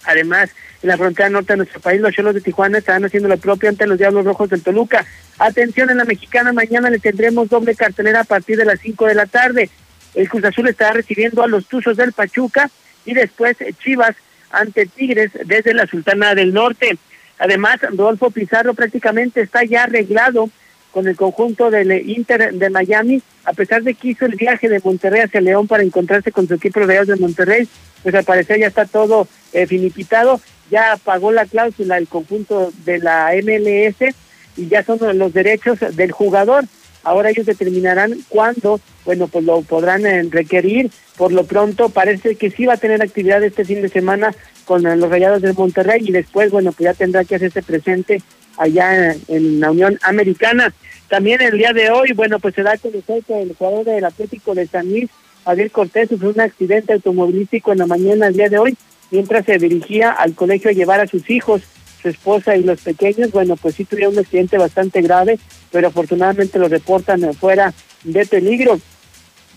Además, 0.04 0.50
en 0.84 0.88
la 0.88 0.98
frontera 0.98 1.30
norte 1.30 1.54
de 1.54 1.56
nuestro 1.56 1.80
país, 1.80 1.98
los 1.98 2.12
Cholos 2.12 2.34
de 2.34 2.42
Tijuana 2.42 2.76
estarán 2.76 3.06
haciendo 3.06 3.26
lo 3.26 3.38
propio 3.38 3.70
ante 3.70 3.86
los 3.86 3.96
Diablos 3.96 4.26
Rojos 4.26 4.50
del 4.50 4.62
Toluca. 4.62 5.06
Atención 5.38 5.88
en 5.88 5.96
la 5.96 6.04
mexicana, 6.04 6.52
mañana 6.52 6.90
le 6.90 6.98
tendremos 6.98 7.48
doble 7.48 7.74
cartelera 7.74 8.20
a 8.20 8.24
partir 8.24 8.58
de 8.58 8.66
las 8.66 8.80
5 8.80 9.06
de 9.06 9.14
la 9.14 9.24
tarde. 9.24 9.70
El 10.14 10.28
Cruz 10.28 10.44
Azul 10.44 10.68
estará 10.68 10.92
recibiendo 10.92 11.42
a 11.42 11.48
los 11.48 11.68
Tuzos 11.68 11.96
del 11.96 12.12
Pachuca 12.12 12.70
y 13.06 13.14
después 13.14 13.56
Chivas 13.82 14.14
ante 14.50 14.84
Tigres 14.84 15.30
desde 15.46 15.72
la 15.72 15.86
Sultana 15.86 16.34
del 16.34 16.52
Norte. 16.52 16.98
Además, 17.38 17.80
Rodolfo 17.80 18.30
Pizarro 18.30 18.74
prácticamente 18.74 19.40
está 19.40 19.64
ya 19.64 19.84
arreglado 19.84 20.50
con 20.90 21.08
el 21.08 21.16
conjunto 21.16 21.70
del 21.70 21.92
Inter 22.10 22.52
de 22.52 22.68
Miami, 22.68 23.22
a 23.44 23.54
pesar 23.54 23.82
de 23.84 23.94
que 23.94 24.08
hizo 24.08 24.26
el 24.26 24.36
viaje 24.36 24.68
de 24.68 24.82
Monterrey 24.84 25.22
hacia 25.22 25.40
León 25.40 25.66
para 25.66 25.82
encontrarse 25.82 26.30
con 26.30 26.46
su 26.46 26.54
equipo 26.54 26.80
Real 26.80 27.06
de 27.06 27.16
Monterrey, 27.16 27.66
pues 28.02 28.14
al 28.14 28.24
parecer 28.24 28.60
ya 28.60 28.66
está 28.66 28.84
todo 28.84 29.26
eh, 29.54 29.66
finiquitado, 29.66 30.40
ya 30.70 30.98
pagó 31.02 31.32
la 31.32 31.46
cláusula 31.46 31.98
el 31.98 32.08
conjunto 32.08 32.72
de 32.84 32.98
la 32.98 33.32
MLS 33.42 34.14
y 34.56 34.68
ya 34.68 34.82
son 34.82 34.98
los 35.18 35.32
derechos 35.32 35.78
del 35.92 36.12
jugador. 36.12 36.64
Ahora 37.02 37.30
ellos 37.30 37.46
determinarán 37.46 38.14
cuándo, 38.28 38.80
bueno, 39.04 39.28
pues 39.28 39.44
lo 39.44 39.60
podrán 39.62 40.06
eh, 40.06 40.22
requerir. 40.30 40.90
Por 41.16 41.32
lo 41.32 41.44
pronto 41.44 41.90
parece 41.90 42.36
que 42.36 42.50
sí 42.50 42.64
va 42.64 42.74
a 42.74 42.78
tener 42.78 43.02
actividad 43.02 43.42
este 43.44 43.64
fin 43.64 43.82
de 43.82 43.88
semana 43.88 44.34
con 44.64 44.86
eh, 44.86 44.96
los 44.96 45.10
Rayados 45.10 45.42
de 45.42 45.52
Monterrey 45.52 46.00
y 46.02 46.12
después, 46.12 46.50
bueno, 46.50 46.72
pues 46.72 46.84
ya 46.84 46.94
tendrá 46.94 47.24
que 47.24 47.34
hacerse 47.34 47.62
presente 47.62 48.22
allá 48.56 49.14
en, 49.28 49.60
la 49.60 49.70
Unión 49.70 49.98
Americana. 50.02 50.72
También 51.08 51.42
el 51.42 51.58
día 51.58 51.72
de 51.74 51.90
hoy, 51.90 52.12
bueno, 52.12 52.38
pues 52.38 52.54
se 52.54 52.62
da 52.62 52.72
a 52.72 52.78
conocer 52.78 53.22
que 53.24 53.42
el 53.42 53.54
jugador 53.54 53.84
del 53.84 54.04
Atlético 54.04 54.54
de 54.54 54.66
San 54.66 54.88
Luis, 54.88 55.10
Javier 55.44 55.70
Cortés, 55.70 56.08
sufrió 56.08 56.30
un 56.30 56.40
accidente 56.40 56.94
automovilístico 56.94 57.72
en 57.72 57.78
la 57.78 57.86
mañana 57.86 58.26
del 58.26 58.36
día 58.36 58.48
de 58.48 58.58
hoy 58.58 58.78
mientras 59.14 59.46
se 59.46 59.58
dirigía 59.58 60.10
al 60.10 60.34
colegio 60.34 60.70
a 60.70 60.74
llevar 60.74 61.00
a 61.00 61.06
sus 61.06 61.30
hijos 61.30 61.62
su 62.02 62.08
esposa 62.08 62.56
y 62.56 62.64
los 62.64 62.80
pequeños, 62.80 63.30
bueno, 63.30 63.56
pues 63.56 63.76
sí 63.76 63.84
tuvieron 63.84 64.14
un 64.14 64.18
accidente 64.18 64.58
bastante 64.58 65.00
grave, 65.00 65.38
pero 65.70 65.88
afortunadamente 65.88 66.58
lo 66.58 66.68
reportan 66.68 67.32
fuera 67.32 67.72
de 68.02 68.26
peligro. 68.26 68.78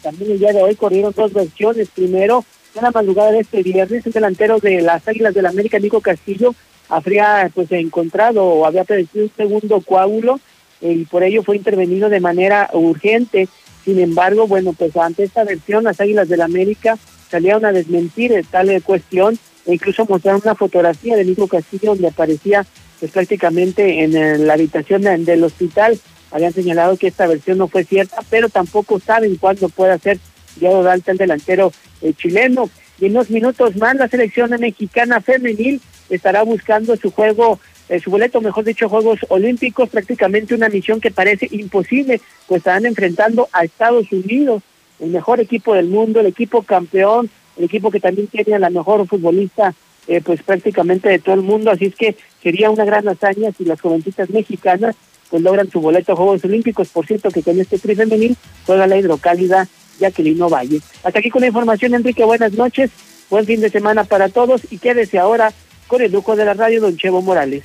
También 0.01 0.31
el 0.31 0.39
día 0.39 0.53
de 0.53 0.61
hoy 0.61 0.75
corrieron 0.75 1.11
dos 1.13 1.33
versiones. 1.33 1.89
Primero, 1.89 2.45
en 2.75 2.83
la 2.83 2.91
madrugada 2.91 3.31
de 3.31 3.39
este 3.39 3.63
viernes, 3.63 4.05
el 4.05 4.13
delantero 4.13 4.59
de 4.59 4.81
las 4.81 5.05
Águilas 5.07 5.33
del 5.33 5.43
la 5.43 5.49
América, 5.49 5.79
Nico 5.79 5.99
Castillo, 5.99 6.53
habría 6.87 7.51
pues 7.53 7.69
encontrado 7.71 8.45
o 8.45 8.65
había 8.65 8.85
padecido 8.85 9.25
un 9.25 9.31
segundo 9.35 9.81
coágulo 9.81 10.39
eh, 10.81 10.93
y 10.93 11.05
por 11.05 11.23
ello 11.23 11.43
fue 11.43 11.57
intervenido 11.57 12.09
de 12.09 12.19
manera 12.19 12.69
urgente. 12.73 13.49
Sin 13.83 13.99
embargo, 13.99 14.47
bueno, 14.47 14.71
pues 14.71 14.95
ante 14.95 15.23
esta 15.23 15.43
versión, 15.43 15.83
las 15.83 15.99
Águilas 15.99 16.29
del 16.29 16.39
la 16.39 16.45
América 16.45 16.97
salieron 17.29 17.65
a 17.65 17.73
desmentir 17.73 18.45
tal 18.49 18.81
cuestión 18.83 19.37
e 19.67 19.73
incluso 19.73 20.05
mostraron 20.05 20.41
una 20.43 20.55
fotografía 20.55 21.15
de 21.15 21.25
Nico 21.25 21.47
Castillo 21.47 21.91
donde 21.91 22.07
aparecía 22.07 22.65
pues, 22.99 23.11
prácticamente 23.11 24.03
en 24.03 24.47
la 24.47 24.53
habitación 24.53 25.03
del 25.03 25.43
hospital. 25.43 25.99
Habían 26.31 26.53
señalado 26.53 26.97
que 26.97 27.07
esta 27.07 27.27
versión 27.27 27.57
no 27.57 27.67
fue 27.67 27.83
cierta, 27.83 28.17
pero 28.29 28.49
tampoco 28.49 28.99
saben 28.99 29.35
cuándo 29.35 29.69
pueda 29.69 29.97
ser 29.97 30.19
dado 30.59 30.83
de 30.83 31.01
el 31.05 31.17
delantero 31.17 31.71
eh, 32.01 32.13
chileno. 32.13 32.69
Y 32.99 33.05
en 33.05 33.11
unos 33.11 33.29
minutos 33.29 33.75
más 33.75 33.95
la 33.95 34.07
selección 34.07 34.49
mexicana 34.59 35.21
femenil 35.21 35.81
estará 36.09 36.43
buscando 36.43 36.95
su 36.95 37.11
juego, 37.11 37.59
eh, 37.89 37.99
su 37.99 38.09
boleto, 38.09 38.41
mejor 38.41 38.63
dicho, 38.63 38.89
Juegos 38.89 39.19
Olímpicos, 39.29 39.89
prácticamente 39.89 40.55
una 40.55 40.69
misión 40.69 40.99
que 40.99 41.11
parece 41.11 41.47
imposible, 41.51 42.21
pues 42.47 42.59
estarán 42.59 42.85
enfrentando 42.85 43.49
a 43.51 43.63
Estados 43.63 44.11
Unidos, 44.11 44.63
el 44.99 45.09
mejor 45.09 45.39
equipo 45.39 45.75
del 45.75 45.87
mundo, 45.87 46.19
el 46.19 46.25
equipo 46.25 46.63
campeón, 46.63 47.29
el 47.57 47.65
equipo 47.65 47.91
que 47.91 47.99
también 47.99 48.27
tiene 48.27 48.55
a 48.55 48.59
la 48.59 48.69
mejor 48.69 49.07
futbolista 49.07 49.73
eh, 50.07 50.21
pues 50.21 50.41
prácticamente 50.41 51.09
de 51.09 51.19
todo 51.19 51.35
el 51.35 51.41
mundo, 51.41 51.69
así 51.69 51.85
es 51.85 51.95
que 51.95 52.15
sería 52.41 52.69
una 52.69 52.85
gran 52.85 53.07
hazaña 53.07 53.51
si 53.51 53.65
las 53.65 53.81
jovencitas 53.81 54.29
mexicanas 54.29 54.95
pues 55.29 55.41
logran 55.41 55.69
su 55.69 55.81
boleto 55.81 56.13
a 56.13 56.15
Juegos 56.15 56.45
Olímpicos, 56.45 56.87
por 56.89 57.05
cierto 57.05 57.29
que 57.29 57.43
con 57.43 57.59
este 57.59 57.77
tri 57.77 57.95
femenil 57.95 58.37
juega 58.65 58.87
la 58.87 58.97
hidrocálida 58.97 59.67
Jacqueline 59.99 60.39
Valle. 60.47 60.79
Hasta 61.03 61.19
aquí 61.19 61.29
con 61.29 61.41
la 61.41 61.47
información, 61.47 61.93
Enrique, 61.93 62.23
buenas 62.23 62.53
noches, 62.53 62.91
buen 63.29 63.45
fin 63.45 63.59
de 63.59 63.69
semana 63.69 64.03
para 64.03 64.29
todos. 64.29 64.61
Y 64.71 64.77
quédese 64.77 65.19
ahora 65.19 65.51
con 65.87 66.01
el 66.01 66.11
lujo 66.11 66.35
de 66.35 66.45
la 66.45 66.53
radio, 66.53 66.81
don 66.81 66.95
Chevo 66.97 67.21
Morales. 67.21 67.63